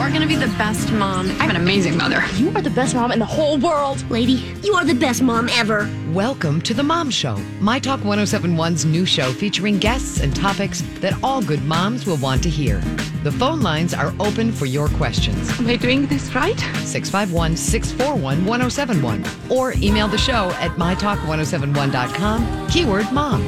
are 0.00 0.08
going 0.10 0.20
to 0.20 0.26
be 0.26 0.36
the 0.36 0.52
best 0.58 0.92
mom. 0.92 1.30
I'm 1.40 1.48
an 1.48 1.56
amazing 1.56 1.96
mother. 1.96 2.22
You 2.34 2.50
are 2.54 2.60
the 2.60 2.70
best 2.70 2.94
mom 2.94 3.12
in 3.12 3.18
the 3.18 3.24
whole 3.24 3.56
world. 3.56 4.08
Lady, 4.10 4.44
you 4.62 4.74
are 4.74 4.84
the 4.84 4.94
best 4.94 5.22
mom 5.22 5.48
ever. 5.50 5.88
Welcome 6.12 6.60
to 6.62 6.72
The 6.72 6.84
Mom 6.84 7.10
Show, 7.10 7.34
My 7.58 7.80
Talk 7.80 7.98
1071's 7.98 8.84
new 8.84 9.04
show 9.04 9.32
featuring 9.32 9.78
guests 9.78 10.20
and 10.20 10.36
topics 10.36 10.82
that 11.00 11.18
all 11.20 11.42
good 11.42 11.64
moms 11.64 12.06
will 12.06 12.18
want 12.18 12.44
to 12.44 12.48
hear. 12.48 12.78
The 13.24 13.32
phone 13.32 13.60
lines 13.60 13.92
are 13.92 14.14
open 14.20 14.52
for 14.52 14.66
your 14.66 14.88
questions. 14.90 15.50
Am 15.58 15.66
I 15.66 15.74
doing 15.74 16.06
this 16.06 16.32
right? 16.32 16.60
651 16.84 17.56
641 17.56 18.44
1071 18.44 19.24
or 19.50 19.72
email 19.78 20.06
the 20.06 20.16
show 20.16 20.50
at 20.60 20.70
mytalk1071.com, 20.76 22.68
keyword 22.68 23.10
mom. 23.10 23.42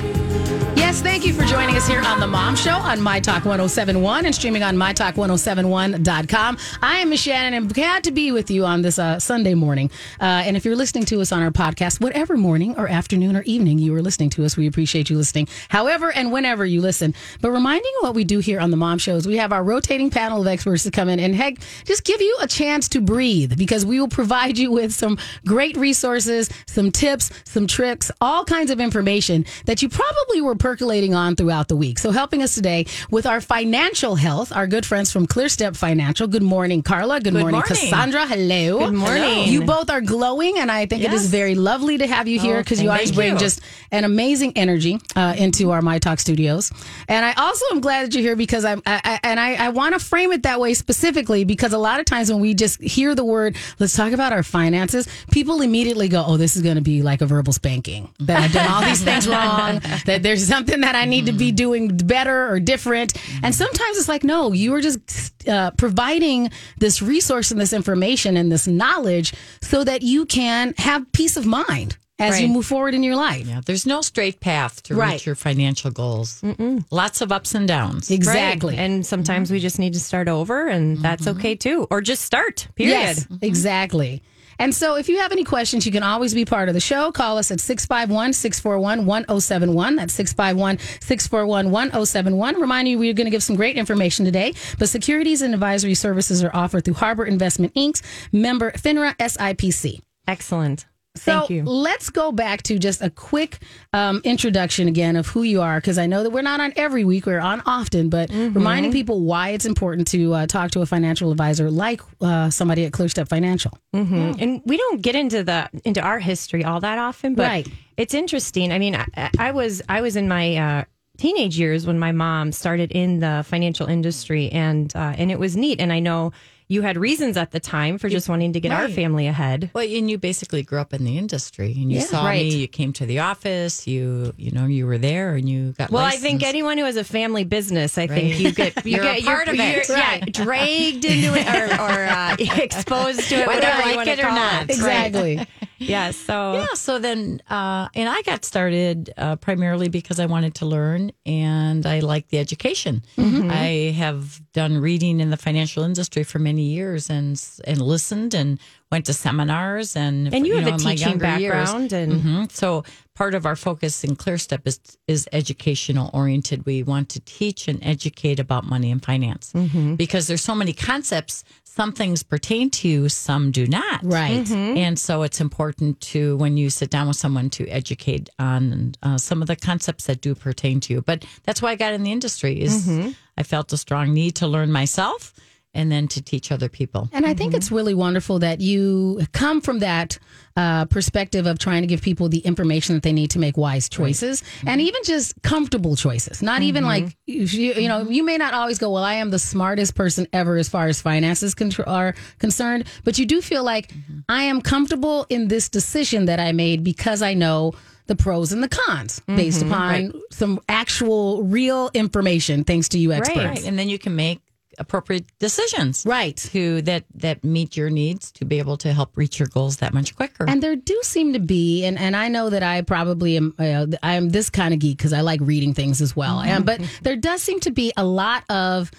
Yes, 0.89 1.03
thank 1.03 1.27
you 1.27 1.35
for 1.35 1.45
joining 1.45 1.77
us 1.77 1.87
here 1.87 2.01
on 2.01 2.19
The 2.19 2.27
Mom 2.27 2.57
Show 2.57 2.71
on 2.77 3.01
My 3.03 3.21
Talk 3.21 3.45
1071 3.45 4.25
and 4.25 4.35
streaming 4.35 4.63
on 4.63 4.75
MyTalk1071.com. 4.77 6.59
I 6.81 6.97
am 6.99 7.11
Miss 7.11 7.27
Shannan 7.27 7.53
and 7.53 7.75
glad 7.75 8.05
to 8.05 8.11
be 8.11 8.33
with 8.33 8.51
you 8.51 8.65
on 8.65 8.81
this 8.81 8.99
uh, 8.99 9.19
Sunday 9.19 9.53
morning. 9.55 9.91
Uh, 10.19 10.25
and 10.47 10.57
if 10.57 10.65
you're 10.65 10.77
listening 10.77 11.05
to 11.07 11.21
us 11.21 11.31
on 11.31 11.43
our 11.43 11.51
podcast, 11.51 12.01
whatever 12.01 12.37
morning 12.39 12.48
or 12.49 12.89
afternoon 12.89 13.37
or 13.37 13.43
evening 13.43 13.79
you 13.79 13.95
are 13.95 14.01
listening 14.01 14.31
to 14.31 14.45
us, 14.45 14.57
we 14.57 14.67
appreciate 14.67 15.11
you 15.11 15.17
listening, 15.17 15.49
however 15.69 16.11
and 16.11 16.33
whenever 16.33 16.65
you 16.65 16.81
listen. 16.81 17.15
But 17.41 17.51
reminding 17.51 17.93
what 18.01 18.15
we 18.15 18.25
do 18.25 18.39
here 18.39 18.59
on 18.59 18.71
The 18.71 18.77
Mom 18.77 18.99
Shows, 18.99 19.27
we 19.27 19.37
have 19.37 19.53
our 19.53 19.63
rotating 19.63 20.09
panel 20.09 20.41
of 20.41 20.47
experts 20.47 20.85
to 20.85 20.91
come 20.91 21.09
in 21.09 21.21
and 21.21 21.35
heck, 21.35 21.59
just 21.85 22.05
give 22.05 22.21
you 22.23 22.37
a 22.41 22.47
chance 22.47 22.89
to 22.91 23.01
breathe 23.01 23.59
because 23.59 23.85
we 23.85 24.01
will 24.01 24.09
provide 24.09 24.57
you 24.57 24.73
with 24.73 24.95
some 24.95 25.19
great 25.47 25.77
resources, 25.77 26.49
some 26.67 26.91
tips, 26.91 27.31
some 27.45 27.67
tricks, 27.67 28.11
all 28.21 28.45
kinds 28.45 28.71
of 28.71 28.81
information 28.81 29.45
that 29.67 29.83
you 29.83 29.89
probably 29.89 30.41
were 30.41 30.55
percolating 30.55 31.15
on 31.15 31.37
throughout 31.37 31.69
the 31.69 31.77
week. 31.77 31.99
So, 31.99 32.11
helping 32.11 32.43
us 32.43 32.55
today 32.55 32.87
with 33.11 33.27
our 33.27 33.41
financial 33.41 34.15
health, 34.15 34.53
our 34.53 34.67
good 34.67 34.87
friends 34.87 35.13
from 35.13 35.27
ClearStep 35.27 35.77
Financial. 35.77 36.27
Good 36.27 36.43
morning, 36.43 36.83
Carla. 36.83 37.21
Good, 37.21 37.35
morning, 37.35 37.53
morning. 37.53 37.69
Cassandra. 37.69 38.27
Hello. 38.27 38.79
Good 38.79 38.95
morning. 38.95 39.23
Hello. 39.23 39.45
You 39.45 39.65
both 39.65 39.91
are 39.91 40.01
glowing, 40.01 40.59
and 40.59 40.71
I 40.71 40.87
think 40.87 41.05
it 41.05 41.13
is 41.13 41.27
very 41.29 41.55
lovely 41.55 41.99
to 41.99 42.07
have 42.07 42.29
you 42.29 42.38
here 42.39 42.59
because 42.59 42.83
you 42.83 42.91
always 42.91 43.13
bring 43.13 43.35
you. 43.35 43.39
just 43.39 43.61
an 43.91 44.05
amazing 44.05 44.53
energy 44.57 44.99
uh, 45.17 45.35
into 45.37 45.71
our 45.71 45.83
My 45.83 45.99
Talk 45.99 46.21
studios. 46.21 46.71
And 47.09 47.25
I 47.25 47.33
also 47.35 47.65
am 47.71 47.81
glad 47.81 48.07
that 48.07 48.15
you're 48.15 48.23
here 48.23 48.37
because 48.37 48.65
I'm, 48.65 48.83
I, 48.87 49.01
I, 49.05 49.21
and 49.23 49.41
I, 49.41 49.55
I 49.55 49.69
want 49.71 49.99
to 49.99 50.05
frame 50.05 50.33
it 50.33 50.43
that 50.43 50.61
way 50.61 50.75
specifically 50.75 51.45
because 51.45 51.73
a 51.73 51.79
lot 51.79 52.01
of 52.01 52.07
times 52.07 52.31
when 52.31 52.41
we 52.41 52.55
just 52.55 52.81
hear 52.81 53.15
the 53.15 53.25
word, 53.25 53.57
let's 53.79 53.97
talk 53.97 54.13
about 54.13 54.33
our 54.33 54.43
finances, 54.43 55.09
people 55.31 55.63
immediately 55.63 56.09
go, 56.09 56.25
oh, 56.27 56.37
this 56.37 56.57
is 56.57 56.63
going 56.63 56.77
to 56.77 56.83
be 56.83 57.03
like 57.03 57.21
a 57.21 57.27
verbal 57.27 57.53
spanking. 57.53 58.13
That 58.21 58.43
I've 58.43 58.53
done 58.53 58.71
all 58.71 58.83
these 58.83 59.03
things 59.03 59.29
wrong, 59.29 59.81
that 60.07 60.23
there's 60.23 60.47
something 60.47 60.81
that 60.81 60.95
I 60.95 61.05
need 61.05 61.27
to 61.27 61.33
be 61.33 61.53
doing 61.53 61.97
better 61.97 62.49
or 62.51 62.61
different. 62.61 63.15
And 63.43 63.55
sometimes 63.55 63.99
it's 63.99 64.09
like, 64.09 64.25
no, 64.25 64.53
you 64.53 64.75
are 64.75 64.81
just 64.81 65.49
uh, 65.49 65.71
providing 65.73 66.51
this 66.79 67.01
resource 67.03 67.51
and 67.51 67.61
this 67.61 67.73
information 67.73 68.37
and 68.37 68.51
this 68.51 68.67
knowledge 68.67 69.35
so 69.63 69.85
that 69.85 70.03
you 70.03 70.27
can 70.27 70.75
have 70.79 71.11
peace 71.13 71.37
of 71.37 71.47
mind 71.47 71.97
as 72.19 72.41
you 72.41 72.49
move 72.49 72.67
forward 72.67 72.95
in 72.95 73.03
your 73.03 73.17
life. 73.17 73.47
Yeah, 73.47 73.61
there's 73.65 73.87
no 73.87 74.01
straight 74.01 74.41
path 74.41 74.83
to 74.85 74.95
Right. 74.95 75.13
reach 75.13 75.27
your 75.27 75.35
financial 75.35 75.91
goals. 75.91 76.43
Lots 76.91 77.21
of 77.21 77.33
ups 77.33 77.55
and 77.55 77.69
downs. 77.69 78.11
Exactly. 78.11 78.75
Right. 78.75 78.81
And 78.81 79.07
sometimes 79.07 79.51
we 79.51 79.61
just 79.61 79.79
need 79.79 79.95
to 79.95 80.01
start 80.01 80.29
over, 80.29 80.67
and 80.67 80.95
mm-hmm. 80.97 81.03
that's 81.03 81.27
okay 81.27 81.55
too. 81.55 81.87
Or 81.91 82.01
just 82.01 82.25
start, 82.25 82.69
period. 82.75 82.93
Yes, 82.93 83.27
exactly. 83.43 84.23
And 84.61 84.75
so 84.75 84.97
if 84.97 85.09
you 85.09 85.19
have 85.19 85.31
any 85.31 85.45
questions, 85.45 85.87
you 85.87 85.93
can 85.93 86.03
always 86.03 86.35
be 86.35 86.45
part 86.45 86.69
of 86.69 86.75
the 86.75 86.81
show. 86.81 87.13
Call 87.13 87.39
us 87.39 87.51
at 87.53 87.61
651 87.61 88.33
641 88.33 89.07
1071. 89.07 89.97
That's 89.97 90.13
651 90.15 90.79
641 91.01 91.71
1071. 91.71 92.61
Remind 92.61 92.89
you, 92.89 92.99
we're 92.99 93.15
going 93.15 93.27
to 93.27 93.31
give 93.31 93.43
some 93.43 93.55
great 93.55 93.77
information 93.77 94.25
today. 94.25 94.55
But 94.79 94.89
securities 94.89 95.43
and 95.43 95.55
advisory 95.55 95.95
services 95.95 96.43
are 96.43 96.51
offered 96.53 96.85
through 96.85 96.95
Harbor 96.95 97.25
Investment 97.25 97.73
Inc., 97.75 98.03
member 98.33 98.73
FINRA 98.73 99.17
SIPC. 99.19 100.01
Excellent. 100.27 100.87
So 101.19 101.33
Thank 101.41 101.51
you. 101.51 101.65
let's 101.65 102.11
go 102.11 102.33
back 102.33 102.63
to 102.65 102.79
just 102.79 103.03
a 103.03 103.11
quick 103.11 103.59
um, 103.93 104.21
introduction 104.25 104.89
again 104.89 105.17
of 105.17 105.27
who 105.27 105.43
you 105.43 105.61
are, 105.63 105.79
because 105.79 105.99
I 105.99 106.07
know 106.07 106.23
that 106.23 106.31
we're 106.31 106.43
not 106.43 106.61
on 106.61 106.73
every 106.77 107.05
week, 107.05 107.27
we're 107.27 107.41
on 107.41 107.63
often, 107.67 108.09
but 108.09 108.29
Mm-hmm. 108.31 108.55
reminding 108.55 108.93
people 108.93 109.21
why 109.23 109.51
it's 109.51 109.65
important 109.67 110.07
to 110.09 110.35
uh, 110.35 110.47
talk 110.47 110.71
to 110.73 110.81
a 110.81 110.87
financial 110.87 111.31
advisor 111.31 111.71
like 111.71 112.01
uh, 112.21 112.51
somebody 112.51 112.85
at 112.85 112.93
ClearStep 112.93 113.29
Financial. 113.29 113.73
Mhm. 113.95 114.37
And 114.41 114.63
we 114.65 114.77
don't 114.77 115.03
get 115.03 115.15
into 115.15 115.43
the 115.43 115.69
into 115.85 116.01
our 116.01 116.19
history 116.19 116.65
all 116.65 116.81
that 116.81 116.99
often, 116.99 117.35
but 117.35 117.47
Right. 117.47 117.69
it's 117.97 118.15
interesting. 118.15 118.73
I 118.73 118.79
mean, 118.79 118.95
I, 118.95 119.31
I 119.39 119.51
was 119.51 119.83
I 119.89 120.01
was 120.01 120.15
in 120.17 120.29
my 120.29 120.57
uh, 120.57 120.85
teenage 121.17 121.59
years 121.59 121.87
when 121.87 121.99
my 121.99 122.13
mom 122.13 122.53
started 122.53 122.93
in 122.93 123.19
the 123.19 123.45
financial 123.49 123.87
industry, 123.89 124.51
and 124.53 124.95
uh, 124.95 125.15
and 125.19 125.31
it 125.33 125.39
was 125.39 125.57
neat. 125.57 125.81
And 125.81 125.93
I 125.93 125.99
know 126.01 126.33
you 126.69 126.83
had 126.83 126.97
reasons 126.99 127.37
at 127.39 127.51
the 127.51 127.61
time 127.61 127.97
for 127.99 128.09
just 128.11 128.29
wanting 128.29 128.53
to 128.53 128.61
get 128.61 128.73
our 128.73 128.89
family 128.89 129.27
ahead. 129.27 129.71
Well, 129.73 129.85
and 129.89 130.11
you 130.11 130.19
basically 130.19 130.63
grew 130.63 130.79
up 130.79 130.93
in 130.93 131.05
the 131.05 131.17
industry, 131.17 131.73
and 131.77 131.91
you 131.91 131.99
Yeah. 131.99 132.05
saw 132.05 132.25
Right. 132.27 132.45
me. 132.45 132.57
You 132.57 132.69
came 132.69 132.93
to 132.95 133.07
the 133.07 133.21
office. 133.21 133.87
You, 133.87 134.35
you 134.37 134.51
know, 134.51 134.67
you 134.67 134.87
were 134.87 134.99
there, 134.99 135.35
and 135.35 135.49
you 135.49 135.73
got. 135.73 135.91
Well, 135.91 136.05
I 136.05 136.17
think 136.17 136.43
anyone 136.43 136.77
who 136.79 136.85
has 136.85 136.97
a 136.97 137.05
family 137.05 137.45
business, 137.45 137.97
I 137.99 138.07
think 138.07 138.39
you 138.39 138.53
get 138.53 138.75
you 138.87 138.97
You're 138.97 139.05
a 139.07 139.15
get 139.17 139.25
part 139.25 139.49
of 139.49 139.55
it. 139.59 139.89
you're- 139.89 139.99
Yeah, 140.01 140.19
dragged 140.31 141.05
into 141.05 141.35
it 141.35 141.47
or, 141.49 141.81
or 141.81 142.05
uh, 142.07 142.37
exposed 142.63 143.21
to 143.31 143.35
it, 143.37 143.47
Whether 143.47 143.61
whatever 143.61 143.79
you 143.81 143.85
like 143.87 143.97
want 143.97 144.09
it 144.09 144.17
to 144.17 144.23
or 144.23 144.27
call 144.29 144.37
not. 144.37 144.63
Exactly. 144.65 145.47
Yeah. 145.79 146.13
So 146.29 146.55
Yeah. 146.55 146.75
So 146.75 146.99
then, 146.99 147.41
uh, 147.49 147.89
and 147.95 148.09
I 148.09 148.23
got 148.23 148.45
started 148.45 149.13
uh, 149.17 149.37
primarily 149.37 149.89
because 149.89 150.21
I 150.21 150.27
wanted 150.27 150.55
to 150.57 150.67
learn 150.67 151.13
and 151.25 151.87
I 151.87 152.01
like 152.01 152.29
the 152.29 152.39
education. 152.39 153.03
Mm-hmm. 153.17 153.51
I 153.51 153.95
have 153.97 154.41
done 154.53 154.79
reading 154.79 155.21
in 155.21 155.31
the 155.31 155.37
financial 155.37 155.85
industry 155.85 156.25
for 156.25 156.39
many 156.39 156.63
years 156.63 157.09
and 157.09 157.41
and 157.65 157.81
listened 157.81 158.35
and 158.35 158.59
went 158.91 159.05
to 159.07 159.13
seminars 159.13 159.97
and 159.97 160.33
And 160.35 160.47
you 160.47 160.57
have 160.57 160.67
a 160.67 160.71
know, 160.77 160.85
my 160.85 160.95
teaching 160.95 161.19
background 161.19 161.93
and- 161.93 162.13
Mhm. 162.23 162.53
so 162.53 162.85
part 163.15 163.35
of 163.35 163.45
our 163.45 163.57
focus 163.57 164.03
in 164.05 164.17
ClearStep 164.17 164.61
is 164.67 164.81
is 165.07 165.29
educational 165.33 166.11
oriented. 166.15 166.65
We 166.65 166.83
want 166.83 167.09
to 167.11 167.21
teach 167.21 167.69
and 167.69 167.79
educate 167.83 168.39
about 168.41 168.65
money 168.67 168.91
and 168.91 169.05
finance 169.05 169.53
Mm-hmm. 169.55 169.95
because 169.97 170.27
there's 170.27 170.43
so 170.43 170.55
many 170.55 170.73
concepts. 170.73 171.45
Some 171.65 171.93
things 171.93 172.23
pertain 172.25 172.71
to 172.71 172.89
you, 172.89 173.09
some 173.09 173.51
do 173.53 173.65
not. 173.67 174.01
Right. 174.03 174.45
Mm-hmm. 174.45 174.77
And 174.79 174.99
so 174.99 175.23
it's 175.23 175.41
important 175.41 176.01
to, 176.13 176.37
when 176.39 176.57
you 176.57 176.71
sit 176.71 176.91
down 176.91 177.07
with 177.07 177.17
someone, 177.17 177.51
to 177.51 177.69
educate 177.69 178.29
on 178.39 178.95
uh, 179.03 179.17
some 179.19 179.43
of 179.43 179.49
the 179.49 179.55
concepts 179.55 180.07
that 180.07 180.21
do 180.21 180.35
pertain 180.35 180.81
to 180.81 180.95
you. 180.95 181.03
But 181.03 181.25
that's 181.45 181.61
why 181.63 181.71
I 181.73 181.77
got 181.77 181.93
in 181.93 182.03
the 182.03 182.11
industry. 182.13 182.61
Is 182.61 182.87
Mm-hmm. 182.87 183.11
I 183.37 183.43
felt 183.45 183.73
a 183.73 183.77
strong 183.77 184.13
need 184.13 184.35
to 184.37 184.47
learn 184.49 184.73
myself 184.73 185.33
and 185.75 185.93
then 185.93 186.09
to 186.09 186.23
teach 186.23 186.51
other 186.51 186.69
people. 186.69 187.09
And 187.13 187.27
I 187.27 187.35
think 187.35 187.55
it's 187.55 187.71
really 187.71 187.95
wonderful 187.95 188.39
that 188.41 188.61
you 188.61 189.21
come 189.33 189.61
from 189.61 189.81
that 189.81 190.19
uh, 190.57 190.87
perspective 190.87 191.47
of 191.47 191.59
trying 191.59 191.83
to 191.83 191.87
give 191.87 192.03
people 192.03 192.29
the 192.29 192.39
information 192.39 192.95
that 192.95 193.03
they 193.03 193.13
need 193.13 193.31
to 193.31 193.39
make 193.39 193.57
wise 193.57 193.89
choices 193.89 194.43
and 194.61 194.81
mm-hmm. 194.81 194.89
even 194.89 195.03
just 195.05 195.41
comfortable 195.43 195.95
choices. 195.95 196.43
Not 196.43 196.63
even 196.63 196.85
mm-hmm. 196.85 197.05
like, 197.05 197.17
you, 197.27 197.75
you 197.75 197.89
know, 197.89 198.09
you 198.09 198.25
may 198.25 198.39
not 198.39 198.55
always 198.55 198.79
go, 198.79 198.91
well, 198.91 199.05
I 199.05 199.15
am 199.15 199.31
the 199.31 199.39
smartest 199.39 199.95
person 199.95 200.27
ever 200.33 200.57
as 200.57 200.69
far 200.69 200.89
as 200.89 201.01
finances 201.01 201.55
con- 201.55 201.71
are 201.87 202.15
concerned, 202.39 202.85
but 203.05 203.19
you 203.19 203.27
do 203.27 203.41
feel 203.41 203.63
like 203.63 203.89
mm-hmm. 203.89 204.21
I 204.29 204.45
am 204.45 204.61
comfortable 204.63 205.27
in 205.29 205.49
this 205.49 205.69
decision 205.69 206.25
that 206.25 206.41
I 206.41 206.53
made 206.53 206.83
because 206.83 207.23
I 207.23 207.35
know 207.35 207.75
the 208.09 208.17
pros 208.17 208.53
and 208.53 208.63
the 208.63 208.69
cons 208.69 209.21
based 209.27 209.63
upon 209.63 210.13
some 210.31 210.59
actual 210.67 211.43
real 211.45 211.91
information 211.93 212.65
thanks 212.65 212.89
to 212.89 212.99
you 212.99 213.13
experts. 213.13 213.39
Right. 213.39 213.65
And 213.67 213.79
then 213.79 213.91
you 213.91 213.99
can 213.99 214.17
make 214.17 214.41
appropriate 214.79 215.27
decisions. 215.39 216.05
Right. 216.07 216.37
To 216.37 216.83
that 216.83 217.05
that 217.15 217.45
meet 217.45 217.77
your 217.77 217.91
needs 217.91 218.33
to 218.33 218.45
be 218.45 218.59
able 218.59 218.77
to 218.79 218.93
help 218.93 219.17
reach 219.17 219.39
your 219.39 219.49
goals 219.49 219.79
that 219.79 219.95
much 219.95 220.17
quicker. 220.17 220.49
And 220.49 220.63
there 220.63 220.77
do 220.77 220.99
seem 221.03 221.33
to 221.33 221.39
be, 221.39 221.85
and, 221.85 221.99
and 221.99 222.17
I 222.17 222.29
know 222.29 222.51
that 222.51 222.63
I 222.63 222.83
probably 222.83 223.37
am, 223.37 223.55
uh, 223.59 223.87
I 224.03 224.15
am 224.15 224.31
this 224.31 224.51
kind 224.51 224.73
of 224.73 224.81
geek 224.81 224.99
because 224.99 225.13
I 225.13 225.21
like 225.21 225.41
reading 225.43 225.75
things 225.75 226.01
as 226.01 226.15
well. 226.15 226.39
Mm-hmm. 226.39 226.49
And, 226.49 226.67
but 226.67 226.81
there 227.03 227.17
does 227.17 227.43
seem 227.43 227.61
to 227.61 227.71
be 227.71 227.93
a 227.97 228.05
lot 228.05 228.45
of 228.49 228.91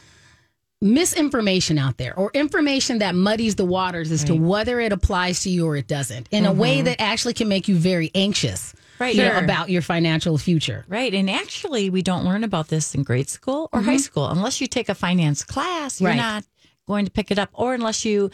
misinformation 0.82 1.78
out 1.78 1.98
there 1.98 2.18
or 2.18 2.32
information 2.34 3.00
that 3.00 3.14
muddies 3.14 3.56
the 3.56 3.66
waters 3.66 4.12
as 4.12 4.24
to 4.24 4.34
whether 4.34 4.80
it 4.80 4.94
applies 4.94 5.42
to 5.42 5.50
you 5.50 5.68
or 5.68 5.76
it 5.76 5.88
doesn't 5.88 6.30
in 6.32 6.46
a 6.46 6.54
way 6.54 6.82
that 6.82 7.02
actually 7.02 7.34
can 7.34 7.50
make 7.50 7.68
you 7.68 7.76
very 7.76 8.10
anxious 8.16 8.74
Mm-hmm. 8.74 8.79
Right. 9.00 9.16
you 9.16 9.24
know, 9.24 9.38
about 9.38 9.70
your 9.70 9.82
financial 9.82 10.38
future. 10.38 10.86
Right. 10.88 11.14
And 11.14 11.30
actually, 11.30 11.90
we 11.90 12.02
don't 12.02 12.26
learn 12.26 12.44
about 12.44 12.68
this 12.68 12.94
in 12.96 13.04
grade 13.04 13.30
school 13.30 13.70
or 13.72 13.82
high 13.82 13.98
school. 13.98 14.28
Unless 14.28 14.60
you 14.62 14.68
take 14.68 14.90
a 14.90 14.96
finance 14.96 15.44
class, 15.44 16.02
you're 16.02 16.10
Right. 16.10 16.18
not 16.18 16.44
going 16.88 17.06
to 17.06 17.12
pick 17.12 17.32
it 17.32 17.40
up. 17.40 17.50
Or 17.54 17.74
unless 17.74 18.04
you 18.06 18.30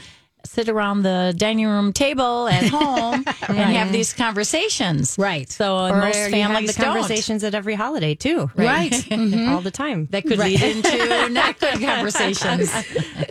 sit 0.46 0.70
around 0.70 1.02
the 1.02 1.34
dining 1.36 1.66
room 1.66 1.92
table 1.92 2.48
at 2.48 2.64
home 2.70 3.24
and 3.48 3.58
have 3.58 3.92
these 3.92 4.14
conversations. 4.14 5.16
Right. 5.18 5.50
So 5.50 5.76
or 5.88 5.98
most 5.98 6.16
you 6.16 6.22
have 6.22 6.32
families 6.32 6.76
the 6.76 6.82
don't. 6.84 6.94
conversations 6.94 7.44
at 7.44 7.56
every 7.56 7.74
holiday 7.74 8.14
too, 8.14 8.52
Right. 8.56 8.94
All 9.50 9.62
the 9.62 9.72
time. 9.72 10.08
That 10.12 10.24
could 10.24 10.38
lead 10.38 10.62
into 10.62 11.30
not 11.32 11.60
good 11.60 11.82
conversations. 11.82 12.72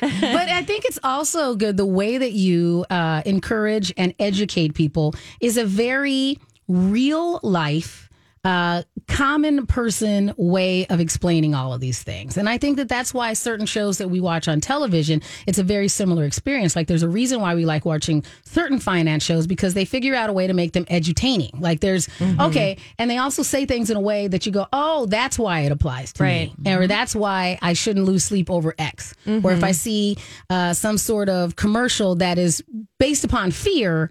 but 0.00 0.48
I 0.48 0.64
think 0.64 0.84
it's 0.86 0.98
also 1.04 1.54
good 1.54 1.76
the 1.76 1.86
way 1.86 2.19
that 2.19 2.32
you 2.32 2.84
uh, 2.90 3.22
encourage 3.25 3.92
and 3.96 4.12
educate 4.19 4.75
people 4.75 5.14
is 5.40 5.56
a 5.56 5.64
very 5.64 6.38
real 6.69 7.40
life. 7.43 8.08
Uh, 8.46 8.82
common 9.08 9.66
person 9.66 10.34
way 10.37 10.84
of 10.88 11.00
explaining 11.00 11.55
all 11.55 11.72
of 11.72 11.81
these 11.81 12.02
things. 12.02 12.37
And 12.37 12.46
I 12.46 12.58
think 12.58 12.76
that 12.76 12.90
that's 12.90 13.14
why 13.14 13.32
certain 13.32 13.64
shows 13.64 13.96
that 13.96 14.08
we 14.08 14.20
watch 14.20 14.49
on 14.49 14.61
television, 14.61 15.22
it's 15.46 15.58
a 15.58 15.62
very 15.62 15.88
similar 15.88 16.25
experience. 16.26 16.76
Like 16.76 16.87
there's 16.87 17.02
a 17.02 17.08
reason 17.08 17.40
why 17.40 17.55
we 17.55 17.64
like 17.64 17.87
watching 17.87 18.22
certain 18.44 18.78
finance 18.81 19.22
shows 19.25 19.46
because 19.46 19.72
they 19.72 19.87
figure 19.87 20.14
out 20.14 20.28
a 20.28 20.34
way 20.34 20.46
to 20.46 20.52
make 20.52 20.75
them 20.75 20.84
edutaining. 20.90 21.58
Like 21.58 21.81
there's, 21.81 22.06
Mm-hmm. 22.19 22.38
okay, 22.43 22.76
and 22.99 23.10
they 23.10 23.17
also 23.17 23.43
say 23.43 23.64
things 23.64 23.88
in 23.88 23.96
a 23.96 24.00
way 24.02 24.28
that 24.28 24.44
you 24.44 24.52
go, 24.52 24.67
oh, 24.75 25.06
that's 25.06 25.38
why 25.38 25.60
it 25.60 25.72
applies 25.72 26.12
to 26.12 26.22
Right. 26.22 26.52
me. 26.58 26.70
Or 26.75 26.87
that's 26.87 27.17
why 27.17 27.58
I 27.62 27.72
shouldn't 27.72 28.05
lose 28.05 28.25
sleep 28.25 28.50
over 28.50 28.75
X. 28.76 29.14
Or 29.26 29.32
if 29.32 29.43
Mm-hmm. 29.43 29.64
I 29.64 29.72
see 29.72 30.19
uh, 30.50 30.75
some 30.75 30.99
sort 30.99 31.31
of 31.31 31.56
commercial 31.56 32.17
that 32.17 32.37
is 32.37 32.62
based 32.99 33.25
upon 33.25 33.52
fear, 33.52 34.10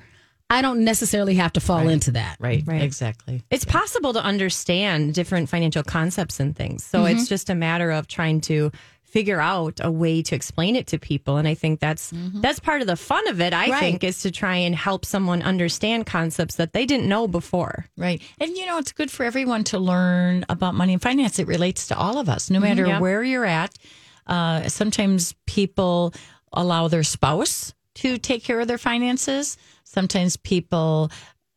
I 0.54 0.62
don't 0.62 0.84
necessarily 0.84 1.36
have 1.36 1.54
to 1.54 1.60
fall 1.60 1.88
into 1.90 2.12
that. 2.12 2.38
Right, 2.40 2.64
Right. 2.66 2.82
exactly. 2.82 3.42
It's 3.50 3.66
possible 3.66 4.14
to 4.14 4.24
understand 4.24 5.14
different 5.14 5.50
financial 5.50 5.84
concepts 5.84 6.40
and 6.40 6.56
things. 6.56 6.84
So 6.86 7.00
Mm-hmm. 7.04 7.18
it's 7.18 7.28
just 7.30 7.50
a 7.50 7.56
matter 7.56 7.92
of 7.92 8.08
trying 8.08 8.42
to 8.42 8.72
figure 9.04 9.40
out 9.40 9.80
a 9.84 9.92
way 9.92 10.24
to 10.24 10.34
explain 10.36 10.76
it 10.76 10.88
to 10.88 10.98
people 10.98 11.38
and 11.38 11.48
I 11.48 11.54
think 11.54 11.80
that's 11.80 12.12
that's 12.42 12.60
part 12.60 12.82
of 12.82 12.88
the 12.88 12.96
fun 12.96 13.28
of 13.28 13.40
it 13.42 13.54
I 13.54 13.64
Mm-hmm. 13.66 13.72
Right. 13.72 13.80
think 13.80 14.04
is 14.04 14.22
to 14.24 14.32
try 14.32 14.56
and 14.56 14.74
help 14.76 15.06
someone 15.06 15.44
understand 15.44 16.08
concepts 16.08 16.56
that 16.56 16.74
they 16.74 16.86
didn't 16.88 17.08
know 17.08 17.28
before. 17.28 17.86
Right. 17.96 18.22
And 18.42 18.50
you 18.58 18.66
know, 18.66 18.80
it's 18.80 18.92
good 18.92 19.12
for 19.12 19.24
everyone 19.24 19.64
to 19.66 19.78
learn 19.78 20.46
about 20.50 20.74
money 20.74 20.94
and 20.94 21.02
finance. 21.02 21.38
It 21.38 21.46
relates 21.48 21.88
to 21.90 21.98
all 21.98 22.18
of 22.18 22.28
us, 22.28 22.50
no 22.50 22.60
matter 22.60 22.88
Yeah. 22.88 23.00
where 23.00 23.22
you're 23.24 23.46
at. 23.46 23.78
Uh, 24.26 24.68
sometimes 24.70 25.36
people 25.46 26.14
allow 26.52 26.88
their 26.88 27.04
spouse 27.04 27.74
to 27.96 28.18
take 28.18 28.44
care 28.44 28.60
of 28.60 28.68
their 28.68 28.78
finances. 28.78 29.58
Sometimes 29.84 30.36
people, 30.38 31.12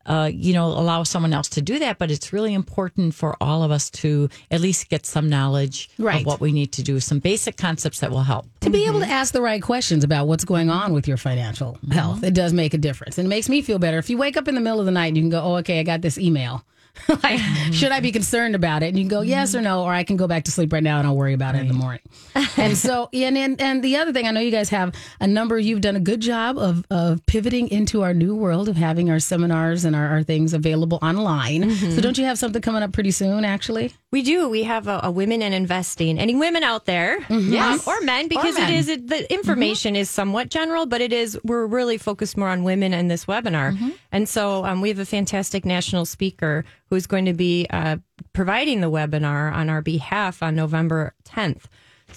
uh, 0.05 0.29
you 0.33 0.53
know, 0.53 0.67
allow 0.67 1.03
someone 1.03 1.33
else 1.33 1.49
to 1.49 1.61
do 1.61 1.79
that. 1.79 1.97
But 1.97 2.11
it's 2.11 2.31
really 2.31 2.53
important 2.53 3.13
for 3.15 3.35
all 3.41 3.63
of 3.63 3.71
us 3.71 3.89
to 3.91 4.29
at 4.51 4.61
least 4.61 4.89
get 4.89 5.05
some 5.05 5.27
knowledge 5.29 5.89
Right. 5.97 6.21
of 6.21 6.25
what 6.25 6.39
we 6.39 6.51
need 6.51 6.71
to 6.73 6.83
do, 6.83 6.99
some 6.99 7.19
basic 7.19 7.57
concepts 7.57 7.99
that 8.01 8.11
will 8.11 8.23
help. 8.23 8.45
to 8.61 8.69
be 8.69 8.85
able 8.85 8.99
to 8.99 9.07
ask 9.07 9.33
the 9.33 9.41
right 9.41 9.61
questions 9.61 10.03
about 10.03 10.27
what's 10.27 10.45
going 10.45 10.69
on 10.69 10.93
with 10.93 11.07
your 11.07 11.17
financial 11.17 11.77
health. 11.91 12.23
It 12.23 12.33
does 12.33 12.53
make 12.53 12.73
a 12.73 12.77
difference. 12.77 13.17
And 13.17 13.25
it 13.25 13.29
makes 13.29 13.49
me 13.49 13.61
feel 13.61 13.79
better. 13.79 13.97
If 13.97 14.09
you 14.09 14.17
wake 14.17 14.37
up 14.37 14.47
in 14.47 14.55
the 14.55 14.61
middle 14.61 14.79
of 14.79 14.85
the 14.85 14.91
night 14.91 15.07
and 15.07 15.17
you 15.17 15.23
can 15.23 15.29
go, 15.29 15.41
oh, 15.41 15.55
okay, 15.57 15.79
I 15.79 15.83
got 15.83 16.01
this 16.01 16.17
email. 16.17 16.63
like, 17.23 17.39
should 17.73 17.91
I 17.91 17.99
be 17.99 18.11
concerned 18.11 18.55
about 18.55 18.83
it? 18.83 18.87
And 18.87 18.97
you 18.97 19.03
can 19.03 19.09
go, 19.09 19.21
yes 19.21 19.55
or 19.55 19.61
no, 19.61 19.83
or 19.83 19.91
I 19.93 20.03
can 20.03 20.17
go 20.17 20.27
back 20.27 20.43
to 20.45 20.51
sleep 20.51 20.71
right 20.73 20.83
now 20.83 20.97
and 20.99 21.07
I'll 21.07 21.15
worry 21.15 21.33
about 21.33 21.55
it 21.55 21.59
in 21.59 21.67
the 21.67 21.73
morning. 21.73 22.01
and 22.57 22.77
so, 22.77 23.09
and, 23.13 23.37
and 23.37 23.61
and 23.61 23.83
the 23.83 23.97
other 23.97 24.13
thing, 24.13 24.27
I 24.27 24.31
know 24.31 24.39
you 24.39 24.51
guys 24.51 24.69
have 24.69 24.93
a 25.19 25.27
number. 25.27 25.57
You've 25.57 25.81
done 25.81 25.95
a 25.95 25.99
good 26.01 26.21
job 26.21 26.57
of 26.57 26.85
of 26.89 27.25
pivoting 27.25 27.69
into 27.69 28.03
our 28.03 28.13
new 28.13 28.35
world 28.35 28.69
of 28.69 28.75
having 28.75 29.09
our 29.09 29.19
seminars 29.19 29.85
and 29.85 29.95
our, 29.95 30.07
our 30.07 30.23
things 30.23 30.53
available 30.53 30.99
online. 31.01 31.71
So, 31.71 32.01
don't 32.01 32.17
you 32.17 32.25
have 32.25 32.37
something 32.37 32.61
coming 32.61 32.83
up 32.83 32.91
pretty 32.91 33.11
soon? 33.11 33.45
Actually, 33.45 33.93
We 34.11 34.21
do. 34.21 34.49
We 34.49 34.63
have 34.63 34.87
a, 34.87 34.99
a 35.03 35.11
women 35.11 35.41
in 35.41 35.53
investing. 35.53 36.19
Any 36.19 36.35
women 36.35 36.63
out 36.63 36.85
there, 36.85 37.19
Yes. 37.29 37.87
um, 37.87 37.93
or 37.93 38.01
men, 38.05 38.27
because 38.27 38.55
men. 38.55 38.71
it 38.71 38.75
is 38.75 38.89
it, 38.89 39.07
the 39.07 39.31
information 39.33 39.95
is 39.95 40.09
somewhat 40.09 40.49
general, 40.49 40.85
but 40.85 41.01
it 41.01 41.13
is 41.13 41.37
we're 41.43 41.65
really 41.65 41.97
focused 41.97 42.37
more 42.37 42.49
on 42.49 42.63
women 42.63 42.93
in 42.93 43.07
this 43.07 43.25
webinar. 43.25 43.75
And 44.11 44.27
so 44.29 44.65
um, 44.65 44.81
we 44.81 44.89
have 44.89 44.99
a 44.99 45.05
fantastic 45.05 45.65
national 45.65 46.05
speaker 46.05 46.65
who's 46.89 47.07
going 47.07 47.25
to 47.25 47.33
be 47.33 47.67
uh, 47.69 47.97
providing 48.33 48.81
the 48.81 48.91
webinar 48.91 49.51
on 49.53 49.69
our 49.69 49.81
behalf 49.81 50.41
on 50.41 50.55
November 50.55 51.13
10th. 51.25 51.65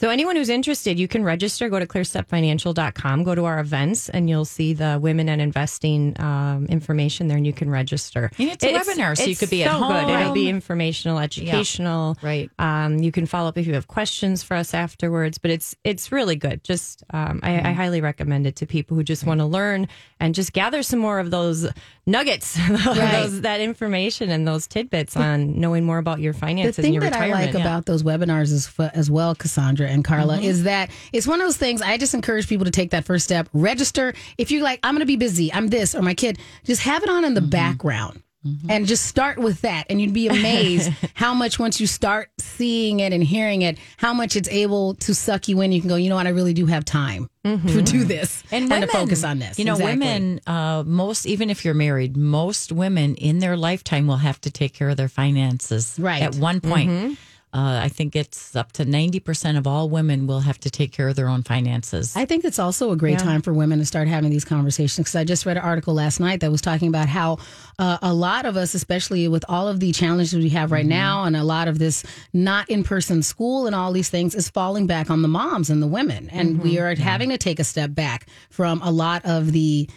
So 0.00 0.08
anyone 0.08 0.35
who's 0.35 0.49
interested, 0.49 0.99
you 0.99 1.06
can 1.06 1.25
register. 1.25 1.69
Go 1.69 1.79
to 1.79 1.87
clearstepfinancial.com, 1.87 3.23
go 3.23 3.35
to 3.35 3.44
our 3.44 3.61
events, 3.61 4.08
and 4.08 4.31
you'll 4.31 4.47
see 4.47 4.73
the 4.73 4.99
women 4.99 5.29
and 5.29 5.43
investing 5.43 6.19
um, 6.19 6.64
information 6.70 7.29
there, 7.29 7.37
and 7.37 7.47
you 7.47 7.52
can 7.52 7.69
register. 7.69 8.31
And 8.38 8.49
it's 8.49 8.64
a 8.64 8.73
webinar, 8.73 9.14
so 9.14 9.25
you 9.25 9.37
could 9.37 9.50
be 9.50 9.62
at 9.62 9.70
home. 9.70 10.06
Good. 10.06 10.20
It'll 10.20 10.32
be 10.32 10.49
informational, 10.49 11.19
educational. 11.19 12.17
Right. 12.23 12.50
Um, 12.58 13.00
you 13.00 13.12
can 13.12 13.26
follow 13.26 13.50
up 13.50 13.58
if 13.58 13.67
you 13.67 13.75
have 13.75 13.88
questions 13.88 14.43
for 14.43 14.56
us 14.56 14.73
afterwards, 14.73 15.37
but 15.37 15.50
it's 15.50 15.76
it's 15.85 16.11
really 16.11 16.37
good. 16.37 16.64
Just 16.64 17.05
um, 17.11 17.41
I, 17.43 17.61
I 17.69 17.73
highly 17.73 18.00
recommend 18.00 18.47
it 18.47 18.56
to 18.56 18.67
people 18.67 18.97
who 18.97 19.02
just 19.02 19.26
want 19.26 19.41
to 19.41 19.47
learn 19.47 19.87
and 20.19 20.35
just 20.35 20.55
gather 20.55 20.82
some 20.82 20.99
more 20.99 21.19
of 21.19 21.31
those 21.31 21.69
nuggets, 22.06 22.58
those, 22.85 23.43
that 23.43 23.61
information 23.61 24.31
and 24.31 24.49
those 24.49 24.67
tidbits 24.67 25.14
on 25.14 25.61
knowing 25.61 25.85
more 25.85 25.99
about 25.99 26.20
your 26.20 26.32
the 26.32 26.38
finances 26.38 26.79
and 26.79 26.85
thing 26.85 26.94
your 26.94 27.02
that 27.02 27.12
I 27.12 27.29
like 27.29 27.55
about 27.55 27.85
those 27.85 28.02
webinars 28.02 28.50
as, 28.50 28.73
as 28.94 29.11
well, 29.11 29.35
Cassandra 29.35 29.90
and 29.91 30.05
Carla, 30.05 30.37
Mm-hmm. 30.37 30.45
is 30.45 30.63
that 30.65 30.91
it's 31.13 31.27
one 31.27 31.41
of 31.41 31.47
those 31.47 31.57
things. 31.57 31.83
I 31.83 31.97
just 31.99 32.15
encourage 32.15 32.49
people 32.49 32.65
to 32.65 32.71
take 32.71 32.91
that 32.91 33.05
first 33.05 33.25
step. 33.25 33.49
Register. 33.53 34.15
If 34.39 34.51
you're 34.51 34.63
like, 34.63 34.81
I'm 34.83 34.95
going 34.95 35.01
to 35.01 35.07
be 35.07 35.17
busy, 35.17 35.53
I'm 35.53 35.69
this, 35.69 35.95
or 35.95 36.03
my 36.03 36.15
kid, 36.15 36.39
just 36.65 36.83
have 36.83 37.03
it 37.03 37.09
on 37.11 37.25
in 37.25 37.35
the 37.35 37.41
Mm-hmm. 37.41 37.51
background. 37.51 38.23
And 38.71 38.87
just 38.87 39.05
start 39.05 39.37
with 39.39 39.61
that. 39.61 39.85
And 39.91 40.01
you'd 40.01 40.15
be 40.15 40.27
amazed 40.27 40.91
how 41.15 41.35
much, 41.35 41.59
once 41.59 41.79
you 41.79 41.87
start 41.87 42.31
seeing 42.39 43.01
it 43.01 43.13
and 43.13 43.23
hearing 43.23 43.61
it, 43.61 43.77
how 43.99 44.15
much 44.15 44.35
it's 44.35 44.49
able 44.49 44.95
to 44.95 45.15
suck 45.15 45.47
you 45.47 45.61
in. 45.61 45.73
You 45.73 45.81
can 45.83 45.91
go, 45.91 45.97
you 45.97 46.09
know 46.09 46.15
what? 46.17 46.27
I 46.27 46.31
really 46.31 46.55
do 46.55 46.65
have 46.65 46.87
time 46.87 47.29
to 47.45 47.83
do 47.83 48.05
this 48.05 48.43
and, 48.51 48.71
to 48.71 48.87
focus 48.87 49.25
on 49.25 49.41
this. 49.41 49.59
You 49.59 49.67
know, 49.67 49.73
Exactly. 49.75 49.93
women, 49.93 50.41
uh, 50.47 50.85
most, 50.87 51.27
even 51.27 51.51
if 51.51 51.67
you're 51.67 51.75
married, 51.75 52.17
most 52.17 52.73
women 52.73 53.15
in 53.17 53.41
their 53.41 53.59
lifetime 53.59 54.07
will 54.07 54.17
have 54.17 54.41
to 54.41 54.51
take 54.51 54.73
care 54.73 54.89
of 54.89 54.97
their 54.97 55.09
finances. 55.11 55.99
Right. 56.01 56.23
At 56.23 56.37
one 56.37 56.63
point. 56.63 57.19
Uh, 57.52 57.81
I 57.82 57.88
think 57.88 58.14
it's 58.14 58.55
up 58.55 58.70
to 58.73 58.85
90% 58.85 59.58
of 59.58 59.67
all 59.67 59.88
women 59.88 60.29
will 60.29 60.41
have 60.41 60.61
to 60.61 60.70
take 60.70 60.93
care 60.93 61.08
of 61.08 61.17
their 61.17 61.29
own 61.29 61.43
finances. 61.43 62.14
I 62.17 62.25
think 62.25 62.44
it's 62.44 62.61
also 62.61 62.93
a 62.93 62.97
great 62.97 63.19
time 63.19 63.43
for 63.43 63.52
women 63.52 63.81
to 63.81 63.85
start 63.85 64.06
having 64.06 64.31
these 64.31 64.44
conversations 64.44 64.99
because 64.99 65.17
I 65.17 65.25
just 65.25 65.44
read 65.44 65.56
an 65.56 65.64
article 65.64 65.93
last 65.93 66.20
night 66.20 66.41
that 66.41 66.52
was 66.52 66.61
talking 66.61 66.87
about 66.87 67.08
how 67.08 67.38
uh, 67.81 67.99
a 68.02 68.14
lot 68.14 68.47
of 68.47 68.56
us, 68.56 68.75
especially 68.75 69.26
with 69.26 69.44
all 69.49 69.67
of 69.67 69.81
the 69.81 69.91
challenges 69.91 70.32
we 70.32 70.50
have 70.50 70.70
right 70.70 70.87
now, 70.87 71.25
and 71.25 71.37
a 71.37 71.43
lot 71.43 71.67
of 71.67 71.81
this 71.81 72.05
not 72.32 72.70
in 72.70 72.85
person 72.85 73.20
school 73.23 73.67
and 73.67 73.75
all 73.75 73.93
these 73.93 74.08
things, 74.11 74.37
is 74.37 74.49
falling 74.49 74.87
back 74.87 75.11
on 75.11 75.23
the 75.23 75.29
moms 75.29 75.70
and 75.70 75.82
the 75.82 75.88
women. 75.88 76.29
And 76.31 76.62
we 76.62 76.79
are 76.79 76.94
having 76.94 77.31
to 77.31 77.38
take 77.38 77.58
a 77.58 77.64
step 77.64 77.94
back 77.94 78.26
from 78.50 78.81
a 78.82 78.93
lot 78.93 79.25
of 79.25 79.50
the 79.50 79.88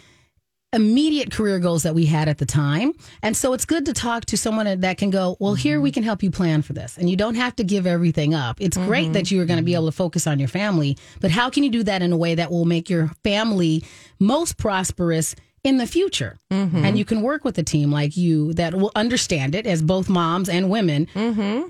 immediate 0.74 1.30
career 1.30 1.58
goals 1.58 1.84
that 1.84 1.94
we 1.94 2.04
had 2.04 2.28
at 2.28 2.38
the 2.38 2.44
time. 2.44 2.92
And 3.22 3.34
so 3.34 3.54
it's 3.54 3.64
good 3.64 3.86
to 3.86 3.94
talk 3.94 4.26
to 4.26 4.36
someone 4.36 4.80
that 4.80 4.98
can 4.98 5.08
go, 5.08 5.36
well, 5.40 5.54
here 5.54 5.80
we 5.80 5.88
mm-hmm. 5.88 5.94
can 5.94 6.02
help 6.02 6.22
you 6.22 6.30
plan 6.30 6.60
for 6.60 6.74
this. 6.74 6.98
And 6.98 7.08
you 7.08 7.16
don't 7.16 7.36
have 7.36 7.56
to 7.56 7.64
give 7.64 7.86
everything 7.86 8.34
up. 8.34 8.60
It's 8.60 8.76
great 8.76 9.14
that 9.14 9.24
mm-hmm. 9.24 9.36
you 9.36 9.40
are 9.42 9.46
going 9.46 9.58
to 9.58 9.62
be 9.62 9.72
mm-hmm. 9.72 9.82
able 9.82 9.86
to 9.86 9.92
focus 9.96 10.26
on 10.26 10.38
your 10.38 10.48
family, 10.48 10.98
but 11.20 11.30
how 11.30 11.48
can 11.48 11.62
you 11.62 11.70
do 11.70 11.82
that 11.84 12.02
in 12.02 12.12
a 12.12 12.16
way 12.16 12.34
that 12.34 12.50
will 12.50 12.66
make 12.66 12.90
your 12.90 13.12
family 13.22 13.84
most 14.18 14.58
prosperous? 14.58 15.34
In 15.64 15.78
the 15.78 15.86
future. 15.86 16.38
And 16.84 16.98
you 16.98 17.06
can 17.06 17.22
work 17.22 17.42
with 17.42 17.56
a 17.56 17.62
team 17.62 17.90
like 17.90 18.18
you 18.18 18.52
that 18.52 18.74
will 18.74 18.92
understand 18.94 19.54
it 19.54 19.66
as 19.66 19.80
both 19.80 20.10
moms 20.10 20.50
and 20.50 20.68
women. 20.68 21.08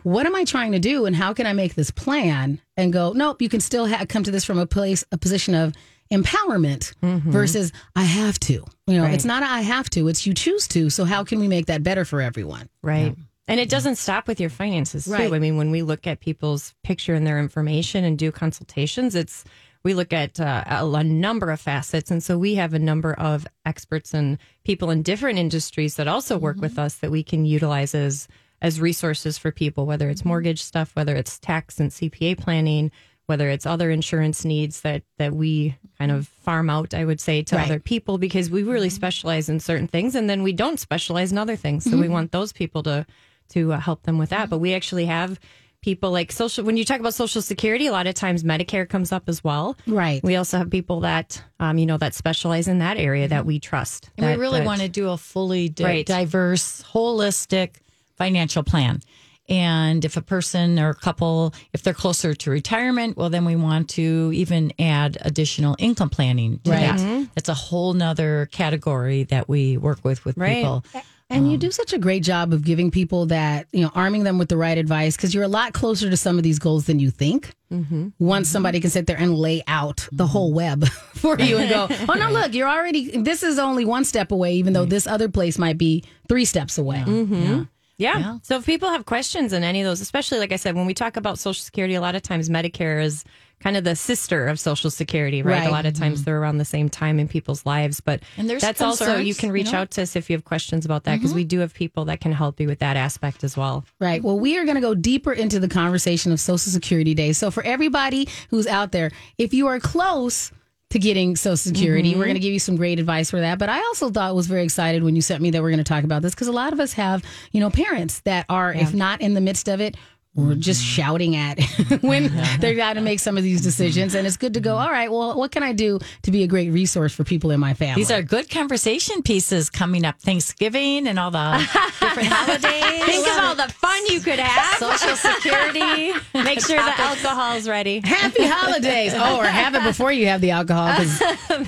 What 0.02 0.26
am 0.26 0.34
I 0.34 0.42
trying 0.42 0.72
to 0.72 0.80
do? 0.80 1.06
And 1.06 1.14
how 1.14 1.32
can 1.32 1.46
I 1.46 1.52
make 1.52 1.76
this 1.76 1.92
plan 1.92 2.60
and 2.76 2.92
go, 2.92 3.12
nope, 3.12 3.40
you 3.40 3.48
can 3.48 3.60
still 3.60 3.86
ha- 3.86 4.04
come 4.08 4.24
to 4.24 4.32
this 4.32 4.44
from 4.44 4.58
a 4.58 4.66
place, 4.66 5.04
a 5.12 5.16
position 5.16 5.54
of 5.54 5.76
empowerment 6.12 6.94
mm-hmm. 7.02 7.30
versus 7.30 7.72
I 7.96 8.04
have 8.04 8.38
to. 8.40 8.64
You 8.86 8.98
know, 8.98 9.04
it's 9.04 9.24
not 9.24 9.42
a 9.42 9.46
I 9.46 9.62
have 9.62 9.88
to, 9.90 10.08
it's 10.08 10.26
you 10.26 10.34
choose 10.34 10.68
to. 10.68 10.90
So 10.90 11.04
how 11.04 11.24
can 11.24 11.40
we 11.40 11.48
make 11.48 11.66
that 11.66 11.82
better 11.82 12.04
for 12.04 12.20
everyone? 12.20 12.68
Right. 12.82 13.14
And 13.46 13.60
it 13.60 13.68
doesn't 13.68 13.96
stop 13.96 14.26
with 14.26 14.40
your 14.40 14.50
finances 14.50 15.04
too. 15.04 15.12
Right. 15.12 15.32
I 15.32 15.38
mean, 15.38 15.56
when 15.56 15.70
we 15.70 15.82
look 15.82 16.06
at 16.06 16.20
people's 16.20 16.74
picture 16.82 17.14
and 17.14 17.26
their 17.26 17.38
information 17.38 18.04
and 18.04 18.18
do 18.18 18.32
consultations, 18.32 19.14
it's 19.14 19.44
we 19.84 19.92
look 19.92 20.14
at 20.14 20.40
uh, 20.40 20.64
a, 20.66 20.86
a 20.86 21.04
number 21.04 21.50
of 21.50 21.60
facets, 21.60 22.10
and 22.10 22.22
so 22.22 22.38
we 22.38 22.54
have 22.54 22.72
a 22.72 22.78
number 22.78 23.12
of 23.12 23.46
experts 23.66 24.14
and 24.14 24.38
people 24.64 24.90
in 24.90 25.02
different 25.02 25.38
industries 25.38 25.96
that 25.96 26.08
also 26.08 26.38
work 26.38 26.56
with 26.58 26.72
mm-hmm. 26.72 26.80
us 26.80 26.94
that 26.96 27.10
we 27.10 27.22
can 27.22 27.44
utilize 27.44 27.94
as 27.94 28.26
as 28.62 28.80
resources 28.80 29.36
for 29.36 29.52
people, 29.52 29.84
whether 29.84 30.08
it's 30.08 30.22
mm-hmm. 30.22 30.30
mortgage 30.30 30.62
stuff, 30.62 30.96
whether 30.96 31.14
it's 31.14 31.38
tax 31.38 31.78
and 31.80 31.90
CPA 31.90 32.38
planning, 32.38 32.90
whether 33.26 33.48
it's 33.48 33.64
other 33.66 33.90
insurance 33.90 34.44
needs 34.44 34.82
that 34.82 35.02
that 35.18 35.32
we 35.32 35.76
kind 35.98 36.10
of 36.10 36.28
farm 36.28 36.68
out, 36.68 36.92
I 36.94 37.04
would 37.04 37.20
say, 37.20 37.42
to 37.42 37.56
Right. 37.56 37.64
other 37.66 37.80
people 37.80 38.18
because 38.18 38.50
we 38.50 38.62
really 38.62 38.90
specialize 38.90 39.48
in 39.48 39.60
certain 39.60 39.88
things, 39.88 40.14
and 40.14 40.28
then 40.28 40.42
we 40.42 40.52
don't 40.52 40.78
specialize 40.78 41.32
in 41.32 41.38
other 41.38 41.56
things. 41.56 41.84
So 41.84 41.90
Mm-hmm. 41.90 42.00
we 42.00 42.08
want 42.08 42.32
those 42.32 42.52
people 42.52 42.82
to 42.84 43.06
to 43.50 43.72
uh, 43.74 43.78
help 43.80 44.02
them 44.04 44.18
with 44.18 44.30
that. 44.30 44.48
But 44.50 44.58
we 44.58 44.74
actually 44.74 45.06
have 45.06 45.38
people 45.82 46.10
like 46.10 46.32
social. 46.32 46.64
When 46.64 46.78
you 46.78 46.84
talk 46.84 46.98
about 46.98 47.12
Social 47.12 47.42
Security, 47.42 47.86
a 47.86 47.92
lot 47.92 48.06
of 48.06 48.14
times 48.14 48.42
Medicare 48.42 48.88
comes 48.88 49.12
up 49.12 49.28
as 49.28 49.44
well. 49.44 49.76
Right. 49.86 50.22
We 50.24 50.36
also 50.36 50.56
have 50.58 50.70
people 50.70 51.00
that 51.00 51.42
um, 51.60 51.76
you 51.78 51.84
know 51.86 51.98
that 51.98 52.14
specialize 52.14 52.68
in 52.68 52.78
that 52.78 52.96
area 52.96 53.28
that 53.28 53.44
we 53.46 53.58
trust. 53.60 54.08
And 54.16 54.26
that- 54.26 54.36
we 54.38 54.40
really 54.40 54.60
that- 54.60 54.66
want 54.66 54.80
to 54.80 54.88
do 54.88 55.10
a 55.10 55.16
fully 55.18 55.68
di- 55.68 55.84
Right. 55.84 56.06
diverse, 56.06 56.82
holistic 56.92 57.76
financial 58.16 58.62
plan. 58.62 59.00
And 59.48 60.04
if 60.04 60.16
a 60.16 60.22
person 60.22 60.78
or 60.78 60.90
a 60.90 60.94
couple, 60.94 61.54
if 61.72 61.82
they're 61.82 61.92
closer 61.92 62.34
to 62.34 62.50
retirement, 62.50 63.16
well, 63.16 63.28
then 63.30 63.44
we 63.44 63.56
want 63.56 63.90
to 63.90 64.30
even 64.34 64.72
add 64.78 65.18
additional 65.20 65.76
income 65.78 66.08
planning 66.10 66.60
to 66.64 66.70
Right. 66.70 66.80
that. 66.80 66.98
Mm-hmm. 67.00 67.24
That's 67.34 67.48
a 67.50 67.54
whole 67.54 67.92
nother 67.92 68.48
category 68.52 69.24
that 69.24 69.48
we 69.48 69.76
work 69.76 70.04
with 70.04 70.24
with 70.24 70.38
Right. 70.38 70.56
people. 70.56 70.84
And 71.30 71.46
you 71.48 71.54
um, 71.54 71.58
do 71.58 71.70
such 71.70 71.92
a 71.92 71.98
great 71.98 72.22
job 72.22 72.52
of 72.52 72.64
giving 72.64 72.90
people 72.90 73.26
that, 73.26 73.66
you 73.72 73.82
know, 73.82 73.90
arming 73.94 74.24
them 74.24 74.38
with 74.38 74.50
the 74.50 74.58
right 74.58 74.76
advice 74.76 75.16
because 75.16 75.34
you're 75.34 75.42
a 75.44 75.48
lot 75.48 75.72
closer 75.72 76.10
to 76.10 76.16
some 76.16 76.36
of 76.36 76.44
these 76.44 76.58
goals 76.58 76.84
than 76.84 76.98
you 76.98 77.10
think. 77.10 77.54
Mm-hmm. 77.72 78.08
Once 78.18 78.48
somebody 78.48 78.78
can 78.78 78.90
sit 78.90 79.06
there 79.06 79.16
and 79.16 79.34
lay 79.34 79.62
out 79.66 80.06
the 80.12 80.26
whole 80.26 80.50
mm-hmm. 80.50 80.56
web 80.82 80.88
for 81.14 81.38
you 81.40 81.56
and 81.58 81.70
go, 81.70 81.88
oh, 82.08 82.14
no, 82.14 82.30
look, 82.30 82.52
you're 82.52 82.68
already, 82.68 83.16
this 83.18 83.42
is 83.42 83.58
only 83.58 83.84
one 83.84 84.04
step 84.04 84.32
away, 84.32 84.54
even 84.54 84.74
though 84.74 84.84
this 84.84 85.06
other 85.06 85.28
place 85.28 85.58
might 85.58 85.78
be 85.78 86.04
three 86.28 86.44
steps 86.44 86.76
away. 86.78 87.02
Yeah. 87.06 87.24
Yeah. 87.24 87.64
Yeah. 87.96 88.38
So 88.42 88.56
if 88.56 88.66
people 88.66 88.88
have 88.88 89.06
questions 89.06 89.52
on 89.52 89.62
any 89.62 89.80
of 89.80 89.86
those, 89.86 90.00
especially 90.00 90.38
like 90.38 90.52
I 90.52 90.56
said, 90.56 90.74
when 90.74 90.86
we 90.86 90.94
talk 90.94 91.16
about 91.16 91.38
Social 91.38 91.62
Security, 91.62 91.94
a 91.94 92.00
lot 92.00 92.14
of 92.14 92.22
times 92.22 92.48
Medicare 92.48 93.02
is 93.02 93.24
kind 93.60 93.76
of 93.76 93.84
the 93.84 93.96
sister 93.96 94.48
of 94.48 94.58
Social 94.58 94.90
Security, 94.90 95.42
right? 95.42 95.60
Right. 95.60 95.68
A 95.68 95.70
lot 95.70 95.86
of 95.86 95.94
times 95.94 96.18
mm-hmm. 96.18 96.24
they're 96.24 96.40
around 96.40 96.58
the 96.58 96.64
same 96.64 96.88
time 96.88 97.18
in 97.18 97.28
people's 97.28 97.64
lives. 97.64 98.00
But 98.00 98.20
And 98.36 98.50
there's 98.50 98.62
that's 98.62 98.80
also 98.80 99.16
you 99.16 99.34
can 99.34 99.52
reach 99.52 99.66
you 99.66 99.72
know? 99.72 99.78
out 99.78 99.92
to 99.92 100.02
us 100.02 100.16
if 100.16 100.28
you 100.28 100.36
have 100.36 100.44
questions 100.44 100.84
about 100.84 101.04
that 101.04 101.16
because 101.16 101.30
mm-hmm. 101.30 101.36
we 101.36 101.44
do 101.44 101.60
have 101.60 101.72
people 101.72 102.04
that 102.06 102.20
can 102.20 102.32
help 102.32 102.60
you 102.60 102.66
with 102.66 102.80
that 102.80 102.96
aspect 102.96 103.44
as 103.44 103.56
well. 103.56 103.84
Right. 104.00 104.22
Well, 104.22 104.38
we 104.38 104.58
are 104.58 104.64
going 104.64 104.74
to 104.74 104.80
go 104.80 104.94
deeper 104.94 105.32
into 105.32 105.60
the 105.60 105.68
conversation 105.68 106.32
of 106.32 106.40
Social 106.40 106.72
Security 106.72 107.14
Day. 107.14 107.32
So, 107.32 107.50
for 107.50 107.62
everybody 107.62 108.28
who's 108.50 108.66
out 108.66 108.92
there, 108.92 109.10
if 109.38 109.54
you 109.54 109.66
are 109.68 109.78
close 109.80 110.52
to 110.94 111.00
getting 111.00 111.34
Social 111.34 111.56
Security, 111.56 112.10
we're 112.10 112.14
mm-hmm. 112.14 112.22
going 112.22 112.34
to 112.34 112.40
give 112.40 112.52
you 112.52 112.60
some 112.60 112.76
great 112.76 113.00
advice 113.00 113.28
for 113.28 113.40
that. 113.40 113.58
But 113.58 113.68
I 113.68 113.78
also 113.78 114.10
thought 114.10 114.32
was 114.36 114.46
very 114.46 114.62
excited 114.62 115.02
when 115.02 115.16
you 115.16 115.22
sent 115.22 115.42
me 115.42 115.50
that 115.50 115.60
we're 115.60 115.70
going 115.70 115.78
to 115.78 115.84
talk 115.84 116.04
about 116.04 116.22
this 116.22 116.36
because 116.36 116.46
a 116.46 116.52
lot 116.52 116.72
of 116.72 116.78
us 116.78 116.92
have, 116.92 117.24
you 117.50 117.58
know, 117.58 117.68
parents 117.68 118.20
that 118.20 118.46
are, 118.48 118.72
if 118.72 118.94
not 118.94 119.20
in 119.20 119.34
the 119.34 119.40
midst 119.40 119.68
of 119.68 119.80
it, 119.80 119.96
we're 120.36 120.52
mm-hmm. 120.52 120.60
just 120.60 120.82
shouting 120.82 121.36
at 121.36 121.62
when 122.00 122.26
uh-huh. 122.26 122.56
they're 122.60 122.74
got 122.74 122.94
to 122.94 123.00
make 123.00 123.20
some 123.20 123.38
of 123.38 123.44
these 123.44 123.60
decisions. 123.62 124.16
And 124.16 124.26
it's 124.26 124.36
good 124.36 124.54
to 124.54 124.60
go, 124.60 124.76
all 124.76 124.90
right, 124.90 125.10
well, 125.10 125.38
what 125.38 125.52
can 125.52 125.62
I 125.62 125.72
do 125.72 126.00
to 126.22 126.30
be 126.32 126.42
a 126.42 126.48
great 126.48 126.70
resource 126.70 127.14
for 127.14 127.22
people 127.22 127.52
in 127.52 127.60
my 127.60 127.74
family? 127.74 128.00
These 128.00 128.10
are 128.10 128.20
good 128.20 128.50
conversation 128.50 129.22
pieces 129.22 129.70
coming 129.70 130.04
up. 130.04 130.20
Thanksgiving 130.20 131.06
and 131.06 131.20
all 131.20 131.30
the 131.30 131.58
different 132.00 132.28
holidays. 132.32 133.04
Think 133.04 133.28
of 133.28 133.44
all 133.44 133.54
the 133.54 133.72
fun 133.74 134.06
you 134.06 134.20
could 134.20 134.40
have. 134.40 134.78
Social 134.78 135.14
Security. 135.16 136.12
Make 136.34 136.60
sure 136.60 136.82
the 136.82 137.00
alcohol's 137.00 137.68
ready. 137.68 138.00
Happy 138.00 138.44
holidays. 138.44 139.12
Oh, 139.14 139.38
or 139.38 139.44
have 139.44 139.76
it 139.76 139.84
before 139.84 140.10
you 140.10 140.26
have 140.26 140.40
the 140.40 140.50
alcohol 140.50 140.88
because 140.96 141.20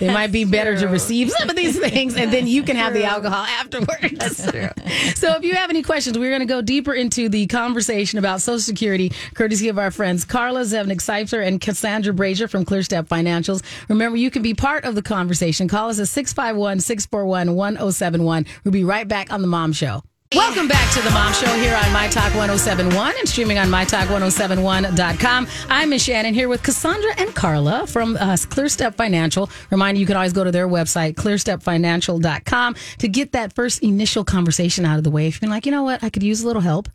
it 0.02 0.12
might 0.12 0.32
be 0.32 0.44
better 0.44 0.76
to 0.76 0.88
receive 0.88 1.30
some 1.30 1.48
of 1.48 1.54
these 1.54 1.78
things 1.78 2.16
and 2.16 2.32
then 2.32 2.48
you 2.48 2.64
can 2.64 2.74
have 2.74 2.94
the 2.94 3.04
alcohol 3.04 3.44
afterwards. 3.44 4.18
That's 4.18 4.50
true. 4.50 4.68
so 5.14 5.36
if 5.36 5.44
you 5.44 5.54
have 5.54 5.70
any 5.70 5.84
questions, 5.84 6.18
we're 6.18 6.30
going 6.30 6.40
to 6.40 6.46
go 6.46 6.60
deeper 6.60 6.94
into 6.94 7.28
the 7.28 7.46
conversation 7.46 8.18
about 8.18 8.40
Social 8.40 8.55
Security, 8.60 9.12
courtesy 9.34 9.68
of 9.68 9.78
our 9.78 9.90
friends 9.90 10.24
Carla 10.24 10.62
Zevnik 10.62 11.00
Seifzer 11.00 11.46
and 11.46 11.60
Cassandra 11.60 12.12
Brashier 12.12 12.48
from 12.48 12.64
ClearStep 12.64 13.08
Financials. 13.08 13.62
Remember, 13.88 14.16
you 14.16 14.30
can 14.30 14.42
be 14.42 14.54
part 14.54 14.84
of 14.84 14.94
the 14.94 15.02
conversation. 15.02 15.68
Call 15.68 15.90
us 15.90 15.98
at 16.00 16.08
651 16.08 16.80
641 16.80 17.54
1071. 17.54 18.46
We'll 18.64 18.72
be 18.72 18.84
right 18.84 19.06
back 19.06 19.32
on 19.32 19.42
The 19.42 19.48
Mom 19.48 19.72
Show. 19.72 20.02
Welcome 20.34 20.66
back 20.66 20.92
to 20.94 21.00
the 21.02 21.10
Mom 21.10 21.32
Show 21.32 21.46
here 21.58 21.74
on 21.76 21.92
My 21.92 22.08
Talk 22.08 22.34
1071 22.34 23.14
and 23.18 23.28
streaming 23.28 23.58
on 23.58 23.68
MyTalk1071.com. 23.68 25.46
I'm 25.68 25.90
Miss 25.90 26.06
Shannan 26.08 26.34
here 26.34 26.48
with 26.48 26.64
Cassandra 26.64 27.12
and 27.18 27.32
Carla 27.34 27.86
from 27.86 28.16
uh, 28.16 28.32
ClearStep 28.34 28.96
Financial. 28.96 29.48
Remind 29.70 29.96
you, 29.96 30.00
you 30.00 30.06
can 30.06 30.16
always 30.16 30.32
go 30.32 30.42
to 30.42 30.50
their 30.50 30.66
website, 30.66 31.14
clearstepfinancial.com, 31.14 32.76
to 32.98 33.08
get 33.08 33.32
that 33.32 33.54
first 33.54 33.82
initial 33.84 34.24
conversation 34.24 34.84
out 34.84 34.98
of 34.98 35.04
the 35.04 35.10
way. 35.10 35.28
If 35.28 35.40
you're 35.40 35.50
like, 35.50 35.64
you 35.64 35.70
know 35.72 35.84
what, 35.84 36.02
I 36.02 36.10
could 36.10 36.24
use 36.24 36.42
a 36.42 36.46
little 36.46 36.62
help, 36.62 36.88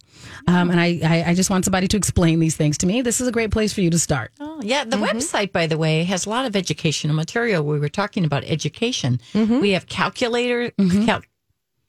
um, 0.47 0.69
and 0.69 0.79
I, 0.79 0.99
I, 1.03 1.23
I 1.29 1.33
just 1.33 1.49
want 1.49 1.63
somebody 1.63 1.87
to 1.87 1.97
explain 1.97 2.39
these 2.39 2.57
things 2.57 2.77
to 2.79 2.85
me, 2.85 3.01
this 3.01 3.21
is 3.21 3.27
a 3.29 3.31
great 3.31 3.51
place 3.51 3.71
for 3.71 3.79
you 3.81 3.89
to 3.91 3.99
start. 3.99 4.31
Oh, 4.41 4.61
yeah, 4.61 4.83
the 4.83 4.97
website, 4.97 5.53
by 5.53 5.67
the 5.67 5.77
way, 5.77 6.03
has 6.03 6.25
a 6.25 6.29
lot 6.29 6.45
of 6.45 6.55
educational 6.57 7.15
material. 7.15 7.63
We 7.63 7.79
were 7.79 7.89
talking 7.89 8.25
about 8.25 8.43
education. 8.43 9.21
We 9.61 9.71
have 9.71 9.87
calculator. 9.87 10.71
Cal- 11.05 11.21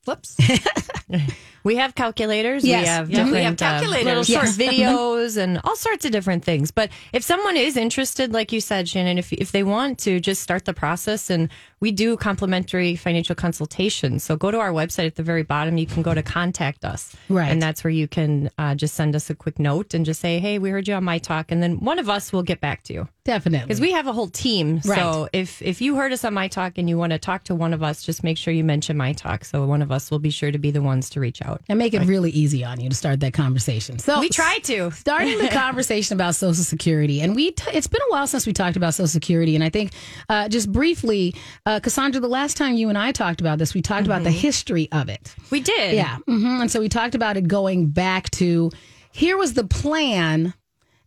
Whoops. 0.04 0.36
We 1.64 1.76
have 1.76 1.94
calculators. 1.94 2.64
Yes. 2.64 2.82
We 2.82 2.88
have 2.88 3.10
Yeah, 3.10 3.18
we 3.18 3.30
different 3.30 3.44
have 3.44 3.52
uh, 3.54 3.78
calculators. 3.78 4.04
little 4.04 4.24
short 4.24 4.46
videos 4.58 5.36
and 5.36 5.60
all 5.62 5.76
sorts 5.76 6.04
of 6.04 6.10
different 6.10 6.44
things. 6.44 6.72
But 6.72 6.90
if 7.12 7.22
someone 7.22 7.56
is 7.56 7.76
interested, 7.76 8.32
like 8.32 8.50
you 8.50 8.60
said, 8.60 8.86
Shannan, 8.86 9.16
if 9.16 9.32
if 9.32 9.52
they 9.52 9.62
want 9.62 10.00
to 10.00 10.18
just 10.18 10.42
start 10.42 10.64
the 10.64 10.74
process, 10.74 11.30
and 11.30 11.48
we 11.78 11.92
do 11.92 12.16
complimentary 12.16 12.96
financial 12.96 13.36
consultations. 13.36 14.24
So 14.24 14.34
go 14.36 14.50
to 14.50 14.58
our 14.58 14.72
website 14.72 15.06
at 15.06 15.14
the 15.14 15.22
very 15.22 15.44
bottom. 15.44 15.78
You 15.78 15.86
can 15.86 16.02
go 16.02 16.14
to 16.14 16.22
contact 16.22 16.84
us, 16.84 17.14
Right. 17.28 17.48
And 17.50 17.62
that's 17.62 17.84
where 17.84 17.92
you 17.92 18.08
can 18.08 18.50
uh, 18.58 18.74
just 18.74 18.94
send 18.94 19.14
us 19.14 19.30
a 19.30 19.34
quick 19.36 19.60
note 19.60 19.94
and 19.94 20.04
just 20.04 20.20
say, 20.20 20.40
"Hey, 20.40 20.58
we 20.58 20.70
heard 20.70 20.88
you 20.88 20.94
on 20.94 21.04
my 21.04 21.18
talk," 21.18 21.52
and 21.52 21.62
then 21.62 21.76
one 21.78 22.00
of 22.00 22.08
us 22.08 22.32
will 22.32 22.42
get 22.42 22.60
back 22.60 22.82
to 22.84 22.92
you 22.92 23.08
Definitely. 23.24 23.66
because 23.68 23.80
we 23.80 23.92
have 23.92 24.08
a 24.08 24.12
whole 24.12 24.28
team. 24.28 24.80
Right. 24.84 24.98
So 24.98 25.28
if 25.32 25.62
if 25.62 25.80
you 25.80 25.94
heard 25.94 26.12
us 26.12 26.24
on 26.24 26.34
my 26.34 26.48
talk 26.48 26.76
and 26.76 26.88
you 26.88 26.98
want 26.98 27.12
to 27.12 27.20
talk 27.20 27.44
to 27.44 27.54
one 27.54 27.72
of 27.72 27.84
us, 27.84 28.02
just 28.02 28.24
make 28.24 28.36
sure 28.36 28.52
you 28.52 28.64
mention 28.64 28.96
my 28.96 29.12
talk. 29.12 29.44
So 29.44 29.64
one 29.64 29.80
of 29.82 29.92
us 29.92 30.10
will 30.10 30.18
be 30.18 30.30
sure 30.30 30.50
to 30.50 30.58
be 30.58 30.72
the 30.72 30.82
ones 31.02 31.10
to 31.10 31.20
reach 31.20 31.42
out. 31.42 31.60
and 31.68 31.78
make 31.78 31.94
it 31.94 32.02
really 32.06 32.30
easy 32.30 32.64
on 32.64 32.80
you 32.80 32.88
to 32.88 32.94
start 32.94 33.20
that 33.20 33.32
conversation. 33.32 33.98
So 33.98 34.20
We 34.20 34.28
try 34.28 34.58
to. 34.64 34.90
starting 35.02 35.38
the 35.38 35.48
conversation 35.48 36.14
about 36.14 36.34
Social 36.34 36.62
Security, 36.64 37.20
and 37.20 37.34
we 37.34 37.50
t- 37.52 37.70
it's 37.72 37.86
been 37.88 38.00
a 38.08 38.12
while 38.12 38.26
since 38.26 38.46
we 38.46 38.52
talked 38.52 38.76
about 38.76 38.94
Social 38.94 39.08
Security, 39.08 39.54
and 39.54 39.64
I 39.64 39.68
think 39.70 39.92
uh, 40.28 40.48
just 40.48 40.70
briefly, 40.70 41.34
uh, 41.66 41.80
Cassandra, 41.80 42.20
the 42.20 42.28
last 42.28 42.56
time 42.56 42.74
you 42.74 42.88
and 42.88 42.96
I 42.96 43.12
talked 43.12 43.40
about 43.40 43.58
this, 43.58 43.74
we 43.74 43.82
talked 43.82 44.06
about 44.06 44.22
the 44.22 44.30
history 44.30 44.88
of 44.92 45.08
it. 45.08 45.34
We 45.50 45.60
did. 45.60 45.94
Yeah, 45.94 46.18
hmm 46.26 46.60
and 46.62 46.70
so 46.70 46.80
we 46.80 46.88
talked 46.88 47.14
about 47.14 47.36
it 47.36 47.48
going 47.48 47.88
back 47.88 48.30
to 48.32 48.70
here 49.10 49.36
was 49.36 49.54
the 49.54 49.64
plan. 49.64 50.54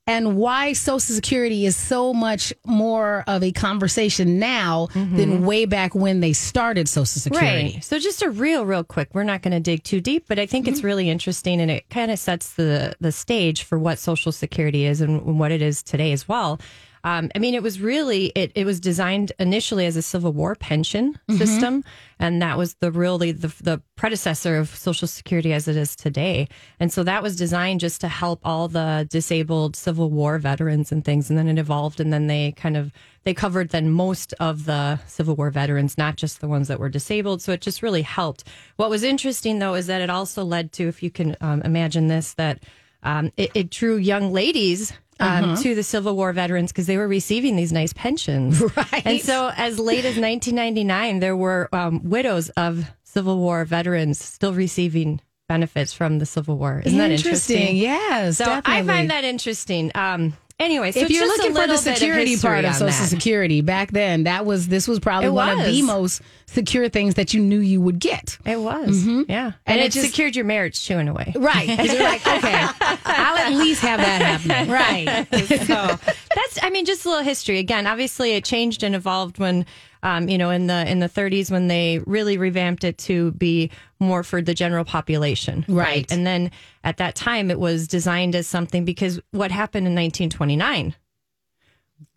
And 0.07 0.37
why 0.37 0.73
Social 0.73 0.99
Security 0.99 1.65
is 1.65 1.75
so 1.75 2.13
much 2.13 2.53
more 2.63 3.23
of 3.25 3.41
a 3.41 3.51
conversation 3.51 4.37
now 4.37 4.87
mm-hmm. 4.93 5.17
than 5.17 5.45
way 5.45 5.65
back 5.65 5.95
when 5.95 6.19
they 6.19 6.31
started 6.31 6.87
Social 6.87 7.19
Security. 7.19 7.73
Right. 7.73 7.83
So 7.83 7.97
just 7.97 8.21
a 8.21 8.29
real, 8.29 8.67
real 8.67 8.83
quick. 8.83 9.09
We're 9.13 9.23
not 9.23 9.41
going 9.41 9.53
to 9.53 9.59
dig 9.59 9.83
too 9.83 10.01
deep, 10.01 10.25
but 10.27 10.37
I 10.37 10.45
think 10.45 10.67
it's 10.67 10.79
mm-hmm. 10.79 10.87
really 10.87 11.09
interesting, 11.09 11.59
and 11.59 11.71
it 11.71 11.89
kind 11.89 12.11
of 12.11 12.19
sets 12.19 12.53
the 12.53 12.95
the 12.99 13.11
stage 13.11 13.63
for 13.63 13.79
what 13.79 13.97
Social 13.97 14.31
Security 14.31 14.85
is 14.85 15.01
and 15.01 15.39
what 15.39 15.51
it 15.51 15.63
is 15.63 15.81
today 15.81 16.11
as 16.11 16.27
well. 16.27 16.59
Um, 17.05 17.29
I 17.35 17.39
mean, 17.39 17.53
it 17.53 17.61
was 17.61 17.79
really 17.79 18.31
it, 18.35 18.51
it 18.55 18.65
was 18.65 18.79
designed 18.79 19.31
initially 19.37 19.85
as 19.85 19.95
a 19.95 20.01
Civil 20.01 20.33
War 20.33 20.55
pension 20.55 21.19
system, 21.37 21.83
and 22.17 22.41
that 22.41 22.57
was 22.57 22.73
the 22.81 22.91
really 22.91 23.31
the, 23.31 23.53
the 23.61 23.79
predecessor 23.95 24.57
of 24.57 24.75
Social 24.75 25.07
Security 25.07 25.53
as 25.53 25.67
it 25.67 25.77
is 25.77 25.95
today. 25.95 26.47
And 26.79 26.91
so 26.91 27.03
that 27.03 27.21
was 27.21 27.35
designed 27.35 27.79
just 27.79 28.01
to 28.01 28.07
help 28.07 28.39
all 28.43 28.67
the 28.67 29.07
disabled 29.07 29.75
Civil 29.75 30.09
War 30.09 30.39
veterans 30.39 30.91
and 30.91 31.05
things. 31.05 31.29
And 31.29 31.37
then 31.37 31.47
it 31.47 31.59
evolved, 31.59 31.99
and 31.99 32.11
then 32.11 32.25
they 32.25 32.53
kind 32.53 32.75
of 32.75 32.91
they 33.23 33.35
covered 33.35 33.69
then 33.69 33.91
most 33.91 34.33
of 34.39 34.65
the 34.65 34.99
Civil 35.05 35.35
War 35.35 35.51
veterans, 35.51 35.99
not 35.99 36.15
just 36.15 36.41
the 36.41 36.47
ones 36.47 36.67
that 36.69 36.79
were 36.79 36.89
disabled. 36.89 37.39
So 37.43 37.51
it 37.51 37.61
just 37.61 37.83
really 37.83 38.01
helped. 38.01 38.45
What 38.77 38.89
was 38.89 39.03
interesting 39.03 39.59
though 39.59 39.75
is 39.75 39.85
that 39.85 40.01
it 40.01 40.09
also 40.09 40.43
led 40.43 40.71
to, 40.73 40.87
if 40.87 41.03
you 41.03 41.11
can 41.11 41.37
um, 41.39 41.61
imagine 41.61 42.07
this, 42.07 42.33
that 42.33 42.63
um, 43.03 43.31
it, 43.37 43.51
it 43.53 43.69
drew 43.69 43.97
young 43.97 44.33
ladies. 44.33 44.91
Um, 45.19 45.55
To 45.57 45.73
the 45.75 45.83
Civil 45.83 46.15
War 46.15 46.33
veterans 46.33 46.71
because 46.71 46.87
they 46.87 46.97
were 46.97 47.07
receiving 47.07 47.55
these 47.55 47.71
nice 47.71 47.93
pensions. 47.93 48.61
Right. 48.75 49.05
And 49.05 49.21
so, 49.21 49.51
as 49.55 49.79
late 49.79 50.03
as 50.05 50.17
1999, 50.17 51.19
there 51.19 51.37
were 51.37 51.69
um, 51.71 52.01
widows 52.03 52.49
of 52.49 52.85
Civil 53.03 53.37
War 53.37 53.63
veterans 53.65 54.19
still 54.23 54.53
receiving 54.53 55.21
benefits 55.47 55.93
from 55.93 56.19
the 56.19 56.25
Civil 56.25 56.57
War. 56.57 56.81
Isn't 56.85 56.97
that 56.97 57.11
interesting? 57.11 57.77
Yes, 57.77 58.37
So 58.37 58.45
definitely. 58.45 58.73
I 58.73 58.83
find 58.83 59.09
that 59.11 59.23
interesting. 59.23 59.91
Um, 59.95 60.33
anyway, 60.59 60.91
so 60.91 61.01
if 61.01 61.09
you're 61.09 61.27
looking 61.27 61.53
for 61.53 61.61
the 61.61 61.67
bit 61.67 61.69
of 61.71 61.79
security 61.79 62.37
part 62.37 62.65
of 62.65 62.73
Social 62.73 62.87
that. 62.87 63.09
Security 63.09 63.61
back 63.61 63.91
then, 63.91 64.23
that 64.23 64.45
was 64.45 64.67
this 64.67 64.87
was 64.87 64.99
probably 64.99 65.29
one 65.29 65.59
of 65.59 65.65
the 65.65 65.81
most 65.81 66.21
secure 66.45 66.89
things 66.89 67.15
that 67.15 67.33
you 67.33 67.41
knew 67.41 67.59
you 67.59 67.81
would 67.81 67.99
get. 67.99 68.37
It 68.45 68.59
was, 68.59 69.03
mm-hmm. 69.03 69.23
yeah, 69.29 69.45
and, 69.45 69.53
And 69.65 69.79
it, 69.81 69.85
it 69.85 69.91
just- 69.91 70.05
secured 70.07 70.35
your 70.35 70.45
marriage 70.45 70.85
too 70.85 70.97
in 70.97 71.07
a 71.07 71.13
way. 71.13 71.33
Right. 71.35 71.67
Because 71.67 71.93
you're 71.93 72.03
like, 72.03 72.25
okay, 72.25 72.67
I'll 73.05 73.37
at 73.37 73.53
least 73.53 73.81
have 73.81 73.99
that 73.99 74.21
happening. 74.21 74.69
Right. 74.75 75.27
so 75.65 75.97
that's 76.35 76.59
I 76.61 76.69
mean 76.69 76.85
just 76.85 77.05
a 77.05 77.09
little 77.09 77.23
history 77.23 77.59
again 77.59 77.87
obviously 77.87 78.31
it 78.33 78.43
changed 78.43 78.83
and 78.83 78.95
evolved 78.95 79.37
when 79.37 79.65
um, 80.05 80.29
you 80.29 80.37
know 80.37 80.49
in 80.51 80.67
the 80.67 80.89
in 80.89 80.99
the 80.99 81.09
30s 81.09 81.51
when 81.51 81.67
they 81.67 81.99
really 82.05 82.37
revamped 82.37 82.83
it 82.85 82.97
to 82.99 83.31
be 83.31 83.69
more 83.99 84.23
for 84.23 84.41
the 84.41 84.53
general 84.53 84.85
population 84.85 85.65
Right. 85.67 86.09
and 86.11 86.25
then 86.25 86.51
at 86.83 86.97
that 86.97 87.15
time 87.15 87.49
it 87.51 87.59
was 87.59 87.87
designed 87.87 88.35
as 88.35 88.47
something 88.47 88.85
because 88.85 89.19
what 89.31 89.51
happened 89.51 89.87
in 89.87 89.93
1929 89.95 90.95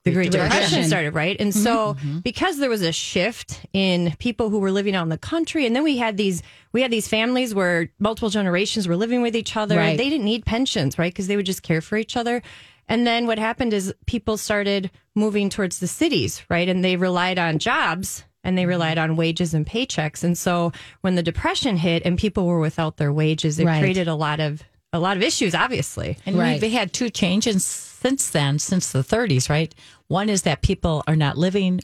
the 0.04 0.12
Great 0.14 0.30
Depression, 0.30 0.60
Depression. 0.60 0.84
started, 0.84 1.14
right? 1.14 1.36
And 1.38 1.54
so 1.54 1.96
because 2.22 2.58
there 2.58 2.70
was 2.70 2.80
a 2.82 2.92
shift 2.92 3.66
in 3.74 4.14
people 4.18 4.48
who 4.48 4.58
were 4.58 4.70
living 4.72 4.94
out 4.94 5.02
in 5.02 5.08
the 5.10 5.18
country, 5.18 5.66
and 5.66 5.76
then 5.76 5.82
we 5.82 5.98
had 5.98 6.16
these 6.16 6.42
we 6.72 6.80
had 6.80 6.90
these 6.90 7.06
families 7.08 7.54
where 7.54 7.90
multiple 7.98 8.30
generations 8.30 8.88
were 8.88 8.96
living 8.96 9.20
with 9.22 9.36
each 9.36 9.54
other. 9.56 9.76
Right. 9.76 9.98
They 9.98 10.08
didn't 10.08 10.24
need 10.24 10.46
pensions, 10.46 10.98
right? 10.98 11.12
Because 11.12 11.26
they 11.26 11.36
would 11.36 11.44
just 11.46 11.62
care 11.62 11.82
for 11.82 11.96
each 11.98 12.16
other. 12.16 12.42
And 12.88 13.06
then 13.06 13.26
what 13.26 13.38
happened 13.38 13.72
is 13.72 13.92
people 14.06 14.36
started 14.36 14.90
moving 15.14 15.50
towards 15.50 15.78
the 15.80 15.86
cities, 15.86 16.42
right? 16.48 16.68
And 16.68 16.82
they 16.84 16.96
relied 16.96 17.38
on 17.38 17.58
jobs 17.58 18.24
and 18.44 18.56
they 18.56 18.66
relied 18.66 18.96
on 18.98 19.16
wages 19.16 19.52
and 19.52 19.66
paychecks. 19.66 20.24
And 20.24 20.38
so 20.38 20.72
when 21.02 21.14
the 21.14 21.22
depression 21.22 21.76
hit 21.76 22.02
and 22.06 22.16
people 22.18 22.46
were 22.46 22.60
without 22.60 22.96
their 22.96 23.12
wages, 23.12 23.58
it 23.58 23.66
Right. 23.66 23.80
created 23.80 24.08
a 24.08 24.14
lot 24.14 24.40
of 24.40 24.62
a 24.94 24.98
lot 24.98 25.18
of 25.18 25.22
issues, 25.22 25.54
obviously. 25.54 26.16
And 26.24 26.38
Right. 26.38 26.58
we've 26.62 26.72
had 26.72 26.94
two 26.94 27.10
changes 27.10 27.62
since 27.62 28.30
then, 28.30 28.58
since 28.58 28.90
the 28.90 29.02
30s, 29.04 29.50
right? 29.50 29.74
One 30.06 30.30
is 30.30 30.42
that 30.42 30.62
people 30.62 31.04
are 31.06 31.14
not 31.16 31.36
living, 31.36 31.80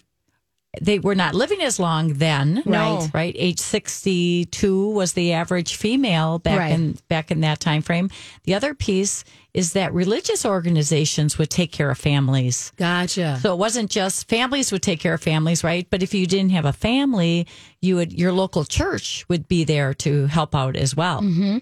they 0.80 0.98
were 1.00 1.14
not 1.14 1.34
living 1.34 1.60
as 1.60 1.78
long 1.78 2.14
then, 2.14 2.62
No. 2.64 2.78
right? 3.00 3.10
Right. 3.12 3.36
Age 3.38 3.60
62 3.60 4.88
was 4.88 5.12
the 5.12 5.34
average 5.34 5.74
female 5.76 6.38
back 6.38 6.58
Right. 6.58 6.72
in 6.72 6.96
back 7.10 7.30
in 7.30 7.40
that 7.42 7.60
time 7.60 7.82
frame. 7.82 8.08
The 8.44 8.54
other 8.54 8.72
piece 8.72 9.22
is 9.54 9.72
that 9.72 9.94
religious 9.94 10.44
organizations 10.44 11.38
would 11.38 11.48
take 11.48 11.70
care 11.70 11.90
of 11.90 11.96
families. 11.96 12.72
Gotcha. 12.76 13.38
So 13.40 13.54
it 13.54 13.58
wasn't 13.58 13.90
just 13.90 14.28
families 14.28 14.72
would 14.72 14.82
take 14.82 15.00
care 15.00 15.14
of 15.14 15.22
families, 15.22 15.62
right? 15.62 15.86
But 15.88 16.02
if 16.02 16.12
you 16.12 16.26
didn't 16.26 16.50
have 16.50 16.64
a 16.64 16.72
family, 16.72 17.46
you 17.80 17.96
would 17.96 18.12
your 18.12 18.32
local 18.32 18.64
church 18.64 19.24
would 19.28 19.46
be 19.46 19.64
there 19.64 19.94
to 19.94 20.26
help 20.26 20.54
out 20.54 20.76
as 20.76 20.96
well. 20.96 21.22
Mm-hmm. 21.22 21.58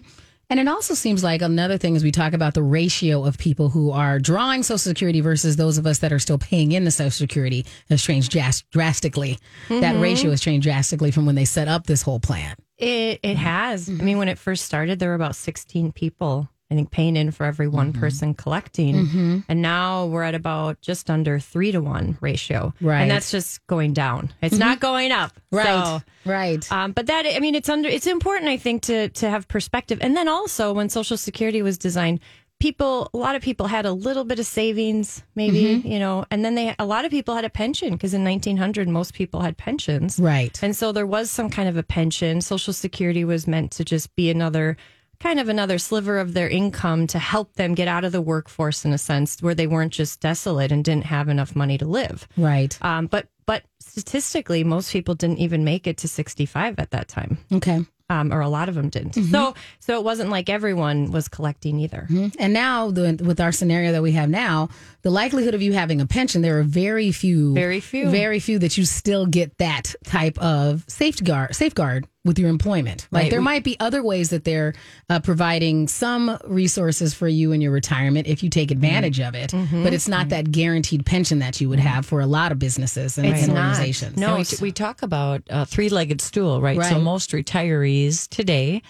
And 0.49 0.59
it 0.59 0.67
also 0.67 0.93
seems 0.93 1.23
like 1.23 1.41
another 1.41 1.77
thing 1.77 1.95
is 1.95 2.03
we 2.03 2.11
talk 2.11 2.33
about 2.33 2.53
the 2.53 2.61
ratio 2.61 3.25
of 3.25 3.37
people 3.37 3.69
who 3.69 3.91
are 3.91 4.19
drawing 4.19 4.61
Social 4.61 4.77
Security 4.77 5.21
versus 5.21 5.55
those 5.55 5.77
of 5.77 5.87
us 5.87 5.99
that 5.99 6.11
are 6.11 6.19
still 6.19 6.37
paying 6.37 6.73
in 6.73 6.83
the 6.83 6.91
Social 6.91 7.11
Security 7.11 7.65
has 7.89 8.03
changed 8.03 8.31
dras- 8.31 8.61
drastically. 8.71 9.39
That 9.69 9.93
mm-hmm. 9.93 10.01
ratio 10.01 10.29
has 10.31 10.41
changed 10.41 10.65
drastically 10.65 11.11
from 11.11 11.25
when 11.25 11.35
they 11.35 11.45
set 11.45 11.67
up 11.67 11.87
this 11.87 12.01
whole 12.01 12.19
plan. 12.19 12.55
It 12.77 13.19
it 13.23 13.37
has. 13.37 13.87
I 13.87 13.93
mm-hmm. 13.93 14.05
mean, 14.05 14.17
when 14.17 14.27
it 14.27 14.37
first 14.37 14.65
started, 14.65 14.99
there 14.99 15.09
were 15.09 15.15
about 15.15 15.35
16 15.35 15.91
people, 15.91 16.49
I 16.73 16.75
think, 16.75 16.91
paying 16.91 17.15
in 17.15 17.31
for 17.31 17.45
every 17.45 17.67
one 17.67 17.91
mm-hmm. 17.91 17.99
person 17.99 18.33
collecting. 18.33 18.95
Mm-hmm. 18.95 19.39
And 19.47 19.61
now 19.61 20.07
we're 20.07 20.23
at 20.23 20.35
about 20.35 20.81
just 20.81 21.09
under 21.09 21.39
three 21.39 21.71
to 21.71 21.79
one 21.79 22.17
ratio. 22.21 22.73
Right. 22.81 23.01
And 23.01 23.11
that's 23.11 23.31
just 23.31 23.65
going 23.67 23.93
down. 23.93 24.33
It's 24.41 24.57
not 24.57 24.77
mm-hmm. 24.77 24.81
going 24.81 25.11
up. 25.11 25.31
So, 25.51 26.01
right. 26.25 26.71
um, 26.71 26.91
but 26.91 27.07
that 27.07 27.25
I 27.25 27.39
mean, 27.39 27.55
it's 27.55 27.69
under. 27.69 27.87
It's 27.87 28.07
important, 28.07 28.49
I 28.49 28.57
think, 28.57 28.83
to 28.83 29.09
to 29.09 29.29
have 29.29 29.47
perspective. 29.47 29.99
And 30.01 30.17
then 30.17 30.27
also, 30.27 30.73
when 30.73 30.89
Social 30.89 31.17
Security 31.17 31.61
was 31.61 31.77
designed, 31.77 32.19
people, 32.63 33.09
a 33.13 33.17
lot 33.17 33.35
of 33.35 33.41
people 33.41 33.67
had 33.67 33.85
a 33.85 33.91
little 33.91 34.23
bit 34.23 34.39
of 34.39 34.45
savings, 34.45 35.21
maybe 35.35 35.81
you 35.83 35.99
know, 35.99 36.25
and 36.31 36.45
then 36.45 36.55
they 36.55 36.73
a 36.79 36.85
lot 36.85 37.03
of 37.03 37.11
people 37.11 37.35
had 37.35 37.43
a 37.43 37.49
pension 37.49 37.91
because 37.91 38.13
in 38.13 38.23
1900 38.23 38.87
most 38.87 39.13
people 39.13 39.41
had 39.41 39.57
pensions, 39.57 40.17
Right. 40.17 40.57
And 40.63 40.73
so 40.73 40.93
there 40.93 41.05
was 41.05 41.29
some 41.29 41.49
kind 41.49 41.67
of 41.67 41.75
a 41.75 41.83
pension. 41.83 42.39
Social 42.39 42.71
Security 42.71 43.25
was 43.25 43.47
meant 43.47 43.71
to 43.73 43.85
just 43.85 44.15
be 44.15 44.29
another. 44.29 44.77
Kind 45.23 45.39
of 45.39 45.47
another 45.49 45.77
sliver 45.77 46.19
of 46.19 46.33
their 46.33 46.49
income 46.49 47.07
to 47.07 47.17
help 47.17 47.53
them 47.53 47.73
get 47.75 47.87
out 47.87 48.03
of 48.03 48.11
the 48.11 48.21
workforce 48.21 48.83
in 48.83 48.91
a 48.91 48.97
sense 48.97 49.41
where 49.41 49.55
they 49.55 49.67
weren't 49.67 49.93
just 49.93 50.19
desolate 50.19 50.69
and 50.71 50.83
didn't 50.83 51.05
have 51.05 51.29
enough 51.29 51.55
money 51.55 51.77
to 51.77 51.85
live. 51.85 52.27
right. 52.37 52.77
Um, 52.81 53.07
but 53.07 53.27
but 53.45 53.63
statistically, 53.79 54.63
most 54.63 54.91
people 54.91 55.15
didn't 55.15 55.39
even 55.39 55.63
make 55.63 55.85
it 55.87 55.97
to 55.97 56.07
65 56.07 56.75
at 56.79 56.91
that 56.91 57.07
time, 57.09 57.37
Okay. 57.51 57.85
um, 58.09 58.31
or 58.33 58.39
a 58.41 58.47
lot 58.47 58.69
of 58.69 58.75
them 58.75 58.87
didn't. 58.89 59.15
Mm-hmm. 59.15 59.31
So 59.31 59.53
so 59.79 59.97
it 59.97 60.03
wasn't 60.03 60.29
like 60.29 60.49
everyone 60.49 61.11
was 61.11 61.27
collecting 61.29 61.79
either. 61.79 62.07
And 62.39 62.53
now, 62.53 62.91
the, 62.91 63.19
with 63.25 63.39
our 63.41 63.51
scenario 63.51 63.91
that 63.93 64.01
we 64.01 64.11
have 64.13 64.29
now, 64.29 64.69
the 65.01 65.09
likelihood 65.09 65.53
of 65.55 65.61
you 65.61 65.73
having 65.73 65.99
a 66.01 66.05
pension, 66.05 66.41
there 66.41 66.59
are 66.59 66.63
very 66.63 67.11
few, 67.11 67.53
Very 67.53 67.79
few. 67.81 68.09
very 68.09 68.39
few 68.39 68.59
that 68.59 68.77
you 68.77 68.85
still 68.85 69.25
get 69.25 69.57
that 69.57 69.93
type 70.05 70.37
of 70.39 70.83
safeguard, 70.87 71.53
safeguard 71.55 72.07
with 72.25 72.39
your 72.39 72.49
employment. 72.49 73.07
Like 73.11 73.23
Right. 73.23 73.31
there 73.31 73.41
might 73.41 73.63
be 73.65 73.77
other 73.81 74.01
ways 74.01 74.29
that 74.29 74.45
they're 74.45 74.73
uh, 75.09 75.19
providing 75.19 75.87
some 75.89 76.37
resources 76.45 77.13
for 77.13 77.27
you 77.27 77.51
in 77.51 77.59
your 77.59 77.71
retirement 77.71 78.27
if 78.27 78.41
you 78.43 78.49
take 78.49 78.71
advantage 78.71 79.19
of 79.19 79.35
it, 79.35 79.51
Mm-hmm. 79.51 79.83
but 79.83 79.93
it's 79.93 80.07
not 80.07 80.29
that 80.29 80.51
guaranteed 80.51 81.05
pension 81.05 81.39
that 81.39 81.59
you 81.59 81.67
would 81.69 81.79
have 81.79 82.05
for 82.05 82.21
a 82.21 82.25
lot 82.25 82.51
of 82.53 82.59
businesses 82.59 83.17
and, 83.17 83.27
and 83.27 83.51
organizations. 83.51 84.17
No, 84.17 84.37
we, 84.37 84.45
we 84.61 84.71
talk 84.71 85.01
about 85.01 85.41
a 85.49 85.65
three-legged 85.65 86.21
stool, 86.21 86.61
right? 86.61 86.81
So 86.83 86.99
most 86.99 87.31
retirees 87.31 88.29
today 88.29 88.81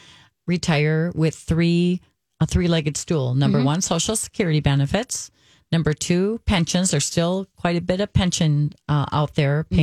retire 0.47 1.11
with 1.15 1.35
three 1.35 2.01
a 2.39 2.45
three-legged 2.45 2.97
stool. 2.97 3.35
Number 3.35 3.59
Mm-hmm. 3.59 3.65
one, 3.65 3.81
Social 3.81 4.15
Security 4.15 4.59
benefits. 4.59 5.31
Number 5.71 5.93
two, 5.93 6.39
pensions. 6.45 6.91
There's 6.91 7.05
still 7.05 7.47
quite 7.55 7.77
a 7.77 7.81
bit 7.81 7.99
of 8.01 8.11
pension 8.13 8.73
uh, 8.89 9.05
out 9.11 9.35
there, 9.35 9.63
Mm-hmm. 9.63 9.75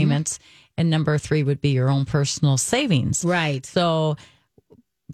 And 0.81 0.89
number 0.91 1.19
three 1.19 1.43
would 1.43 1.61
be 1.61 1.69
your 1.71 1.91
own 1.91 2.07
personal 2.07 2.57
savings. 2.57 3.25
Right. 3.25 3.65
So 3.67 4.17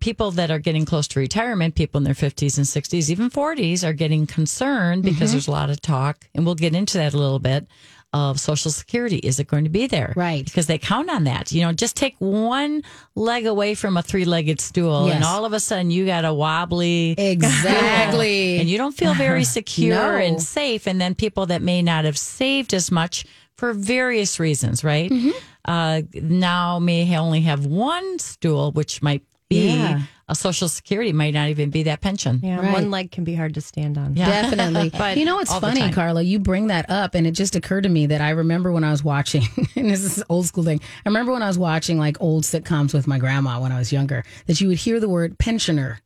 people 0.01 0.31
that 0.33 0.51
are 0.51 0.59
getting 0.61 0.85
close 0.85 1.09
to 1.09 1.19
retirement, 1.19 1.75
people 1.75 1.99
in 1.99 2.05
their 2.05 2.15
50s 2.15 2.57
and 2.59 2.67
60s, 2.67 3.11
even 3.11 3.31
40s, 3.31 3.83
are 3.83 3.93
getting 3.93 4.27
concerned 4.27 5.03
Mm-hmm. 5.03 5.13
because 5.15 5.33
there's 5.33 5.49
a 5.49 5.51
lot 5.51 5.71
of 5.71 5.81
talk, 5.81 6.29
and 6.35 6.45
we'll 6.47 6.55
get 6.55 6.75
into 6.75 6.99
that 6.99 7.15
a 7.15 7.19
little 7.19 7.39
bit. 7.41 7.67
Of 8.13 8.39
Social 8.41 8.71
Security, 8.71 9.17
is 9.17 9.41
it 9.41 9.47
going 9.49 9.65
to 9.65 9.71
be 9.71 9.89
there? 9.89 10.15
Right. 10.17 10.43
Because 10.43 10.67
they 10.69 10.79
count 10.79 11.11
on 11.11 11.25
that. 11.25 11.53
You 11.53 11.63
know, 11.63 11.73
just 11.73 11.97
take 11.97 12.15
one 12.19 12.83
leg 13.15 13.45
away 13.47 13.75
from 13.75 13.97
a 13.99 14.03
three 14.03 14.25
legged 14.25 14.59
stool, 14.61 15.11
and 15.11 15.23
all 15.25 15.45
of 15.45 15.53
a 15.53 15.61
sudden 15.61 15.91
you 15.91 16.07
got 16.07 16.25
a 16.25 16.33
wobbly 16.33 17.15
Exactly. 17.19 18.57
and 18.61 18.71
you 18.71 18.79
don't 18.79 18.97
feel 18.97 19.13
very 19.13 19.45
secure 19.59 20.13
No. 20.19 20.25
and 20.25 20.41
safe. 20.41 20.87
And 20.87 20.99
then 21.01 21.15
people 21.15 21.47
that 21.47 21.61
may 21.63 21.83
not 21.83 22.05
have 22.07 22.17
saved 22.17 22.73
as 22.73 22.91
much 22.91 23.27
for 23.57 23.73
various 23.73 24.39
reasons, 24.41 24.85
right? 24.85 25.11
Mm-hmm. 25.11 25.31
Uh, 25.65 26.03
now 26.15 26.79
may 26.79 27.17
only 27.19 27.41
have 27.43 27.67
one 27.67 28.19
stool, 28.19 28.73
which 28.73 29.03
might 29.03 29.23
be 29.49 29.69
Yeah. 29.69 30.03
a 30.29 30.35
social 30.35 30.69
security, 30.69 31.13
might 31.13 31.33
not 31.35 31.49
even 31.51 31.71
be 31.71 31.85
that 31.85 32.01
pension. 32.01 32.41
Yeah, 32.43 32.59
Right. 32.61 32.73
one 32.73 32.91
leg 32.91 33.13
can 33.13 33.23
be 33.25 33.35
hard 33.35 33.55
to 33.55 33.61
stand 33.61 33.97
on. 33.97 34.17
Yeah. 34.17 34.43
Definitely. 34.43 34.91
But 34.99 35.17
you 35.17 35.25
know 35.25 35.37
what's 35.37 35.57
funny. 35.57 35.93
Carla? 35.93 36.23
You 36.23 36.39
bring 36.41 36.67
that 36.67 36.91
up, 36.91 37.15
and 37.15 37.27
it 37.27 37.31
just 37.33 37.55
occurred 37.57 37.85
to 37.85 37.89
me 37.89 38.07
that 38.07 38.21
I 38.21 38.31
remember 38.31 38.73
when 38.73 38.83
I 38.85 38.91
was 38.91 39.05
watching, 39.05 39.43
and 39.77 39.89
this 39.91 40.03
is 40.05 40.19
an 40.19 40.25
old 40.29 40.47
school 40.47 40.65
thing. 40.65 40.81
I 41.05 41.09
remember 41.09 41.33
when 41.33 41.43
I 41.43 41.47
was 41.49 41.59
watching 41.59 41.99
like 41.99 42.17
old 42.21 42.43
sitcoms 42.45 42.93
with 42.93 43.07
my 43.07 43.19
grandma 43.19 43.61
when 43.61 43.71
I 43.73 43.79
was 43.79 43.93
younger, 43.93 44.25
that 44.47 44.61
you 44.61 44.69
would 44.69 44.79
hear 44.79 44.99
the 45.01 45.09
word 45.09 45.39
pensioner. 45.39 46.01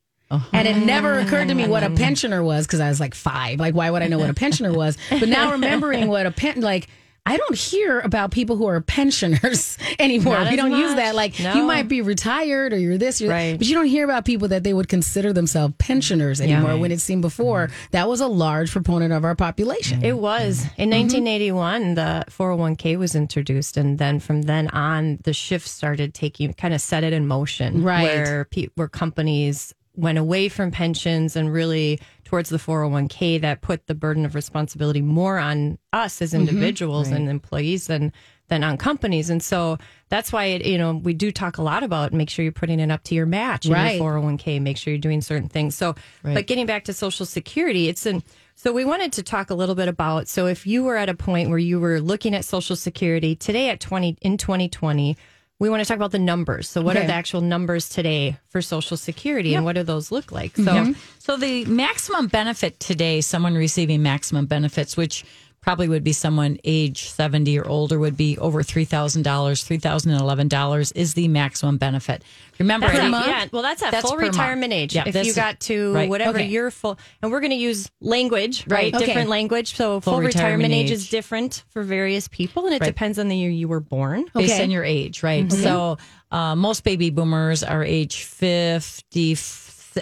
And 0.53 0.69
it 0.69 0.77
never 0.87 1.19
occurred 1.19 1.49
to 1.49 1.55
me 1.55 1.67
what 1.67 1.83
a 1.83 1.91
pensioner 1.91 2.41
was 2.41 2.65
because 2.65 2.79
I 2.79 2.89
was 2.89 3.01
like 3.01 3.17
five. 3.17 3.59
Like, 3.59 3.75
why 3.75 3.91
would 3.91 4.01
I 4.03 4.07
know 4.07 4.19
what 4.19 4.31
a 4.31 4.35
pensioner 4.35 4.73
was? 4.73 4.97
But 5.11 5.29
now 5.29 5.51
remembering 5.59 6.07
what 6.07 6.25
a 6.25 6.31
pen, 6.31 6.61
like, 6.61 6.87
I 7.31 7.37
don't 7.37 7.57
hear 7.57 8.01
about 8.01 8.33
people 8.33 8.57
who 8.57 8.67
are 8.67 8.81
pensioners 8.81 9.79
anymore. 10.01 10.35
Not 10.35 10.51
we 10.51 10.57
don't 10.57 10.73
use 10.73 10.97
that. 10.97 11.15
Like, 11.15 11.39
No. 11.39 11.55
you 11.55 11.63
might 11.63 11.87
be 11.87 12.03
retired 12.03 12.73
or 12.73 12.79
you're 12.79 12.99
this, 12.99 13.21
you're 13.21 13.29
that, 13.29 13.35
Right. 13.35 13.57
but 13.57 13.69
you 13.69 13.75
don't 13.75 13.87
hear 13.87 14.05
about 14.05 14.25
people 14.25 14.49
that 14.49 14.65
they 14.65 14.75
would 14.75 14.89
consider 14.89 15.33
themselves 15.33 15.75
pensioners 15.79 16.41
mm-hmm. 16.41 16.51
anymore 16.51 16.77
when 16.77 16.91
it 16.91 17.01
seemed 17.01 17.23
before 17.23 17.69
mm-hmm. 17.69 17.87
that 17.93 18.09
was 18.09 18.21
a 18.21 18.27
large 18.27 18.73
proponent 18.73 19.13
of 19.13 19.25
our 19.25 19.37
population. 19.37 20.05
It 20.05 20.19
was. 20.19 20.65
In 20.77 20.91
mm-hmm. 20.91 21.03
1981, 21.03 21.95
the 21.95 22.25
401k 22.31 22.99
was 22.99 23.15
introduced. 23.15 23.77
And 23.77 24.01
then 24.01 24.19
from 24.19 24.43
then 24.43 24.67
on, 24.71 25.21
the 25.23 25.33
shift 25.33 25.69
started 25.69 26.15
taking, 26.15 26.53
kind 26.55 26.75
of 26.75 26.81
set 26.81 27.05
it 27.05 27.13
in 27.13 27.29
motion. 27.29 27.85
Right. 27.85 28.03
Where, 28.03 28.45
pe- 28.47 28.71
where 28.75 28.89
companies 28.89 29.73
went 29.95 30.19
away 30.19 30.49
from 30.49 30.73
pensions 30.73 31.37
and 31.37 31.53
really 31.53 32.01
towards 32.31 32.49
the 32.49 32.59
401k 32.59 33.41
that 33.41 33.61
put 33.61 33.89
the 33.89 33.95
burden 33.95 34.25
of 34.25 34.37
responsibility 34.37 35.01
more 35.01 35.37
on 35.37 35.79
us 35.93 36.23
as 36.23 36.31
mm-hmm. 36.31 36.43
individuals 36.43 37.09
and 37.09 37.29
employees 37.29 37.89
than 37.89 38.13
than 38.47 38.63
on 38.63 38.77
companies. 38.77 39.31
And 39.31 39.43
so 39.43 39.79
that's 40.11 40.33
why 40.33 40.45
it 40.45 40.65
you 40.65 40.79
know 40.79 40.95
we 40.95 41.13
do 41.13 41.33
talk 41.33 41.59
a 41.59 41.63
lot 41.63 41.83
about 41.83 42.13
make 42.13 42.31
sure 42.31 42.45
you're 42.45 42.53
putting 42.53 42.79
it 42.79 42.89
up 42.89 43.03
to 43.05 43.17
your 43.17 43.27
match 43.27 43.67
in 43.67 43.73
your 43.73 43.81
401k 43.81 44.63
make 44.63 44.77
sure 44.77 44.93
you're 44.93 45.01
doing 45.01 45.23
certain 45.23 45.49
things. 45.49 45.75
So 45.75 45.97
but 46.23 46.47
getting 46.47 46.67
back 46.67 46.85
to 46.85 46.93
social 46.93 47.27
security 47.27 47.89
it's 47.89 48.07
an 48.07 48.23
so 48.55 48.73
we 48.73 48.85
wanted 48.85 49.13
to 49.15 49.25
talk 49.25 49.51
a 49.51 49.55
little 49.55 49.75
bit 49.75 49.89
about 49.89 50.29
so 50.29 50.47
if 50.47 50.69
you 50.69 50.85
were 50.85 50.97
at 50.97 51.09
a 51.09 51.15
point 51.15 51.49
where 51.49 51.59
you 51.59 51.81
were 51.81 52.01
looking 52.01 52.33
at 52.33 52.45
social 52.45 52.77
security 52.77 53.35
today 53.35 53.71
at 53.71 53.81
20 53.81 54.19
in 54.21 54.37
2020 54.37 55.17
we 55.61 55.69
want 55.71 55.81
to 55.81 55.87
talk 55.87 55.97
about 55.97 56.11
the 56.11 56.19
numbers. 56.19 56.69
So 56.69 56.81
what 56.83 56.97
Okay. 56.97 57.05
are 57.05 57.07
the 57.07 57.13
actual 57.13 57.43
numbers 57.43 57.89
today 57.89 58.39
for 58.49 58.61
social 58.63 58.97
security 58.97 59.55
and 59.55 59.65
what 59.65 59.77
do 59.77 59.85
those 59.85 60.11
look 60.11 60.33
like? 60.33 60.57
So 60.57 60.63
mm-hmm. 60.65 60.93
So 61.19 61.37
the 61.37 61.65
maximum 61.67 62.27
benefit 62.27 62.81
today, 62.81 63.21
someone 63.21 63.55
receiving 63.55 64.03
maximum 64.03 64.47
benefits, 64.47 64.97
which 64.97 65.25
probably 65.63 65.89
would 65.89 66.03
be 66.03 66.13
someone 66.13 66.59
age 66.65 67.09
70 67.11 67.59
or 67.59 67.69
older, 67.69 67.99
would 67.99 68.17
be 68.17 68.39
over 68.39 68.63
$3,000, 68.63 69.23
$3,011 69.23 70.93
is 70.95 71.15
the 71.15 71.29
maximum 71.29 71.77
benefit. 71.77 72.23
Remember, 72.59 72.87
That's 72.87 72.99
at 72.99 73.05
at, 73.15 73.23
eight- 73.23 73.27
yeah, 73.27 73.47
well, 73.53 73.63
that's 73.63 73.83
at 73.83 73.91
That's 73.91 74.07
full 74.09 74.17
per 74.17 74.23
month. 74.23 74.35
retirement 74.37 74.73
age. 74.73 74.95
Yeah, 74.95 75.03
if 75.07 75.13
that's- 75.15 75.27
you 75.27 75.35
got 75.35 75.61
to 75.61 75.95
right. 75.95 76.09
whatever 76.09 76.39
Okay. 76.39 76.49
your 76.49 76.71
full, 76.71 76.99
and 77.23 77.31
we're 77.31 77.41
going 77.41 77.51
to 77.53 77.57
use 77.57 77.91
language, 78.01 78.65
right? 78.69 78.95
Okay. 78.95 79.07
Different 79.07 79.29
language. 79.31 79.75
So 79.77 80.01
full, 80.01 80.15
Full 80.15 80.21
retirement, 80.23 80.65
retirement 80.69 80.73
age. 80.75 80.87
age. 80.87 80.93
is 80.93 81.09
different 81.09 81.63
for 81.71 81.83
various 81.83 82.29
people, 82.29 82.65
and 82.67 82.75
it 82.75 82.81
Right. 82.81 82.87
depends 82.89 83.19
on 83.19 83.29
the 83.29 83.37
year 83.37 83.51
you 83.51 83.69
were 83.69 83.81
born. 83.81 84.27
based 84.35 84.61
on 84.61 84.71
your 84.71 84.85
age, 84.85 85.23
right? 85.23 85.51
So 85.53 85.99
uh, 86.31 86.55
most 86.55 86.85
baby 86.85 87.11
boomers 87.11 87.63
are 87.63 87.83
age 87.85 88.23
50, 88.25 89.35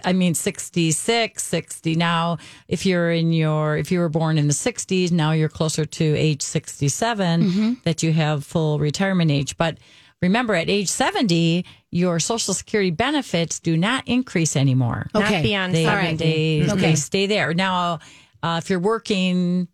I 0.05 0.13
mean 0.13 0.35
66, 0.35 1.43
60 1.43 1.95
now. 1.95 2.39
If 2.69 2.85
you're 2.87 3.11
in 3.11 3.33
your, 3.33 3.77
if 3.77 3.91
you 3.93 3.99
were 4.01 4.09
born 4.09 4.39
in 4.39 4.47
the 4.47 4.53
60s, 4.55 5.11
now 5.13 5.33
you're 5.33 5.49
closer 5.49 5.85
to 5.85 6.05
age 6.17 6.43
67 6.43 7.81
that 7.85 8.03
you 8.03 8.13
have 8.13 8.45
full 8.45 8.79
retirement 8.79 9.31
age. 9.31 9.57
But 9.57 9.79
remember, 10.23 10.55
at 10.55 10.69
age 10.69 10.89
70, 10.89 11.65
your 11.91 12.19
Social 12.21 12.55
Security 12.55 12.91
benefits 12.91 13.61
do 13.61 13.77
not 13.77 14.07
increase 14.07 14.57
anymore. 14.57 15.09
Okay. 15.15 15.35
Not 15.37 15.43
beyond 15.43 15.75
They, 15.75 15.87
All 15.87 15.95
right. 15.95 16.19
70. 16.19 16.63
they, 16.67 16.73
Okay. 16.73 16.81
they 16.81 16.95
stay 16.95 17.27
there. 17.27 17.55
Now, 17.55 18.01
uh, 18.43 18.61
if 18.63 18.71
you're 18.71 18.79
working, 18.81 19.69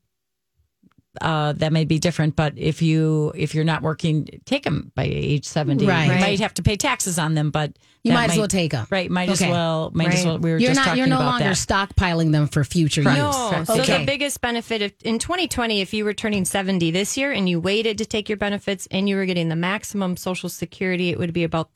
uh, 1.21 1.53
that 1.55 1.73
may 1.73 1.85
be 1.85 1.99
different. 1.99 2.37
But 2.37 2.55
if 2.57 2.83
you 2.83 3.33
if 3.35 3.55
you're 3.55 3.65
not 3.65 3.83
working, 3.83 4.29
take 4.45 4.65
them 4.65 4.93
by 4.95 5.05
age 5.05 5.45
seventy. 5.45 5.87
Right. 5.87 6.05
You 6.05 6.21
might 6.21 6.41
have 6.41 6.55
to 6.55 6.63
pay 6.63 6.77
taxes 6.77 7.19
on 7.19 7.35
them, 7.35 7.51
but 7.51 7.73
You 8.03 8.11
that 8.13 8.15
might 8.15 8.31
as 8.33 8.39
well 8.39 8.49
take 8.49 8.73
them. 8.73 8.87
Right. 8.91 9.11
Might 9.11 9.29
as 9.29 9.41
well. 9.41 9.91
Might 9.95 10.13
as 10.15 10.25
well. 10.27 10.39
We 10.39 10.51
were 10.53 10.59
you're 10.59 10.71
just 10.71 10.79
not 10.79 10.85
talking 10.87 10.99
you're 10.99 11.07
no 11.07 11.19
longer 11.21 11.45
that. 11.45 11.57
stockpiling 11.57 12.33
them 12.33 12.49
for 12.49 12.65
future 12.65 13.03
use. 13.03 13.15
No. 13.17 13.63
So 13.65 13.81
Okay. 13.81 13.99
the 14.01 14.07
biggest 14.07 14.41
benefit 14.41 14.83
if, 14.83 14.93
in 15.03 15.19
2020, 15.19 15.81
if 15.81 15.95
you 15.95 16.05
were 16.05 16.15
turning 16.15 16.45
70 16.45 16.91
this 16.91 17.17
year 17.17 17.33
and 17.33 17.49
you 17.49 17.61
waited 17.61 17.99
to 17.99 18.07
take 18.07 18.29
your 18.29 18.39
benefits 18.39 18.87
and 18.91 19.09
you 19.09 19.17
were 19.17 19.25
getting 19.27 19.49
the 19.49 19.57
maximum 19.57 20.17
Social 20.17 20.49
Security, 20.49 21.11
it 21.11 21.19
would 21.19 21.33
be 21.33 21.45
about 21.45 21.73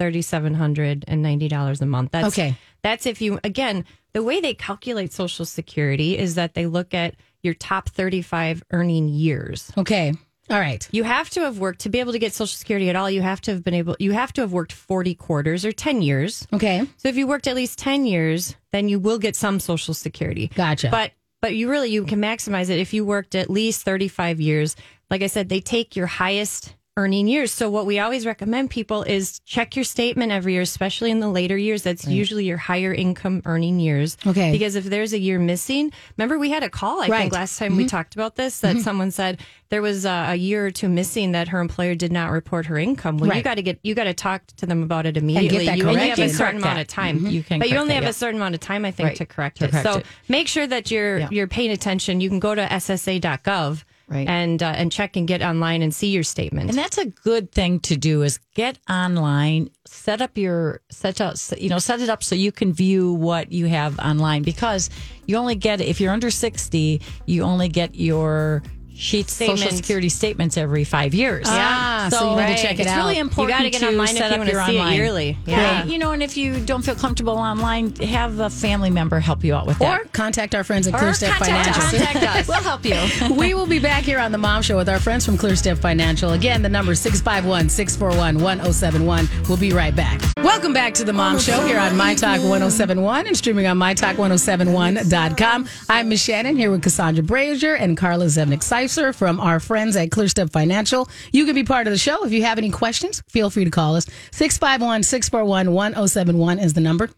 $3,790 0.66 1.80
a 1.80 1.86
month. 1.86 2.10
That's, 2.12 2.28
Okay. 2.28 2.56
That's 2.82 3.06
if 3.06 3.20
you, 3.20 3.40
again, 3.44 3.84
the 4.12 4.22
way 4.22 4.40
they 4.40 4.54
calculate 4.54 5.12
Social 5.12 5.44
Security 5.44 6.16
is 6.16 6.36
that 6.36 6.54
they 6.54 6.66
look 6.66 6.94
at 6.94 7.14
your 7.42 7.54
top 7.54 7.88
35 7.88 8.62
earning 8.72 9.08
years. 9.08 9.72
Okay. 9.76 10.14
All 10.50 10.58
right. 10.58 10.88
You 10.92 11.04
have 11.04 11.28
to 11.30 11.40
have 11.40 11.58
worked 11.58 11.80
to 11.80 11.88
be 11.88 12.00
able 12.00 12.12
to 12.12 12.18
get 12.18 12.32
Social 12.32 12.56
Security 12.56 12.88
at 12.88 12.96
all. 12.96 13.10
You 13.10 13.20
have 13.20 13.40
to 13.42 13.52
have 13.52 13.62
been 13.62 13.74
able. 13.74 13.96
You 13.98 14.12
have 14.12 14.32
to 14.34 14.40
have 14.40 14.52
worked 14.52 14.72
forty 14.72 15.14
quarters 15.14 15.64
or 15.64 15.72
ten 15.72 16.00
years. 16.00 16.46
Okay. 16.52 16.86
So 16.96 17.08
if 17.08 17.16
you 17.16 17.26
worked 17.26 17.46
at 17.46 17.54
least 17.54 17.78
ten 17.78 18.06
years, 18.06 18.56
then 18.72 18.88
you 18.88 18.98
will 18.98 19.18
get 19.18 19.36
some 19.36 19.60
Social 19.60 19.92
Security. 19.92 20.50
Gotcha. 20.54 20.88
But 20.90 21.12
but 21.42 21.54
you 21.54 21.68
really 21.68 21.90
you 21.90 22.04
can 22.04 22.20
maximize 22.20 22.70
it 22.70 22.78
if 22.78 22.94
you 22.94 23.04
worked 23.04 23.34
at 23.34 23.50
least 23.50 23.82
thirty 23.84 24.08
five 24.08 24.40
years. 24.40 24.74
Like 25.10 25.22
I 25.22 25.26
said, 25.26 25.50
they 25.50 25.60
take 25.60 25.96
your 25.96 26.06
highest 26.06 26.74
earning 26.98 27.28
years. 27.28 27.52
So 27.52 27.70
what 27.70 27.86
we 27.86 28.00
always 28.00 28.26
recommend 28.26 28.70
people 28.70 29.04
is 29.04 29.38
check 29.46 29.76
your 29.76 29.84
statement 29.84 30.32
every 30.32 30.54
year, 30.54 30.62
especially 30.62 31.12
in 31.12 31.20
the 31.20 31.28
later 31.28 31.56
years. 31.56 31.82
That's 31.84 32.04
usually 32.08 32.44
your 32.44 32.56
higher 32.56 32.92
income 32.92 33.40
earning 33.44 33.78
years. 33.78 34.16
Okay. 34.26 34.50
Because 34.50 34.74
if 34.74 34.84
there's 34.84 35.12
a 35.12 35.18
year 35.18 35.38
missing, 35.38 35.92
remember 36.16 36.40
we 36.40 36.50
had 36.50 36.64
a 36.64 36.68
call 36.68 37.00
I 37.00 37.06
Right. 37.06 37.20
think 37.20 37.32
last 37.34 37.56
time 37.56 37.76
we 37.76 37.86
talked 37.86 38.14
about 38.16 38.34
this 38.34 38.58
that 38.60 38.78
someone 38.78 39.12
said 39.12 39.40
there 39.68 39.80
was 39.80 40.04
a, 40.04 40.26
a 40.30 40.34
year 40.34 40.66
or 40.66 40.70
two 40.72 40.88
missing 40.88 41.32
that 41.32 41.46
her 41.48 41.60
employer 41.60 41.94
did 41.94 42.10
not 42.10 42.32
report 42.32 42.66
her 42.66 42.76
income. 42.78 43.18
Well, 43.18 43.32
you 43.36 43.42
got 43.42 43.54
to 43.54 43.62
get 43.62 43.78
you 43.84 43.94
got 43.94 44.04
to 44.04 44.14
talk 44.14 44.44
to 44.56 44.66
them 44.66 44.82
about 44.82 45.06
it 45.06 45.16
immediately. 45.16 45.66
that 45.66 45.78
you 45.78 45.88
only 45.88 46.08
have 46.08 46.18
a 46.18 46.28
certain 46.28 46.60
amount 46.60 46.80
of 46.80 46.88
time. 46.88 47.20
Mhm. 47.20 47.30
You 47.30 47.42
can 47.44 47.60
but 47.60 47.68
you 47.70 47.76
only 47.76 47.90
that, 47.90 47.94
have 47.94 48.02
yeah. 48.04 48.10
a 48.10 48.12
certain 48.14 48.40
amount 48.40 48.56
of 48.56 48.60
time, 48.60 48.84
I 48.84 48.90
think, 48.90 49.06
Right. 49.10 49.16
to 49.18 49.26
correct 49.26 49.58
To 49.58 49.66
it. 49.66 49.70
correct 49.70 49.86
so 49.86 49.98
it. 50.00 50.06
make 50.28 50.48
sure 50.48 50.66
that 50.66 50.90
you're 50.90 51.18
Yeah. 51.18 51.28
you're 51.30 51.46
paying 51.46 51.70
attention. 51.70 52.20
You 52.20 52.28
can 52.28 52.40
go 52.40 52.56
to 52.56 52.62
SSA.gov 52.62 53.84
Right. 54.08 54.26
and 54.26 54.62
uh, 54.62 54.72
and 54.74 54.90
check 54.90 55.16
and 55.16 55.28
get 55.28 55.42
online 55.42 55.82
and 55.82 55.94
see 55.94 56.08
your 56.08 56.22
statement. 56.22 56.70
And 56.70 56.78
that's 56.78 56.96
a 56.96 57.06
good 57.06 57.52
thing 57.52 57.80
to 57.80 57.96
do 57.96 58.22
is 58.22 58.38
get 58.54 58.78
online, 58.88 59.68
set 59.86 60.22
up 60.22 60.38
your 60.38 60.80
set 60.90 61.20
up 61.20 61.36
you 61.58 61.68
know, 61.68 61.78
set 61.78 62.00
it 62.00 62.08
up 62.08 62.22
so 62.22 62.34
you 62.34 62.50
can 62.50 62.72
view 62.72 63.12
what 63.12 63.52
you 63.52 63.66
have 63.66 63.98
online 63.98 64.44
because 64.44 64.88
you 65.26 65.36
only 65.36 65.56
get 65.56 65.82
if 65.82 66.00
you're 66.00 66.12
under 66.12 66.30
60, 66.30 67.02
you 67.26 67.42
only 67.42 67.68
get 67.68 67.94
your 67.94 68.62
sheet 68.98 69.30
social 69.30 69.56
Statements. 69.56 69.76
security 69.76 70.08
statements 70.08 70.56
every 70.56 70.82
5 70.84 71.14
years. 71.14 71.46
Ah, 71.48 72.02
yeah, 72.02 72.08
so 72.08 72.30
you 72.30 72.36
need 72.46 72.56
to 72.56 72.62
check 72.62 72.72
it 72.74 72.80
it's 72.80 72.90
out. 72.90 72.96
really 72.98 73.14
You 73.14 73.20
important 73.22 73.56
gotta 73.56 73.70
get 73.70 73.80
to 73.80 73.88
online 73.88 74.08
if 74.08 74.18
you 74.18 74.24
up 74.24 74.38
wanna 74.38 74.50
your 74.50 74.66
see 74.66 74.76
it 74.76 74.80
online. 74.80 74.96
yearly. 74.96 75.38
Yeah. 75.46 75.80
Right. 75.80 75.86
You 75.88 75.98
know, 75.98 76.10
and 76.10 76.22
if 76.22 76.36
you 76.36 76.58
don't 76.60 76.82
feel 76.82 76.96
comfortable 76.96 77.38
online, 77.38 77.94
have 77.96 78.40
a 78.40 78.50
family 78.50 78.90
member 78.90 79.20
help 79.20 79.44
you 79.44 79.54
out 79.54 79.66
with 79.66 79.78
that. 79.78 80.00
Or 80.00 80.04
contact 80.12 80.54
our 80.54 80.64
friends 80.64 80.88
at 80.88 80.94
Or 80.94 80.98
ClearStep 80.98 81.28
contact 81.30 81.68
us. 81.68 81.90
Financial. 81.90 82.06
Contact 82.06 82.36
us. 82.36 82.48
We'll 82.48 82.62
help 82.62 82.84
you. 82.84 83.34
we 83.36 83.54
will 83.54 83.66
be 83.66 83.78
back 83.78 84.02
here 84.02 84.18
on 84.18 84.32
the 84.32 84.38
Mom 84.38 84.62
Show 84.62 84.76
with 84.76 84.88
our 84.88 84.98
friends 84.98 85.24
from 85.24 85.38
ClearStep 85.38 85.78
Financial. 85.78 86.32
Again, 86.32 86.62
the 86.62 86.68
number 86.68 86.92
is 86.92 87.00
651 87.00 87.68
641 87.68 88.42
1071. 88.42 89.28
We'll 89.48 89.56
be 89.58 89.72
right 89.72 89.94
back. 89.94 90.20
Welcome 90.42 90.72
back 90.72 90.94
to 90.94 91.04
the 91.04 91.12
Mom 91.12 91.36
oh, 91.36 91.38
Show 91.38 91.64
here 91.66 91.78
on 91.78 91.96
My 91.96 92.14
Talk 92.14 92.38
1071 92.40 93.26
and 93.28 93.36
streaming 93.36 93.66
on 93.66 93.78
MyTalk1071.com. 93.78 95.68
I'm 95.88 96.08
Miss 96.08 96.26
Shannan 96.26 96.56
here 96.56 96.70
with 96.70 96.82
Cassandra 96.82 97.22
Brashier 97.22 97.78
and 97.78 97.96
Carla 97.96 98.26
Zevnik 98.26 98.62
From 98.88 99.38
our 99.38 99.60
friends 99.60 99.96
at 99.96 100.08
ClearStep 100.10 100.50
Financial. 100.50 101.08
You 101.30 101.44
can 101.44 101.54
be 101.54 101.64
part 101.64 101.86
of 101.86 101.92
the 101.92 101.98
show. 101.98 102.24
If 102.24 102.32
you 102.32 102.42
have 102.44 102.58
any 102.58 102.70
questions, 102.70 103.22
feel 103.28 103.50
free 103.50 103.64
to 103.64 103.70
call 103.70 103.96
us. 103.96 104.06
651 104.32 105.02
641 105.02 105.72
1071 105.72 106.58
is 106.58 106.72
the 106.72 106.80
number. 106.80 107.10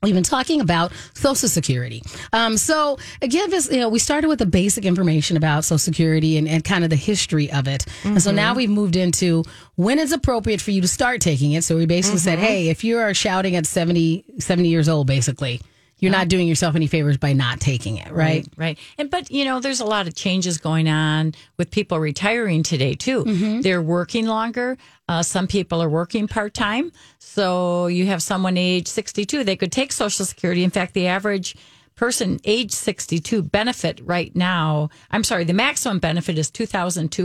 We've 0.00 0.14
been 0.14 0.22
talking 0.22 0.60
about 0.60 0.92
Social 1.14 1.48
Security. 1.48 2.04
Um, 2.32 2.56
so 2.56 2.98
again, 3.20 3.50
this, 3.50 3.68
you 3.68 3.78
know, 3.80 3.88
we 3.88 3.98
started 3.98 4.28
with 4.28 4.38
the 4.38 4.46
basic 4.46 4.84
information 4.84 5.36
about 5.36 5.64
Social 5.64 5.78
Security 5.78 6.36
and, 6.36 6.46
and 6.46 6.62
kind 6.62 6.84
of 6.84 6.90
the 6.90 6.96
history 6.96 7.50
of 7.50 7.66
it. 7.66 7.84
And 8.04 8.22
so 8.22 8.30
now 8.30 8.54
we've 8.54 8.70
moved 8.70 8.94
into 8.94 9.42
when 9.74 9.98
it's 9.98 10.12
appropriate 10.12 10.60
for 10.60 10.70
you 10.70 10.80
to 10.82 10.88
start 10.88 11.20
taking 11.20 11.50
it. 11.50 11.64
So 11.64 11.76
we 11.76 11.86
basically 11.86 12.20
said, 12.20 12.38
hey, 12.38 12.68
if 12.68 12.84
you 12.84 12.98
are 12.98 13.12
shouting 13.12 13.56
at 13.56 13.66
70, 13.66 14.24
70 14.38 14.68
years 14.68 14.88
old, 14.88 15.08
basically, 15.08 15.60
you're 16.00 16.12
not 16.12 16.28
doing 16.28 16.46
yourself 16.46 16.74
any 16.76 16.86
favors 16.86 17.16
by 17.16 17.32
not 17.32 17.60
taking 17.60 17.96
it, 17.96 18.10
right? 18.12 18.46
Right. 18.56 18.78
And 18.98 19.10
but 19.10 19.30
you 19.30 19.44
know, 19.44 19.60
there's 19.60 19.80
a 19.80 19.84
lot 19.84 20.06
of 20.06 20.14
changes 20.14 20.58
going 20.58 20.88
on 20.88 21.34
with 21.56 21.70
people 21.70 21.98
retiring 21.98 22.62
today 22.62 22.94
too. 22.94 23.24
Mm-hmm. 23.24 23.60
They're 23.62 23.82
working 23.82 24.26
longer. 24.26 24.76
Uh, 25.08 25.22
some 25.22 25.46
people 25.46 25.82
are 25.82 25.88
working 25.88 26.28
part 26.28 26.54
time. 26.54 26.92
So 27.18 27.86
you 27.86 28.06
have 28.06 28.22
someone 28.22 28.56
age 28.56 28.86
62, 28.88 29.42
they 29.44 29.56
could 29.56 29.72
take 29.72 29.92
Social 29.92 30.24
Security. 30.24 30.64
In 30.64 30.70
fact, 30.70 30.94
the 30.94 31.06
average 31.06 31.56
person 31.96 32.38
age 32.44 32.70
62 32.70 33.42
benefit 33.42 34.00
right 34.04 34.34
now, 34.36 34.88
I'm 35.10 35.24
sorry, 35.24 35.42
the 35.44 35.52
maximum 35.52 35.98
benefit 35.98 36.38
is 36.38 36.48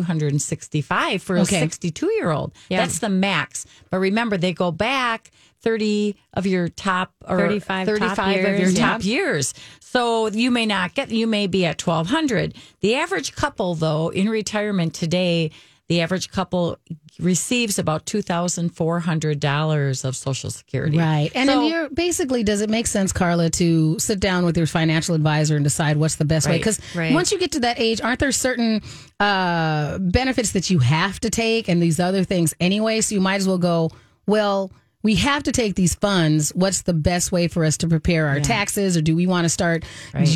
2,265 0.07 1.21
for 1.21 1.37
a 1.37 1.41
Okay. 1.41 1.59
62 1.59 2.11
year 2.13 2.31
old. 2.31 2.53
yeah. 2.69 2.77
That's 2.81 2.99
the 2.99 3.09
max. 3.09 3.65
But 3.89 3.99
remember, 3.99 4.37
they 4.37 4.53
go 4.53 4.71
back 4.71 5.31
30 5.63 6.15
of 6.33 6.45
your 6.45 6.69
top 6.69 7.13
or 7.25 7.37
35 7.37 7.87
top 7.87 8.17
35 8.17 8.45
of 8.45 8.59
your 8.59 8.69
yeah. 8.69 8.87
top 8.87 9.03
years. 9.03 9.53
So 9.79 10.27
you 10.27 10.51
may 10.51 10.65
not 10.65 10.93
get, 10.93 11.09
you 11.09 11.25
may 11.25 11.47
be 11.47 11.65
at 11.65 11.81
1200. 11.81 12.53
The 12.81 12.95
average 12.95 13.33
couple, 13.33 13.75
though, 13.75 14.09
in 14.09 14.29
retirement 14.29 14.93
today, 14.93 15.51
the 15.87 16.01
average 16.01 16.31
couple 16.31 16.77
receives 17.19 17.77
about 17.77 18.05
$2,400 18.05 20.05
of 20.05 20.15
Social 20.15 20.49
Security. 20.49 20.97
Right. 20.97 21.31
And 21.35 21.49
So- 21.49 21.61
then 21.61 21.69
you're 21.69 21.89
basically, 21.89 22.43
does 22.43 22.61
it 22.61 22.69
make 22.69 22.87
sense, 22.87 23.11
Carla, 23.11 23.49
to 23.51 23.97
sit 23.99 24.19
down 24.19 24.45
with 24.45 24.57
your 24.57 24.67
financial 24.67 25.15
advisor 25.15 25.55
and 25.55 25.63
decide 25.63 25.97
what's 25.97 26.15
the 26.15 26.25
best 26.25 26.47
way? 26.47 26.57
Because 26.57 26.79
Right. 26.95 27.13
once 27.13 27.31
you 27.31 27.39
get 27.39 27.51
to 27.53 27.59
that 27.61 27.79
age, 27.79 28.01
aren't 28.01 28.19
there 28.19 28.31
certain 28.31 28.81
uh, 29.19 29.99
benefits 29.99 30.51
that 30.51 30.69
you 30.69 30.79
have 30.79 31.19
to 31.21 31.29
take 31.29 31.69
and 31.69 31.81
these 31.81 31.99
other 31.99 32.23
things 32.23 32.53
anyway? 32.59 33.01
So 33.01 33.15
you 33.15 33.21
might 33.21 33.35
as 33.35 33.47
well 33.47 33.59
go, 33.59 33.91
well, 34.25 34.71
we 35.03 35.15
have 35.15 35.43
to 35.43 35.51
take 35.51 35.75
these 35.75 35.93
funds. 35.95 36.51
What's 36.55 36.83
the 36.83 36.93
best 36.93 37.31
way 37.31 37.47
for 37.49 37.65
us 37.65 37.77
to 37.77 37.87
prepare 37.87 38.27
our 38.27 38.39
taxes, 38.39 38.95
or 38.97 39.01
do 39.01 39.15
we 39.15 39.27
want 39.27 39.43
to 39.45 39.49
start 39.49 39.83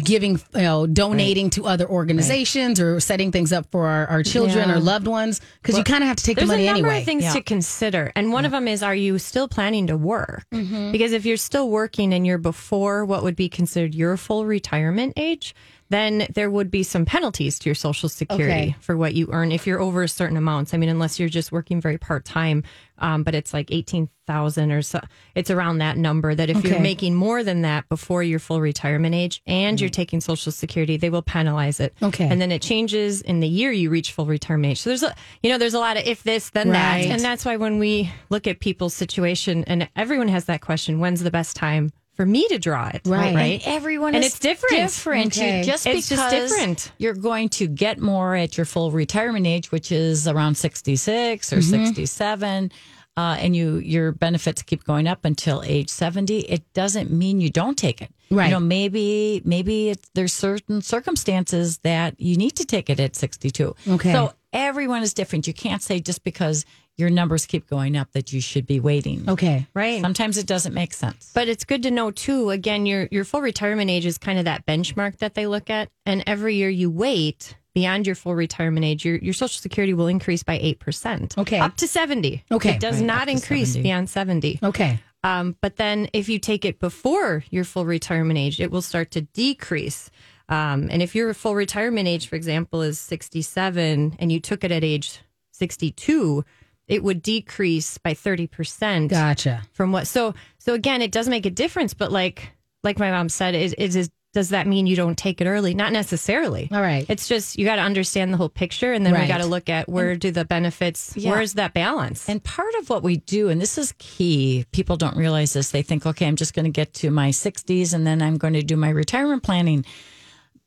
giving, 0.04 0.34
you 0.54 0.62
know, 0.62 0.86
donating 0.86 1.50
to 1.52 1.66
other 1.66 1.88
organizations, 1.90 2.80
or 2.80 3.00
setting 3.00 3.32
things 3.32 3.54
up 3.54 3.66
for 3.72 3.88
our, 3.88 4.06
our 4.08 4.24
children 4.24 4.70
Yeah. 4.70 4.76
or 4.76 4.80
loved 4.80 5.08
ones? 5.08 5.40
Because 5.62 5.78
you 5.78 5.84
kind 5.84 6.04
of 6.04 6.08
have 6.10 6.18
to 6.18 6.24
take 6.24 6.38
the 6.38 6.46
money 6.46 6.68
anyway. 6.68 6.68
There's 6.68 6.80
a 6.80 6.82
number 6.82 6.90
anyway. 6.90 7.00
of 7.02 7.06
things 7.06 7.24
Yeah. 7.24 7.34
to 7.34 7.42
consider, 7.42 8.12
and 8.16 8.32
one 8.34 8.46
of 8.46 8.52
them 8.52 8.68
is: 8.68 8.84
Are 8.84 8.96
you 8.96 9.18
still 9.20 9.48
planning 9.48 9.88
to 9.88 9.98
work? 9.98 10.46
Mm-hmm. 10.54 10.92
Because 10.92 11.14
if 11.14 11.26
you're 11.26 11.38
still 11.38 11.70
working 11.70 12.14
and 12.14 12.28
you're 12.28 12.38
before 12.38 13.06
what 13.06 13.24
would 13.24 13.36
be 13.36 13.50
considered 13.50 13.96
your 13.96 14.18
full 14.18 14.46
retirement 14.46 15.14
age, 15.16 15.56
then 15.90 16.28
there 16.34 16.50
would 16.52 16.70
be 16.70 16.84
some 16.84 17.06
penalties 17.06 17.60
to 17.60 17.70
your 17.70 17.76
Social 17.76 18.10
Security 18.10 18.70
Okay. 18.70 18.76
for 18.80 18.98
what 18.98 19.14
you 19.14 19.30
earn 19.32 19.52
if 19.52 19.66
you're 19.66 19.80
over 19.80 20.04
a 20.04 20.08
certain 20.08 20.38
amount. 20.38 20.74
I 20.74 20.78
mean, 20.78 20.90
unless 20.90 21.20
you're 21.20 21.30
just 21.30 21.52
working 21.52 21.80
very 21.80 21.98
part 21.98 22.26
time, 22.26 22.64
um, 23.00 23.24
but 23.24 23.34
it's 23.36 23.54
like 23.54 23.72
eighteen 23.72 24.10
thousand 24.26 24.72
or 24.74 24.82
so. 24.82 25.00
It's 25.36 25.50
around 25.50 25.78
that 25.78 25.98
number. 25.98 26.36
That 26.36 26.50
if 26.50 26.58
Okay. 26.58 26.70
you're 26.70 26.80
making 26.80 27.16
more 27.16 27.44
than 27.44 27.62
that 27.62 27.88
before 27.88 28.22
your 28.24 28.40
full 28.40 28.60
retirement 28.60 29.16
age 29.16 29.42
and 29.48 29.80
you're 29.80 29.90
taking 29.90 30.20
Social 30.20 30.52
Security, 30.52 30.98
they 30.98 31.10
will 31.10 31.22
penalize 31.22 31.80
it. 31.80 31.94
Okay. 32.04 32.28
and 32.28 32.42
then 32.42 32.52
it 32.52 32.62
changes 32.62 33.22
in 33.22 33.40
the 33.40 33.48
year 33.48 33.72
you 33.72 33.90
reach 33.90 34.12
full 34.12 34.26
retirement 34.26 34.72
age. 34.72 34.82
So 34.82 34.90
there's 34.90 35.04
a, 35.04 35.16
you 35.42 35.50
know, 35.50 35.58
there's 35.58 35.74
a 35.76 35.80
lot 35.80 35.96
of 35.98 36.06
if 36.06 36.24
this 36.24 36.50
then 36.50 36.70
Right. 36.70 37.04
that, 37.08 37.12
and 37.14 37.22
that's 37.22 37.46
why 37.46 37.56
when 37.56 37.80
we 37.80 38.12
look 38.30 38.48
at 38.48 38.60
people's 38.60 38.94
situation, 38.94 39.64
and 39.68 39.88
everyone 39.96 40.28
has 40.28 40.46
that 40.46 40.60
question: 40.62 41.00
When's 41.00 41.24
the 41.24 41.32
best 41.32 41.56
time 41.56 41.92
for 42.18 42.26
me 42.26 42.46
to 42.50 42.60
draw 42.60 42.90
it? 42.90 43.02
Right. 43.06 43.34
right. 43.34 43.62
And 43.66 43.76
everyone 43.78 44.14
And 44.16 44.24
is 44.24 44.32
it's 44.32 44.40
different. 44.40 44.76
Different. 44.76 45.38
You- 45.38 45.44
Okay. 45.44 45.64
just 45.64 45.86
It's 45.88 46.10
because 46.10 46.32
just 46.32 46.54
different. 46.54 46.92
you're 46.98 47.14
going 47.14 47.48
to 47.50 47.68
get 47.68 48.00
more 48.02 48.36
at 48.36 48.58
your 48.58 48.66
full 48.66 48.92
retirement 48.92 49.48
age, 49.48 49.72
which 49.72 49.92
is 49.92 50.28
around 50.28 50.56
66 50.58 51.50
Mm-hmm. 51.50 51.58
or 51.58 51.62
67, 51.62 52.72
uh, 53.16 53.38
and 53.40 53.56
you 53.56 53.78
your 53.78 54.12
benefits 54.12 54.62
keep 54.62 54.84
going 54.84 55.08
up 55.08 55.26
until 55.26 55.64
age 55.66 55.90
70. 55.90 56.40
It 56.42 56.64
doesn't 56.74 57.12
mean 57.12 57.40
you 57.40 57.50
don't 57.50 57.78
take 57.78 58.02
it. 58.02 58.12
Right. 58.30 58.46
You 58.48 58.52
know, 58.52 58.60
maybe 58.60 59.42
maybe 59.46 59.90
it's, 59.90 60.10
there's 60.14 60.34
certain 60.34 60.82
circumstances 60.82 61.78
that 61.80 62.20
you 62.20 62.36
need 62.38 62.56
to 62.58 62.66
take 62.66 62.90
it 62.90 63.00
at 63.00 63.16
62. 63.16 63.76
Okay. 63.88 64.12
So 64.12 64.34
everyone 64.54 65.02
is 65.02 65.14
different. 65.14 65.48
You 65.48 65.54
can't 65.54 65.82
say 65.82 66.00
just 66.00 66.24
because 66.24 66.66
your 66.98 67.10
numbers 67.10 67.46
keep 67.46 67.68
going 67.70 67.96
up 67.96 68.12
that 68.14 68.34
you 68.34 68.42
should 68.42 68.66
be 68.66 68.80
waiting. 68.80 69.30
okay. 69.30 69.68
Right. 69.74 70.02
Sometimes 70.02 70.38
it 70.38 70.48
doesn't 70.48 70.74
make 70.74 70.94
sense. 70.94 71.32
But 71.34 71.48
it's 71.48 71.64
good 71.64 71.84
to 71.84 71.92
know 71.92 72.12
too. 72.12 72.50
Again, 72.50 72.86
your 72.86 73.08
your 73.12 73.24
full 73.24 73.42
retirement 73.42 73.90
age 73.90 74.06
is 74.06 74.18
kind 74.18 74.40
of 74.40 74.46
that 74.46 74.66
benchmark 74.66 75.18
that 75.20 75.36
they 75.36 75.48
look 75.48 75.70
at, 75.70 75.90
and 76.06 76.24
every 76.26 76.56
year 76.56 76.70
you 76.70 76.90
wait 76.90 77.56
beyond 77.76 78.08
your 78.08 78.16
full 78.16 78.34
retirement 78.34 78.84
age, 78.84 79.06
your 79.06 79.18
your 79.18 79.34
Social 79.34 79.60
Security 79.62 79.94
will 79.94 80.08
increase 80.08 80.42
by 80.44 80.58
eight 80.60 80.80
percent. 80.80 81.38
Okay. 81.38 81.60
up 81.60 81.76
to 81.78 81.88
seventy. 81.88 82.44
Okay. 82.52 82.72
it 82.72 82.80
does 82.80 82.98
Right, 82.98 83.06
not 83.06 83.30
increase 83.30 83.70
70. 83.74 83.84
beyond 83.84 84.10
seventy. 84.10 84.60
Okay. 84.64 85.00
Um, 85.24 85.56
but 85.62 85.76
then 85.76 86.10
if 86.14 86.30
you 86.30 86.40
take 86.40 86.64
it 86.66 86.80
before 86.80 87.44
your 87.52 87.64
full 87.64 87.86
retirement 87.86 88.40
age, 88.40 88.60
it 88.62 88.72
will 88.72 88.82
start 88.84 89.12
to 89.12 89.22
decrease. 89.22 90.10
Um, 90.50 90.88
and 90.90 91.02
if 91.02 91.14
your 91.16 91.34
full 91.34 91.54
retirement 91.56 92.08
age, 92.08 92.28
for 92.28 92.36
example, 92.38 92.82
is 92.82 92.98
67 93.00 94.16
and 94.18 94.32
you 94.32 94.40
took 94.40 94.64
it 94.64 94.72
at 94.72 94.84
age 94.84 95.20
62, 95.52 96.46
it 96.88 97.04
would 97.04 97.22
decrease 97.22 97.98
by 97.98 98.14
30% 98.14 99.10
Gotcha. 99.10 99.62
from 99.74 99.92
what. 99.92 100.08
So, 100.08 100.34
so 100.58 100.74
again, 100.74 101.02
it 101.02 101.12
does 101.12 101.28
make 101.28 101.46
a 101.46 101.50
difference, 101.50 101.94
but 101.94 102.12
like, 102.12 102.50
like 102.84 102.98
my 103.00 103.12
mom 103.12 103.30
said, 103.30 103.56
is, 103.56 103.74
is, 103.74 103.96
is 103.96 104.10
does 104.34 104.50
that 104.50 104.68
mean 104.68 104.86
you 104.86 104.96
don't 104.96 105.18
take 105.18 105.42
it 105.42 105.48
early? 105.48 105.74
Not 105.74 105.92
necessarily. 105.92 106.70
All 106.72 106.82
right. 106.82 107.06
It's 107.10 107.28
just 107.28 107.58
you 107.58 107.66
got 107.66 107.78
to 107.78 107.82
understand 107.82 108.32
the 108.32 108.38
whole 108.38 108.50
picture, 108.50 108.94
and 108.94 109.04
then 109.04 109.20
we 109.20 109.26
got 109.26 109.40
to 109.40 109.48
look 109.48 109.68
at 109.68 109.90
where 109.90 110.16
do 110.16 110.30
the 110.30 110.46
benefits, 110.46 111.14
Yeah. 111.18 111.32
where's 111.32 111.54
that 111.54 111.74
balance? 111.74 112.30
And 112.30 112.44
part 112.44 112.74
of 112.80 112.90
what 112.90 113.02
we 113.02 113.18
do, 113.18 113.50
and 113.50 113.60
this 113.60 113.80
is 113.80 113.96
key, 113.98 114.66
people 114.72 114.96
don't 114.96 115.18
realize 115.18 115.54
this. 115.54 115.72
They 115.72 115.82
think, 115.82 116.06
okay, 116.06 116.28
I'm 116.28 116.36
just 116.36 116.54
going 116.54 116.66
to 116.66 116.72
get 116.72 116.94
to 116.96 117.10
my 117.10 117.30
60s 117.30 117.94
and 117.96 118.06
then 118.06 118.22
I'm 118.22 118.38
going 118.38 118.54
to 118.54 118.62
do 118.62 118.78
my 118.78 118.90
retirement 118.90 119.42
planning. 119.42 119.86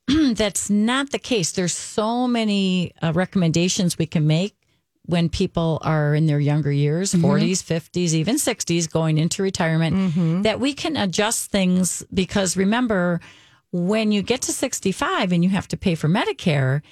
that's 0.32 0.68
not 0.68 1.10
the 1.10 1.18
case. 1.20 1.52
There's 1.52 1.74
so 1.76 2.26
many 2.26 2.92
uh, 3.00 3.12
recommendations 3.14 3.98
we 3.98 4.06
can 4.06 4.26
make 4.26 4.56
when 5.06 5.28
people 5.28 5.78
are 5.82 6.14
in 6.14 6.26
their 6.26 6.38
younger 6.40 6.70
years, 6.70 7.12
40s, 7.14 7.62
50s, 7.64 8.12
even 8.14 8.36
60s, 8.36 8.88
going 8.90 9.18
into 9.18 9.42
retirement, 9.42 10.42
that 10.44 10.60
we 10.60 10.72
can 10.74 10.96
adjust 10.96 11.50
things 11.50 12.04
because 12.12 12.56
remember, 12.56 13.20
when 13.72 14.12
you 14.12 14.22
get 14.22 14.42
to 14.42 14.52
65 14.52 15.32
and 15.32 15.42
you 15.44 15.50
have 15.50 15.68
to 15.68 15.76
pay 15.76 15.94
for 15.94 16.08
Medicare, 16.08 16.82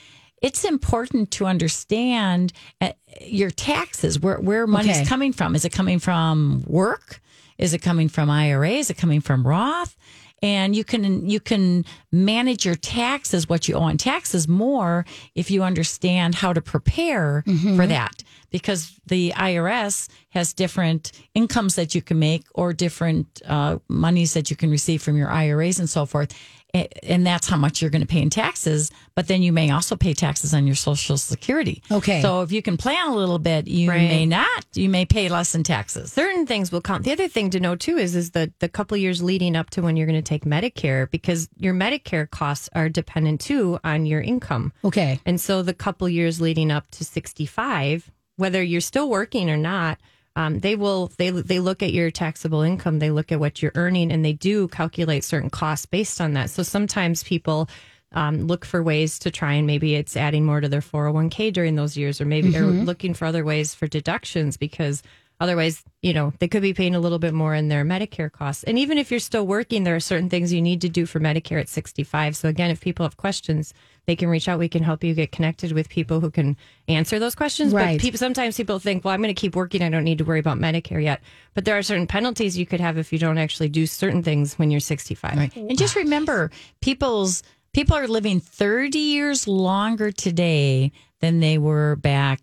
it's 0.41 0.65
important 0.65 1.31
to 1.33 1.47
understand 1.47 2.53
uh, 2.81 2.93
your 3.21 3.51
taxes, 3.51 4.19
where, 4.21 4.39
where 4.41 4.67
money's 4.67 4.99
Okay. 4.99 5.05
coming 5.07 5.33
from. 5.33 5.55
Is 5.55 5.65
it 5.65 5.71
coming 5.73 5.99
from 5.99 6.63
work? 6.67 7.21
Is 7.59 7.75
it 7.75 7.83
coming 7.83 8.09
from 8.09 8.31
IRA? 8.31 8.71
Is 8.71 8.89
it 8.91 8.97
coming 8.97 9.21
from 9.21 9.45
Roth? 9.47 9.97
And 10.41 10.77
you 10.77 10.85
can 10.85 11.29
you 11.29 11.41
can 11.41 11.85
manage 12.13 12.65
your 12.65 12.77
taxes, 12.77 13.49
what 13.49 13.69
you 13.69 13.75
owe 13.75 13.83
on 13.83 13.97
taxes, 13.97 14.47
more 14.47 15.05
if 15.35 15.51
you 15.51 15.63
understand 15.65 16.37
how 16.37 16.53
to 16.53 16.61
prepare 16.61 17.43
for 17.77 17.87
that. 17.87 18.23
Because 18.51 18.99
the 19.07 19.33
IRS 19.37 20.09
has 20.31 20.55
different 20.55 21.13
incomes 21.35 21.75
that 21.75 21.95
you 21.95 22.01
can 22.01 22.19
make, 22.19 22.45
or 22.55 22.73
different 22.73 23.43
uh, 23.47 23.79
monies 23.89 24.33
that 24.35 24.49
you 24.49 24.57
can 24.57 24.71
receive 24.71 25.03
from 25.03 25.17
your 25.17 25.29
IRAs 25.29 25.79
and 25.79 25.91
so 25.91 26.07
forth 26.07 26.35
and 26.75 27.27
that's 27.27 27.49
how 27.49 27.57
much 27.57 27.81
you're 27.81 27.91
going 27.91 28.03
to 28.03 28.07
pay 28.07 28.21
in 28.21 28.31
taxes. 28.31 28.91
But 29.15 29.27
then 29.27 29.43
you 29.43 29.53
may 29.53 29.71
also 29.71 29.97
pay 29.97 30.13
taxes 30.15 30.53
on 30.53 30.67
your 30.67 30.77
Social 30.77 31.17
Security. 31.17 31.83
Okay. 31.91 32.21
So 32.23 32.43
if 32.43 32.53
you 32.53 32.61
can 32.63 32.77
plan 32.77 33.09
a 33.09 33.15
little 33.15 33.39
bit, 33.39 33.67
you 33.67 33.89
Right. 33.89 34.09
may 34.09 34.27
not. 34.27 34.67
You 34.75 34.89
may 34.89 35.07
pay 35.07 35.29
less 35.29 35.55
in 35.55 35.63
taxes. 35.65 36.13
certain 36.13 36.47
things 36.47 36.71
will 36.71 36.81
count. 36.83 37.05
The 37.05 37.13
other 37.13 37.27
thing 37.29 37.51
to 37.51 37.61
know 37.61 37.75
too 37.75 37.97
is 37.97 38.15
is 38.15 38.31
the 38.33 38.53
the 38.61 38.69
couple 38.69 38.97
years 38.97 39.23
leading 39.23 39.57
up 39.57 39.71
to 39.71 39.83
when 39.83 39.97
you're 39.97 40.07
going 40.07 40.23
to 40.23 40.29
take 40.29 40.45
Medicare 40.45 41.11
because 41.11 41.49
your 41.57 41.75
Medicare 41.75 42.29
costs 42.31 42.69
are 42.75 42.89
dependent 42.89 43.41
too 43.41 43.79
on 43.83 44.05
your 44.07 44.21
income. 44.21 44.73
Okay. 44.85 45.21
And 45.25 45.41
so 45.41 45.63
the 45.63 45.75
couple 45.75 46.09
years 46.09 46.41
leading 46.41 46.71
up 46.71 46.91
to 46.93 47.05
65, 47.05 48.11
whether 48.37 48.63
you're 48.63 48.81
still 48.81 49.09
working 49.09 49.49
or 49.51 49.57
not, 49.57 49.99
um, 50.39 50.61
they 50.61 50.77
will 50.77 51.11
they 51.19 51.31
they 51.31 51.59
look 51.59 51.83
at 51.83 51.93
your 51.93 52.13
taxable 52.13 52.63
income, 52.63 53.01
they 53.01 53.11
look 53.11 53.33
at 53.33 53.41
what 53.41 53.61
you're 53.61 53.73
earning, 53.75 54.13
and 54.13 54.25
they 54.25 54.35
do 54.35 54.69
calculate 54.69 55.25
certain 55.25 55.51
costs 55.51 55.85
based 55.85 56.21
on 56.21 56.35
that. 56.35 56.49
So 56.49 56.63
sometimes 56.63 57.25
people 57.25 57.69
um, 58.13 58.47
look 58.47 58.65
for 58.65 58.81
ways 58.81 59.19
to 59.19 59.33
try 59.33 59.55
and 59.55 59.67
maybe 59.67 59.97
it's 59.97 60.17
adding 60.17 60.47
more 60.47 60.61
to 60.61 60.69
their 60.69 60.81
401k 60.81 61.53
during 61.53 61.75
those 61.75 61.97
years, 61.97 62.21
or 62.21 62.25
maybe 62.25 62.51
they're 62.51 62.63
looking 62.63 63.15
for 63.15 63.25
other 63.25 63.45
ways 63.45 63.75
for 63.75 63.89
deductions 63.89 64.57
because 64.57 65.03
otherwise, 65.41 65.83
you 66.03 66.13
know, 66.13 66.33
they 66.39 66.49
could 66.49 66.63
be 66.63 66.75
paying 66.75 66.95
a 66.95 67.01
little 67.01 67.19
bit 67.19 67.35
more 67.35 67.55
in 67.55 67.69
their 67.69 67.85
Medicare 67.85 68.31
costs. 68.31 68.65
And 68.65 68.79
even 68.79 68.99
if 68.99 69.11
you're 69.11 69.21
still 69.21 69.47
working, 69.47 69.85
there 69.85 69.97
are 69.97 70.01
certain 70.01 70.29
things 70.29 70.53
you 70.53 70.63
need 70.63 70.81
to 70.83 70.89
do 70.89 71.07
for 71.07 71.21
Medicare 71.21 71.61
at 71.61 71.69
65. 71.69 72.37
So 72.37 72.49
again, 72.49 72.71
if 72.71 72.81
people 72.81 73.05
have 73.05 73.17
questions, 73.17 73.75
they 74.07 74.17
can 74.17 74.29
reach 74.29 74.49
out. 74.49 74.59
We 74.59 74.69
can 74.69 74.83
help 74.83 75.05
you 75.05 75.15
get 75.15 75.33
connected 75.33 75.73
with 75.73 75.89
people 75.89 76.21
who 76.21 76.31
can 76.31 76.57
answer 76.89 77.19
those 77.19 77.35
questions. 77.35 77.73
Right. 77.73 77.99
But 77.99 78.03
people, 78.03 78.19
sometimes 78.19 78.57
people 78.57 78.79
think, 78.79 79.05
well, 79.05 79.13
I'm 79.13 79.21
going 79.21 79.35
to 79.35 79.41
keep 79.41 79.55
working. 79.55 79.83
I 79.83 79.91
don't 79.91 80.05
need 80.05 80.19
to 80.19 80.25
worry 80.25 80.41
about 80.41 80.59
Medicare 80.59 81.03
yet. 81.03 81.21
But 81.55 81.65
there 81.65 81.77
are 81.77 81.83
certain 81.83 82.07
penalties 82.07 82.57
you 82.57 82.67
could 82.67 82.81
have 82.81 82.97
if 82.97 83.13
you 83.13 83.19
don't 83.19 83.39
actually 83.39 83.69
do 83.69 83.87
certain 83.87 84.23
things 84.23 84.59
when 84.59 84.71
you're 84.71 84.81
65. 84.81 85.53
And 85.55 85.79
just 85.79 85.95
remember, 85.95 86.51
people's 86.81 87.43
people 87.75 87.97
are 87.97 88.09
living 88.09 88.41
30 88.41 88.99
years 88.99 89.47
longer 89.47 90.11
today 90.11 90.91
than 91.21 91.41
they 91.41 91.59
were 91.59 91.97
back 91.97 92.41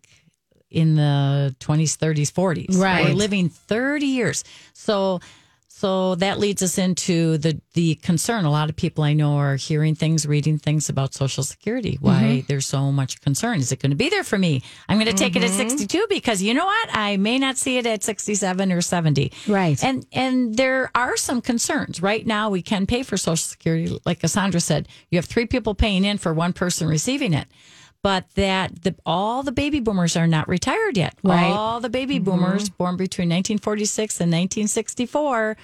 in 0.70 0.96
the 0.96 1.56
20s, 1.60 1.98
30s, 1.98 2.32
40s. 2.32 2.78
Right. 2.82 3.06
We're 3.06 3.14
living 3.14 3.50
30 3.50 4.06
years. 4.06 4.44
So 4.74 5.20
so 5.68 6.16
that 6.16 6.40
leads 6.40 6.64
us 6.64 6.78
into 6.78 7.38
the 7.38 7.60
the 7.74 7.96
concern. 7.96 8.46
A 8.46 8.50
lot 8.50 8.70
of 8.70 8.78
people 8.78 9.04
I 9.04 9.12
know 9.12 9.36
are 9.36 9.58
hearing 9.58 9.94
things, 9.94 10.26
reading 10.26 10.58
things 10.58 10.88
about 10.88 11.14
Social 11.14 11.44
Security. 11.44 11.98
Why 12.00 12.14
Mm-hmm. 12.22 12.46
there's 12.48 12.66
so 12.66 12.94
much 12.94 13.20
concern? 13.20 13.60
Is 13.60 13.74
it 13.74 13.82
going 13.82 13.90
to 13.90 13.98
be 13.98 14.08
there 14.10 14.24
for 14.24 14.38
me? 14.38 14.64
I'm 14.88 14.98
going 14.98 15.12
to 15.14 15.14
take 15.14 15.36
it 15.36 15.44
Mm-hmm. 15.44 15.62
at 15.62 15.70
62 15.72 16.06
because 16.08 16.42
you 16.42 16.54
know 16.54 16.66
what? 16.66 16.90
I 16.94 17.18
may 17.18 17.38
not 17.40 17.58
see 17.58 17.78
it 17.78 17.86
at 17.86 18.04
67 18.04 18.72
or 18.72 18.80
70. 18.80 19.34
Right. 19.50 19.84
And 19.84 20.06
and 20.14 20.56
there 20.56 20.92
are 20.96 21.18
some 21.18 21.42
concerns. 21.42 22.02
Right 22.02 22.26
now, 22.26 22.50
we 22.50 22.62
can 22.62 22.86
pay 22.88 23.04
for 23.04 23.18
Social 23.18 23.36
Security, 23.36 24.00
like 24.06 24.22
Cassandra 24.22 24.62
said. 24.62 24.88
You 25.10 25.18
have 25.18 25.26
three 25.26 25.46
people 25.46 25.76
paying 25.76 26.06
in 26.06 26.18
for 26.20 26.34
one 26.34 26.54
person 26.54 26.88
receiving 26.88 27.34
it, 27.34 27.48
but 28.06 28.30
that 28.36 28.84
the, 28.84 28.94
all 29.04 29.42
the 29.42 29.52
baby 29.52 29.80
boomers 29.80 30.16
are 30.16 30.28
not 30.28 30.48
retired 30.48 30.96
yet. 30.96 31.18
Right. 31.24 31.46
All 31.46 31.80
the 31.80 31.90
baby 31.90 32.20
boomers 32.20 32.66
mm-hmm. 32.66 32.78
born 32.78 32.98
between 32.98 33.30
1946 33.30 34.22
and 34.22 34.32
1964. 34.32 35.58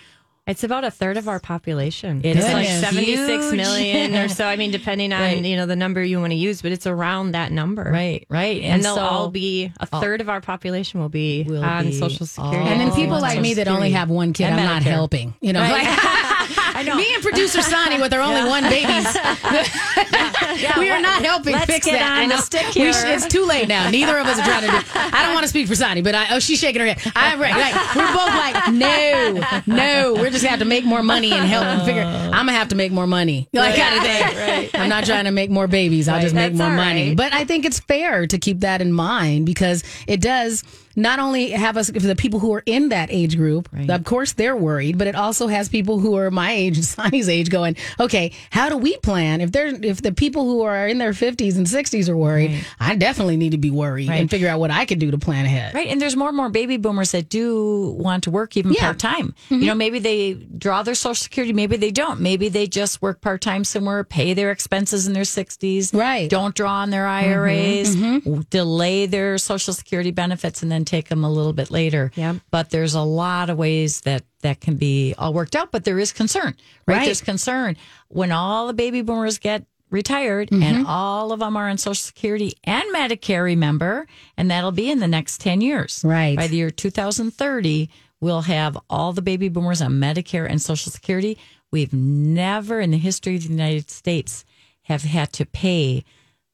It's 0.48 0.64
about 0.64 0.84
a 0.84 0.90
third 0.90 1.18
of 1.18 1.28
our 1.28 1.40
population. 1.40 2.22
It 2.24 2.36
it's 2.36 2.48
is 2.48 2.52
like 2.52 2.66
76 2.68 3.44
huge. 3.52 3.56
million 3.56 4.16
or 4.16 4.28
so. 4.28 4.46
I 4.48 4.56
mean, 4.56 4.72
depending 4.72 5.14
on, 5.14 5.22
Right. 5.22 5.46
you 5.46 5.56
know, 5.56 5.68
the 5.68 5.76
number 5.76 6.02
you 6.04 6.20
want 6.20 6.32
to 6.32 6.36
use, 6.36 6.64
but 6.64 6.72
it's 6.72 6.88
around 6.88 7.34
that 7.34 7.52
number. 7.52 7.84
Right, 7.84 8.26
right, 8.28 8.60
And, 8.64 8.84
they'll 8.84 8.96
so- 8.96 9.02
all 9.06 9.30
be, 9.30 9.72
a 9.80 9.86
third 9.86 10.20
of 10.20 10.30
our 10.30 10.42
population 10.42 11.00
will 11.00 11.10
be 11.10 11.44
Will 11.48 11.64
on 11.64 11.86
be 11.86 11.92
Social 11.94 12.26
Security. 12.26 12.58
And 12.58 12.82
then 12.82 12.92
people 12.94 13.16
on 13.18 13.22
like 13.22 13.40
me 13.40 13.50
Social 13.54 13.66
that 13.66 13.72
only 13.72 13.92
have 13.92 14.10
one 14.10 14.34
kid, 14.34 14.46
and 14.46 14.60
I'm 14.60 14.66
not 14.66 14.82
helping. 14.82 15.36
You 15.42 15.54
know, 15.54 15.60
like, 15.62 15.86
I 16.74 16.84
know. 16.88 16.96
me 16.96 17.14
and 17.14 17.22
producer 17.24 17.62
Sonny 17.62 18.02
with 18.02 18.12
our 18.12 18.22
only 18.22 18.50
one 18.50 18.64
babies. 18.64 19.06
we 20.80 20.90
are 20.90 21.00
not 21.02 21.24
helping 21.24 21.54
let's 21.54 21.66
fix 21.66 21.86
get 21.86 22.00
that. 22.00 22.12
on 22.12 22.18
I 22.18 22.26
know. 22.26 22.38
the 22.38 22.42
stick 22.42 22.66
We 22.74 22.82
here. 22.82 22.94
sh- 22.94 23.04
it's 23.06 23.28
too 23.28 23.46
late 23.46 23.68
now. 23.68 23.90
Neither 23.92 24.18
of 24.18 24.26
us 24.26 24.40
are 24.40 24.44
trying 24.44 24.62
to 24.62 24.68
do. 24.72 24.76
It. 24.78 24.86
I 25.14 25.22
don't 25.24 25.34
want 25.36 25.44
to 25.44 25.50
speak 25.50 25.68
for 25.68 25.76
Sonny, 25.76 26.02
but 26.02 26.16
I, 26.16 26.36
oh, 26.36 26.40
she's 26.40 26.60
shaking 26.60 26.82
her 26.82 26.88
head. 26.88 27.12
I 27.16 27.36
right, 27.36 27.56
like, 27.56 27.96
we're 27.96 28.08
both 28.14 28.34
like, 28.34 28.74
no, 28.74 29.74
no. 29.76 30.14
We're 30.16 30.31
just 30.32 30.44
gonna 30.44 30.52
have 30.52 30.60
to 30.60 30.66
make 30.66 30.86
more 30.86 31.04
money 31.04 31.32
and 31.32 31.46
help 31.46 31.66
and 31.66 31.82
figure. 31.84 32.04
Oh. 32.04 32.08
I'm 32.34 32.46
gonna 32.46 32.54
have 32.54 32.70
to 32.70 32.76
make 32.76 32.92
more 32.92 33.08
money, 33.08 33.48
like 33.54 33.76
kind 33.76 33.96
of 33.98 34.04
thing. 34.04 34.70
I'm 34.74 34.90
not 34.90 35.06
trying 35.06 35.26
to 35.26 35.32
make 35.32 35.50
more 35.50 35.68
babies. 35.68 36.08
I'll 36.08 36.22
just 36.22 36.36
make 36.36 36.54
That's 36.54 36.58
more 36.60 36.70
money. 36.76 37.10
right. 37.10 37.18
But 37.18 37.34
I 37.34 37.46
think 37.46 37.66
it's 37.66 37.80
fair 37.80 38.28
to 38.28 38.38
keep 38.38 38.62
that 38.62 38.82
in 38.82 38.94
mind 38.94 39.46
because 39.46 39.84
it 40.08 40.22
does 40.22 40.64
not 40.96 41.20
only 41.20 41.52
have 41.52 41.78
us 41.78 41.90
the 41.90 42.16
people 42.16 42.40
who 42.40 42.54
are 42.54 42.64
in 42.66 42.90
that 42.90 43.10
age 43.12 43.38
group. 43.38 43.70
Of 43.90 44.04
course, 44.04 44.34
they're 44.34 44.56
worried, 44.56 44.98
but 44.98 45.08
it 45.08 45.16
also 45.16 45.48
has 45.48 45.70
people 45.70 46.00
who 46.00 46.16
are 46.18 46.32
my 46.32 46.52
age, 46.52 46.80
Sonny's 46.82 47.30
age, 47.30 47.50
going, 47.50 47.76
okay, 48.00 48.32
how 48.50 48.70
do 48.70 48.78
we 48.78 48.98
plan 48.98 49.42
if 49.42 49.52
they're 49.52 49.68
if 49.68 50.02
the 50.02 50.12
people 50.12 50.44
who 50.46 50.62
are 50.62 50.88
in 50.88 50.98
their 50.98 51.12
50s 51.12 51.58
and 51.58 51.66
60s 51.66 52.10
are 52.10 52.18
worried? 52.18 52.66
I 52.80 52.96
definitely 52.96 53.38
need 53.38 53.52
to 53.52 53.58
be 53.58 53.72
worried 53.72 54.10
and 54.10 54.30
figure 54.30 54.48
out 54.48 54.60
what 54.60 54.72
I 54.72 54.86
could 54.86 55.00
do 55.00 55.12
to 55.12 55.18
plan 55.18 55.46
ahead. 55.46 55.74
Right. 55.74 55.88
And 55.88 56.02
there's 56.02 56.16
more 56.16 56.30
and 56.30 56.38
more 56.38 56.50
baby 56.50 56.78
boomers 56.78 57.12
that 57.12 57.30
do 57.30 57.96
want 57.98 58.24
to 58.24 58.32
work 58.32 58.58
even 58.58 58.74
Yeah. 58.74 58.82
part 58.82 59.00
time. 59.00 59.36
You 59.50 59.58
mm-hmm. 59.58 59.66
know, 59.68 59.76
maybe 59.76 60.00
they 60.00 60.34
draw 60.34 60.84
their 60.84 60.96
social 60.96 61.16
security, 61.16 61.54
maybe 61.54 61.78
they 61.78 61.92
don't. 61.92 62.20
Maybe 62.22 62.50
they 62.50 62.68
just 62.68 63.02
work 63.02 63.22
part 63.22 63.42
time 63.42 63.64
somewhere, 63.64 64.04
pay 64.04 64.34
their 64.34 64.52
expenses 64.52 65.08
in 65.08 65.14
their 65.14 65.24
60s. 65.24 65.94
Right. 65.94 66.30
Don't 66.30 66.56
draw 66.56 66.76
on 66.76 66.90
their 66.90 67.06
mm-hmm, 67.06 67.30
IRAs, 67.30 67.96
mm-hmm. 67.96 68.42
delay 68.50 69.06
their 69.06 69.38
social 69.38 69.74
security 69.74 70.12
benefits, 70.12 70.62
and 70.62 70.72
then 70.72 70.81
take 70.86 71.10
them 71.10 71.24
a 71.24 71.32
little 71.32 71.54
bit 71.54 71.72
later. 71.72 72.12
Yeah. 72.16 72.36
But 72.52 72.70
there's 72.70 72.94
a 72.94 73.02
lot 73.02 73.50
of 73.50 73.58
ways 73.58 74.02
that 74.02 74.24
that 74.42 74.60
can 74.62 74.76
be 74.78 75.14
all 75.18 75.34
worked 75.34 75.56
out, 75.56 75.72
but 75.72 75.84
there 75.84 76.00
is 76.00 76.12
concern, 76.12 76.56
right? 76.88 76.98
Right. 76.98 77.06
There's 77.06 77.22
concern 77.22 77.78
when 78.10 78.32
all 78.32 78.68
the 78.68 78.74
baby 78.74 79.02
boomers 79.02 79.38
get 79.38 79.66
retired 79.90 80.50
Mm-hmm. 80.50 80.64
and 80.64 80.88
all 80.88 81.34
of 81.34 81.40
them 81.42 81.58
are 81.58 81.68
on 81.70 81.78
social 81.78 81.96
security 81.96 82.54
and 82.64 82.84
medicare 82.96 83.44
remember 83.44 84.08
and 84.38 84.50
that'll 84.50 84.72
be 84.72 84.90
in 84.90 85.00
the 85.00 85.08
next 85.08 85.42
10 85.42 85.60
years 85.60 86.02
Right. 86.06 86.38
by 86.38 86.48
the 86.48 86.56
year 86.56 86.70
2030 86.72 87.90
we'll 88.22 88.42
have 88.44 88.78
all 88.90 89.12
the 89.12 89.22
baby 89.22 89.50
boomers 89.50 89.82
on 89.82 89.92
medicare 90.00 90.50
and 90.50 90.62
social 90.62 90.94
security 90.94 91.38
we've 91.72 91.92
never 91.92 92.80
in 92.80 92.92
the 92.92 92.98
history 92.98 93.36
of 93.36 93.44
the 93.44 93.50
united 93.50 93.90
states 93.92 94.46
have 94.84 95.04
had 95.04 95.34
to 95.34 95.46
pay 95.46 96.06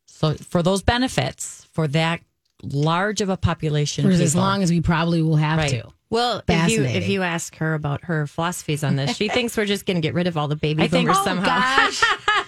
so 0.07 0.33
for 0.33 0.63
those 0.63 0.81
benefits 0.81 1.67
for 1.71 1.87
that 1.87 2.21
large 2.63 3.21
of 3.21 3.29
a 3.29 3.37
population 3.37 4.03
For 4.05 4.11
as 4.11 4.35
long 4.35 4.63
as 4.63 4.71
we 4.71 4.81
probably 4.81 5.21
will 5.21 5.35
have 5.35 5.59
Right. 5.59 5.69
to. 5.69 5.83
Well, 6.09 6.41
if 6.47 6.69
you 6.69 6.83
if 6.83 7.09
you 7.09 7.21
ask 7.21 7.57
her 7.57 7.73
about 7.73 8.05
her 8.05 8.27
philosophies 8.27 8.81
on 8.83 8.95
this, 8.95 9.17
she 9.17 9.27
thinks 9.27 9.57
we're 9.57 9.65
just 9.65 9.85
going 9.85 9.95
to 9.95 10.01
get 10.01 10.13
rid 10.13 10.25
of 10.27 10.37
all 10.37 10.47
the 10.47 10.55
baby 10.55 10.83
I 10.83 10.87
think- 10.87 11.07
boomers 11.07 11.17
oh, 11.19 11.23
somehow. 11.25 11.45
gosh. 11.45 12.03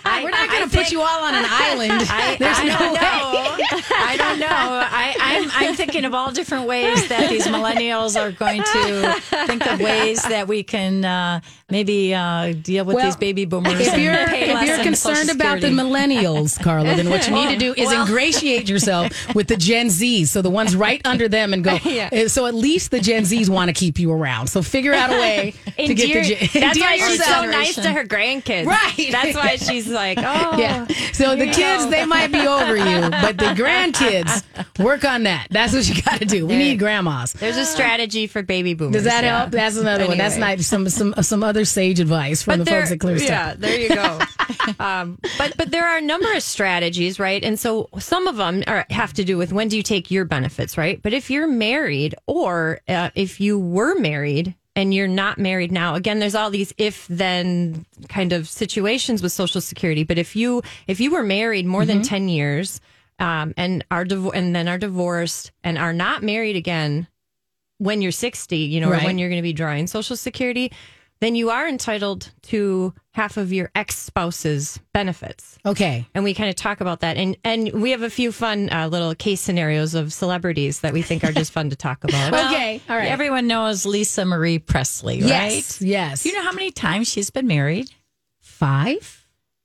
I- 0.09 0.23
We're 0.23 0.29
not 0.31 0.49
going 0.49 0.69
to 0.69 0.75
put 0.75 0.91
you 0.91 1.01
all 1.01 1.23
on 1.23 1.35
an 1.35 1.45
island. 1.47 2.03
I, 2.09 2.35
There's 2.37 2.57
I 2.59 2.63
no 2.65 2.77
don't 2.77 2.93
way. 2.93 2.99
know. 2.99 3.79
I 3.91 4.15
don't 4.17 4.39
know. 4.39 4.47
I, 4.49 5.15
I'm, 5.19 5.51
I'm 5.53 5.75
thinking 5.75 6.05
of 6.05 6.13
all 6.13 6.31
different 6.31 6.67
ways 6.67 7.07
that 7.09 7.29
these 7.29 7.45
millennials 7.47 8.19
are 8.19 8.31
going 8.31 8.63
to 8.63 9.21
think 9.47 9.65
of 9.67 9.79
ways 9.79 10.21
that 10.23 10.47
we 10.47 10.63
can 10.63 11.05
uh, 11.05 11.41
maybe 11.69 12.13
uh, 12.13 12.53
deal 12.61 12.85
with 12.85 12.95
Well, 12.95 13.05
these 13.05 13.15
baby 13.15 13.45
boomers. 13.45 13.79
If 13.79 13.93
and 13.93 14.01
you're 14.01 14.13
pay 14.27 14.49
if 14.49 14.55
less 14.55 14.67
you're 14.67 14.77
in 14.77 14.83
concerned 14.83 15.29
about 15.29 15.61
the 15.61 15.67
Security. 15.69 15.75
millennials, 15.75 16.61
Carla, 16.61 16.95
then 16.95 17.09
what 17.09 17.27
you 17.27 17.33
need 17.33 17.49
to 17.49 17.57
do 17.57 17.73
is 17.75 17.91
ingratiate 17.91 18.69
yourself 18.69 19.11
with 19.35 19.47
the 19.47 19.57
Gen 19.57 19.87
Zs, 19.87 20.27
so 20.27 20.41
the 20.41 20.49
ones 20.49 20.75
right 20.75 21.01
under 21.05 21.27
them, 21.27 21.53
and 21.53 21.63
go. 21.63 21.77
Yeah. 21.89 22.27
So 22.27 22.45
at 22.45 22.53
least 22.53 22.91
the 22.91 22.99
Gen 22.99 23.23
Zs 23.23 23.49
want 23.49 23.69
to 23.69 23.73
keep 23.73 23.99
you 23.99 24.11
around. 24.11 24.47
So 24.47 24.61
figure 24.61 24.93
out 24.93 25.09
a 25.09 25.13
way 25.13 25.53
to 25.77 25.93
get 25.93 25.97
the. 25.97 26.03
Endear- 26.03 26.23
Gen- 26.23 26.61
that's 26.61 26.79
why 26.79 26.97
she's 26.97 27.17
yourself. 27.19 27.45
so 27.45 27.49
nice 27.51 27.75
to 27.75 27.91
her 27.91 28.03
grandkids. 28.05 28.65
Right. 28.67 29.09
That's 29.11 29.35
why 29.35 29.55
she's 29.55 29.87
like 29.87 29.98
like, 29.99 30.17
oh, 30.21 30.57
Yeah. 30.57 30.87
So 31.13 31.35
the 31.35 31.47
kids, 31.47 31.89
they 31.89 32.05
might 32.05 32.31
be 32.31 32.39
over 32.39 32.75
you, 32.77 33.09
but 33.09 33.37
the 33.37 33.53
grandkids, 33.55 34.43
work 34.83 35.03
on 35.05 35.23
that. 35.23 35.47
That's 35.49 35.73
what 35.73 35.87
you 35.87 36.01
got 36.01 36.19
to 36.19 36.25
do. 36.25 36.45
We 36.45 36.57
need 36.57 36.79
grandmas. 36.79 37.33
There's 37.33 37.57
a 37.57 37.65
strategy 37.65 38.27
for 38.27 38.41
baby 38.41 38.73
boomers. 38.73 38.93
Does 38.93 39.03
that 39.03 39.23
yeah. 39.23 39.39
help? 39.39 39.51
That's 39.51 39.77
another 39.77 40.07
one. 40.07 40.17
That's 40.17 40.35
Anyway. 40.35 40.55
nice. 40.57 40.67
Some 40.67 40.87
some 40.89 41.13
some 41.21 41.43
other 41.43 41.65
sage 41.65 41.99
advice 41.99 42.41
from 42.41 42.59
the 42.59 42.65
there- 42.65 42.81
folks 42.81 42.91
at 42.91 42.99
Clear. 42.99 43.17
Yeah, 43.17 43.53
there 43.55 43.79
you 43.79 43.89
go. 43.89 44.19
um, 44.79 45.19
but 45.37 45.55
but 45.57 45.71
there 45.71 45.85
are 45.85 45.97
a 45.97 46.01
number 46.01 46.31
of 46.33 46.41
strategies, 46.43 47.19
right? 47.19 47.43
And 47.43 47.59
so 47.59 47.89
some 47.99 48.27
of 48.27 48.37
them 48.37 48.63
are, 48.67 48.85
have 48.89 49.13
to 49.13 49.23
do 49.23 49.37
with 49.37 49.51
when 49.51 49.67
do 49.67 49.77
you 49.77 49.83
take 49.83 50.09
your 50.11 50.25
benefits, 50.25 50.77
right? 50.77 51.01
But 51.01 51.13
if 51.13 51.29
you're 51.29 51.47
married 51.47 52.15
or 52.27 52.79
uh, 52.87 53.09
if 53.15 53.39
you 53.39 53.59
were 53.59 53.95
married 53.99 54.55
and 54.79 54.93
you're 54.93 55.07
not 55.07 55.37
married 55.37 55.71
now, 55.71 55.95
again, 55.95 56.19
there's 56.19 56.35
all 56.35 56.49
these 56.49 56.73
if 56.77 57.05
then 57.09 57.85
kind 58.07 58.31
of 58.33 58.47
situations 58.47 59.21
with 59.21 59.31
Social 59.31 59.61
Security. 59.61 60.03
But 60.03 60.17
if 60.17 60.35
you 60.35 60.61
if 60.87 60.99
you 60.99 61.11
were 61.11 61.23
married 61.23 61.65
more 61.65 61.85
than 61.85 62.01
ten 62.01 62.29
years 62.29 62.79
um, 63.19 63.53
and 63.57 63.83
are 63.91 64.05
divo- 64.05 64.31
and 64.33 64.55
then 64.55 64.67
are 64.67 64.77
divorced 64.77 65.51
and 65.63 65.77
are 65.77 65.93
not 65.93 66.23
married 66.23 66.55
again 66.55 67.07
when 67.77 68.01
you're 68.01 68.11
60, 68.11 68.57
you 68.57 68.81
know, 68.81 68.89
Right. 68.89 69.01
or 69.03 69.05
when 69.05 69.17
you're 69.17 69.29
going 69.29 69.39
to 69.39 69.43
be 69.43 69.53
drawing 69.53 69.87
Social 69.87 70.15
Security, 70.17 70.71
then 71.21 71.35
you 71.35 71.49
are 71.49 71.67
entitled 71.67 72.31
to 72.43 72.93
half 73.11 73.37
of 73.37 73.51
your 73.51 73.69
ex 73.75 73.97
spouse's 73.97 74.79
benefits. 74.93 75.57
Okay. 75.65 76.07
And 76.13 76.23
we 76.23 76.33
kind 76.33 76.49
of 76.49 76.55
talk 76.55 76.81
about 76.81 77.01
that. 77.01 77.17
And 77.17 77.37
and 77.43 77.71
we 77.73 77.91
have 77.91 78.03
a 78.03 78.09
few 78.09 78.31
fun 78.31 78.69
uh, 78.71 78.87
little 78.87 79.13
case 79.15 79.41
scenarios 79.41 79.95
of 79.95 80.13
celebrities 80.13 80.81
that 80.81 80.93
we 80.93 81.01
think 81.01 81.23
are 81.23 81.31
just 81.31 81.51
fun 81.51 81.69
to 81.69 81.75
talk 81.75 82.03
about. 82.03 82.33
okay. 82.45 82.81
All 82.89 82.95
right. 82.95 83.09
Everyone 83.09 83.47
knows 83.47 83.85
Lisa 83.85 84.25
Marie 84.25 84.59
Presley, 84.59 85.19
yes. 85.19 85.81
right? 85.81 85.87
Yes. 85.87 86.23
Do 86.23 86.29
you 86.29 86.35
know 86.35 86.43
how 86.43 86.53
many 86.53 86.71
times 86.71 87.09
she's 87.09 87.29
been 87.29 87.47
married? 87.47 87.89
five? 88.59 89.18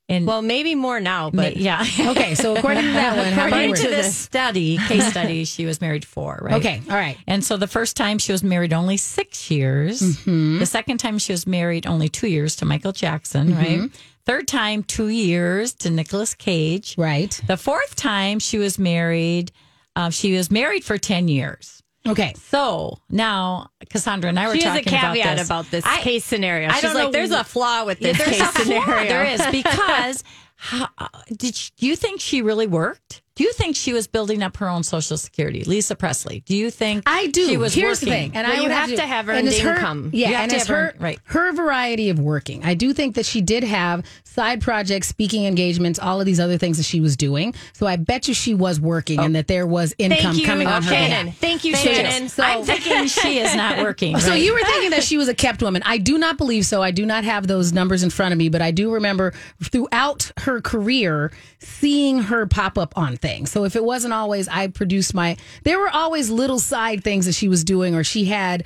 And 0.08 0.26
well, 0.26 0.42
maybe 0.42 0.74
more 0.74 1.00
now, 1.00 1.30
Ma- 1.32 1.44
but 1.44 1.56
yeah. 1.56 1.82
Okay. 2.00 2.34
So 2.34 2.54
according 2.54 2.84
to 2.84 2.92
that 2.92 3.16
one, 3.16 3.32
According 3.32 3.74
to 3.76 3.88
this 3.88 4.14
study, 4.14 4.76
case 4.76 5.06
study, 5.06 5.44
she 5.46 5.64
was 5.64 5.80
married 5.80 6.04
four, 6.04 6.38
right? 6.42 6.54
Okay. 6.56 6.82
All 6.90 6.96
right. 6.96 7.16
And 7.26 7.42
so 7.42 7.56
the 7.56 7.66
first 7.66 7.96
time 7.96 8.18
she 8.18 8.30
was 8.32 8.42
married 8.44 8.74
only 8.74 8.98
six 8.98 9.50
years. 9.50 10.02
Mm-hmm. 10.02 10.58
The 10.58 10.66
second 10.66 10.98
time 10.98 11.16
she 11.18 11.32
was 11.32 11.46
married 11.46 11.86
only 11.86 12.10
two 12.10 12.28
years 12.28 12.56
to 12.56 12.64
Michael 12.66 12.92
Jackson, 12.92 13.48
Mm-hmm. 13.48 13.80
right? 13.80 13.90
Third 14.26 14.48
time, 14.48 14.82
two 14.82 15.08
years 15.08 15.72
to 15.74 15.90
Nicolas 15.90 16.34
Cage. 16.34 16.96
Right. 16.98 17.38
The 17.46 17.56
fourth 17.58 17.94
time 17.94 18.38
she 18.38 18.56
was 18.58 18.78
married, 18.78 19.52
uh, 19.96 20.08
she 20.10 20.34
was 20.36 20.50
married 20.50 20.82
for 20.84 20.96
10 20.98 21.28
years. 21.28 21.82
Okay. 22.06 22.34
So 22.50 22.98
now 23.08 23.70
Cassandra 23.88 24.28
and 24.28 24.38
I 24.38 24.46
were 24.48 24.54
she 24.54 24.62
has 24.62 24.76
a 24.78 24.82
talking 24.82 24.98
caveat 24.98 25.34
about 25.34 25.44
about 25.46 25.70
this. 25.70 25.84
this, 25.84 25.96
case 25.98 26.24
scenario. 26.24 26.68
I 26.68 26.72
She's 26.74 26.82
don't 26.82 26.94
like, 26.94 27.04
know- 27.04 27.10
there's 27.12 27.30
a 27.30 27.44
flaw 27.44 27.84
with 27.84 27.98
this 27.98 28.18
there's 28.18 28.30
case 28.30 28.40
a 28.40 28.44
flaw. 28.46 28.62
scenario. 28.64 29.08
There 29.08 29.24
is 29.24 29.42
because 29.50 30.24
how, 30.56 30.88
uh, 30.98 31.08
did 31.36 31.58
you 31.78 31.96
think 31.96 32.20
she 32.20 32.42
really 32.42 32.66
worked? 32.66 33.22
Do 33.36 33.42
you 33.42 33.52
think 33.54 33.74
she 33.74 33.92
was 33.92 34.06
building 34.06 34.44
up 34.44 34.56
her 34.58 34.68
own 34.68 34.84
Social 34.84 35.16
Security, 35.16 35.64
Lisa 35.64 35.96
Presley? 35.96 36.44
Do 36.46 36.54
you 36.56 36.70
think 36.70 37.02
I 37.04 37.26
do. 37.26 37.46
She 37.48 37.56
was 37.56 37.74
Here's 37.74 38.00
working? 38.00 38.08
the 38.08 38.14
thing, 38.14 38.30
and 38.36 38.46
Well, 38.46 38.52
I 38.56 38.60
you 38.60 38.62
would 38.68 38.70
have 38.70 38.90
to 38.94 39.00
have 39.02 39.28
and 39.28 39.48
earned 39.48 39.56
her- 39.56 39.74
income. 39.74 40.10
yeah, 40.12 40.28
You 40.28 40.34
have 40.36 40.42
and 40.44 40.50
to 40.50 40.56
it's 40.56 40.66
have 40.68 40.76
her 40.76 40.82
earned- 40.90 41.00
right. 41.02 41.18
her 41.24 41.52
variety 41.52 42.10
of 42.10 42.20
working. 42.20 42.62
I 42.64 42.74
do 42.74 42.92
think 42.92 43.16
that 43.16 43.26
she 43.26 43.40
did 43.40 43.64
have 43.64 44.04
side 44.22 44.60
projects, 44.60 45.08
speaking 45.08 45.46
engagements, 45.46 45.98
all 45.98 46.20
of 46.20 46.26
these 46.26 46.38
other 46.38 46.58
things 46.58 46.76
that 46.76 46.84
she 46.84 47.00
was 47.00 47.16
doing. 47.16 47.54
So 47.72 47.86
I 47.88 47.96
bet 47.96 48.28
you 48.28 48.34
she 48.34 48.54
was 48.54 48.78
working, 48.78 49.18
and 49.18 49.34
oh. 49.34 49.38
that 49.38 49.48
there 49.48 49.66
was 49.66 49.94
income 49.98 50.38
coming 50.44 50.68
on 50.68 50.84
her 50.84 50.92
Shannan. 50.94 51.34
Thank 51.34 51.64
you, 51.64 51.74
Thank 51.74 51.86
you. 51.86 52.04
Shannan. 52.04 52.30
So 52.30 52.42
I'm 52.44 52.62
thinking 52.64 53.06
she 53.08 53.40
is 53.40 53.52
not 53.56 53.78
working. 53.82 54.16
So 54.20 54.34
you 54.34 54.52
were 54.52 54.60
thinking 54.62 54.90
that 54.90 55.02
she 55.02 55.16
was 55.16 55.26
a 55.26 55.34
kept 55.34 55.60
woman. 55.60 55.82
I 55.84 55.98
do 55.98 56.18
not 56.18 56.38
believe 56.38 56.66
so. 56.66 56.82
I 56.84 56.92
do 56.92 57.04
not 57.04 57.24
have 57.24 57.48
those 57.48 57.72
numbers 57.72 58.04
in 58.04 58.10
front 58.10 58.30
of 58.30 58.38
me, 58.38 58.48
but 58.48 58.62
I 58.62 58.70
do 58.70 58.92
remember 58.92 59.34
throughout 59.60 60.30
her 60.42 60.60
career 60.60 61.32
seeing 61.58 62.20
her 62.20 62.46
pop 62.46 62.78
up 62.78 62.96
on 62.96 63.16
things. 63.24 63.50
So 63.50 63.64
if 63.64 63.74
it 63.74 63.84
wasn't 63.84 64.12
always 64.12 64.48
I 64.48 64.68
produced 64.68 65.14
my 65.14 65.36
there 65.62 65.78
were 65.78 65.88
always 65.88 66.28
little 66.28 66.58
side 66.58 67.02
things 67.02 67.24
that 67.24 67.34
she 67.34 67.48
was 67.48 67.64
doing 67.64 67.94
or 67.94 68.04
she 68.04 68.26
had 68.26 68.64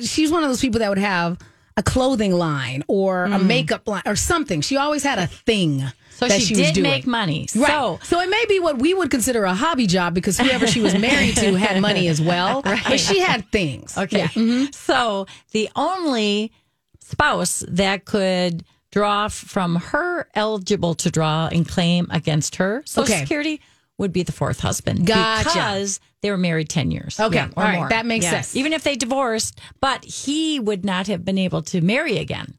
she's 0.00 0.30
one 0.32 0.42
of 0.42 0.48
those 0.48 0.60
people 0.60 0.80
that 0.80 0.88
would 0.88 0.96
have 0.98 1.38
a 1.76 1.82
clothing 1.82 2.32
line 2.32 2.82
or 2.88 3.24
a 3.26 3.38
makeup 3.38 3.86
line 3.86 4.02
or 4.06 4.16
something. 4.16 4.62
She 4.62 4.76
always 4.76 5.04
had 5.04 5.18
a 5.18 5.26
thing. 5.26 5.80
Mm. 5.80 5.92
So 6.10 6.26
that 6.26 6.42
she, 6.42 6.54
was 6.54 6.62
did 6.62 6.74
doing. 6.74 6.82
make 6.90 7.06
money. 7.06 7.46
Right. 7.54 7.68
So 7.68 8.00
So, 8.02 8.20
it 8.20 8.28
may 8.28 8.44
be 8.48 8.58
what 8.58 8.80
we 8.80 8.92
would 8.92 9.08
consider 9.08 9.44
a 9.44 9.54
hobby 9.54 9.86
job 9.86 10.14
because 10.14 10.36
whoever 10.36 10.66
she 10.66 10.80
was 10.80 10.98
married 10.98 11.36
to 11.36 11.54
had 11.54 11.80
money 11.88 12.08
as 12.08 12.20
well. 12.20 12.60
But 12.62 12.98
she 12.98 13.20
had 13.20 13.48
things. 13.52 13.96
Okay. 13.96 14.18
Yeah. 14.18 14.26
Mm-hmm. 14.26 14.72
So 14.72 15.28
the 15.52 15.68
only 15.76 16.50
spouse 16.98 17.64
that 17.68 18.04
could 18.04 18.64
draw 18.90 19.28
from 19.28 19.76
her 19.76 20.28
eligible 20.34 20.94
to 20.96 21.10
draw 21.10 21.48
and 21.48 21.68
claim 21.68 22.06
against 22.10 22.56
her 22.56 22.82
Social 22.86 23.04
Okay. 23.14 23.20
Security 23.20 23.60
would 23.98 24.12
be 24.12 24.22
the 24.22 24.32
fourth 24.32 24.60
husband. 24.60 25.06
Gotcha. 25.06 25.48
Because 25.48 26.00
they 26.22 26.30
were 26.30 26.36
married 26.38 26.68
10 26.68 26.90
years. 26.90 27.18
Okay. 27.18 27.34
Yeah, 27.36 27.46
or 27.56 27.62
All 27.62 27.64
right. 27.64 27.74
more. 27.78 27.88
That 27.88 28.06
makes 28.06 28.24
Yes. 28.24 28.48
sense. 28.48 28.56
Even 28.56 28.72
if 28.72 28.84
they 28.84 28.94
divorced, 28.96 29.60
but 29.80 30.04
he 30.04 30.60
would 30.60 30.84
not 30.84 31.06
have 31.08 31.24
been 31.24 31.38
able 31.38 31.62
to 31.62 31.80
marry 31.80 32.18
again. 32.18 32.57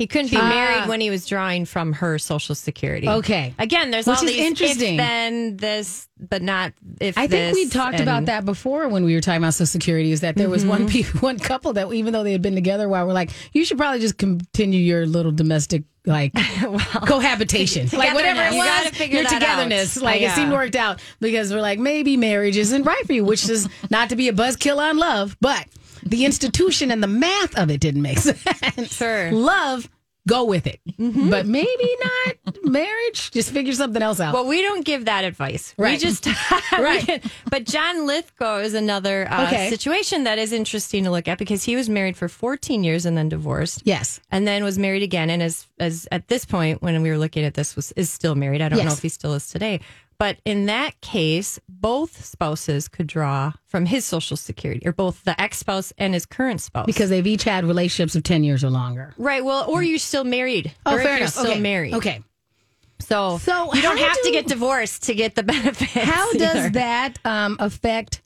He 0.00 0.06
couldn't 0.06 0.30
be 0.30 0.38
Ah. 0.38 0.48
married 0.48 0.88
when 0.88 1.02
he 1.02 1.10
was 1.10 1.26
drawing 1.26 1.66
from 1.66 1.92
her 1.92 2.18
social 2.18 2.54
security. 2.54 3.06
Okay. 3.06 3.54
Again, 3.58 3.90
there's 3.90 4.06
Which 4.06 4.16
all 4.16 4.24
is 4.24 4.30
these 4.30 4.40
interesting. 4.46 4.94
If 4.94 4.98
then 4.98 5.56
this, 5.58 6.08
but 6.18 6.40
not 6.40 6.72
if. 7.02 7.18
I 7.18 7.26
think 7.26 7.54
we 7.54 7.68
talked 7.68 8.00
about 8.00 8.24
that 8.24 8.46
before 8.46 8.88
when 8.88 9.04
we 9.04 9.14
were 9.14 9.20
talking 9.20 9.42
about 9.42 9.52
Social 9.52 9.66
Security. 9.66 10.10
Is 10.10 10.22
that 10.22 10.36
there 10.36 10.48
was 10.48 10.64
Mm-hmm. 10.64 11.20
one 11.20 11.20
one 11.20 11.38
couple 11.38 11.74
that 11.74 11.92
even 11.92 12.14
though 12.14 12.24
they 12.24 12.32
had 12.32 12.40
been 12.40 12.54
together 12.54 12.86
a 12.86 12.88
while, 12.88 13.06
we're 13.06 13.12
like, 13.12 13.30
you 13.52 13.62
should 13.66 13.76
probably 13.76 14.00
just 14.00 14.16
continue 14.16 14.80
your 14.80 15.04
little 15.06 15.32
domestic 15.32 15.82
like 16.06 16.32
cohabitation, 17.06 17.86
like 17.92 18.14
whatever 18.14 18.40
it 18.42 18.54
was, 18.56 18.88
figure 18.96 19.16
your 19.20 19.24
that 19.24 19.34
out. 19.34 19.40
togetherness. 19.40 20.00
Like 20.00 20.20
Yeah. 20.22 20.32
it 20.32 20.34
seemed 20.36 20.52
worked 20.52 20.76
out 20.76 21.00
because 21.20 21.52
we're 21.52 21.60
like 21.60 21.78
maybe 21.78 22.16
marriage 22.16 22.56
isn't 22.56 22.84
right 22.84 23.06
for 23.06 23.12
you, 23.12 23.24
which 23.24 23.48
is 23.48 23.68
not 23.90 24.08
to 24.08 24.16
be 24.16 24.28
a 24.28 24.32
buzzkill 24.32 24.78
on 24.78 24.96
love, 24.96 25.36
but 25.40 25.66
the 26.02 26.24
institution 26.24 26.90
and 26.90 27.02
the 27.02 27.06
math 27.06 27.56
of 27.58 27.70
it 27.70 27.80
didn't 27.80 28.02
make 28.02 28.18
sense. 28.18 28.94
Sure. 28.96 29.30
love. 29.32 29.88
Go 30.28 30.44
with 30.44 30.66
it, 30.66 30.80
Mm-hmm. 30.98 31.30
but 31.30 31.46
maybe 31.46 31.96
not 32.04 32.54
marriage. 32.62 33.30
Just 33.30 33.50
figure 33.52 33.72
something 33.72 34.02
else 34.02 34.20
out. 34.20 34.34
Well, 34.34 34.46
we 34.46 34.60
don't 34.60 34.84
give 34.84 35.06
that 35.06 35.24
advice. 35.24 35.74
We 35.78 35.96
just 35.96 36.26
Right. 36.72 37.08
we- 37.08 37.30
but 37.50 37.64
John 37.64 38.06
Lithgow 38.06 38.58
is 38.58 38.74
another 38.74 39.26
uh, 39.30 39.46
Okay. 39.46 39.70
situation 39.70 40.24
that 40.24 40.38
is 40.38 40.52
interesting 40.52 41.04
to 41.04 41.10
look 41.10 41.26
at 41.26 41.38
because 41.38 41.64
he 41.64 41.74
was 41.74 41.88
married 41.88 42.18
for 42.18 42.28
14 42.28 42.84
years 42.84 43.06
and 43.06 43.16
then 43.16 43.30
divorced. 43.30 43.80
yes, 43.84 44.20
And 44.30 44.46
then 44.46 44.62
was 44.62 44.78
married 44.78 45.02
again, 45.02 45.30
and 45.30 45.42
as 45.42 45.66
as 45.80 46.06
at 46.12 46.28
this 46.28 46.44
point 46.44 46.82
when 46.82 47.00
we 47.00 47.10
were 47.10 47.18
looking 47.18 47.42
at 47.44 47.54
this 47.54 47.74
was 47.74 47.90
is 47.92 48.10
still 48.10 48.34
married. 48.34 48.60
I 48.60 48.68
don't 48.68 48.84
know 48.84 48.92
if 48.92 49.00
he 49.02 49.08
still 49.08 49.32
is 49.32 49.48
today, 49.48 49.80
but 50.20 50.36
in 50.44 50.66
that 50.66 51.00
case, 51.00 51.58
both 51.66 52.22
spouses 52.22 52.88
could 52.88 53.06
draw 53.06 53.54
from 53.66 53.86
his 53.86 54.04
social 54.04 54.36
security, 54.36 54.86
or 54.86 54.92
both 54.92 55.24
the 55.24 55.40
ex 55.40 55.56
spouse 55.56 55.94
and 55.96 56.12
his 56.12 56.26
current 56.26 56.60
spouse, 56.60 56.84
because 56.84 57.08
they've 57.08 57.26
each 57.26 57.44
had 57.44 57.64
relationships 57.64 58.14
of 58.14 58.22
ten 58.22 58.44
years 58.44 58.62
or 58.62 58.68
longer. 58.68 59.14
right. 59.16 59.42
Well, 59.42 59.64
or 59.66 59.82
you're 59.82 59.98
still 59.98 60.24
married. 60.24 60.74
Oh, 60.84 60.92
or 60.92 60.98
if 60.98 61.02
fair 61.04 61.12
you're 61.12 61.20
enough. 61.22 61.32
Still 61.32 61.52
okay. 61.52 61.60
married. 61.60 61.94
Okay. 61.94 62.22
So 62.98 63.38
So 63.38 63.72
you 63.72 63.80
don't 63.80 63.96
have 63.96 64.20
to 64.24 64.30
get 64.30 64.46
divorced 64.46 65.04
to 65.04 65.14
get 65.14 65.36
the 65.36 65.42
benefits. 65.54 65.92
How 65.92 66.30
does 66.34 66.56
either. 66.56 66.70
that 66.70 67.18
um, 67.24 67.56
affect 67.58 68.19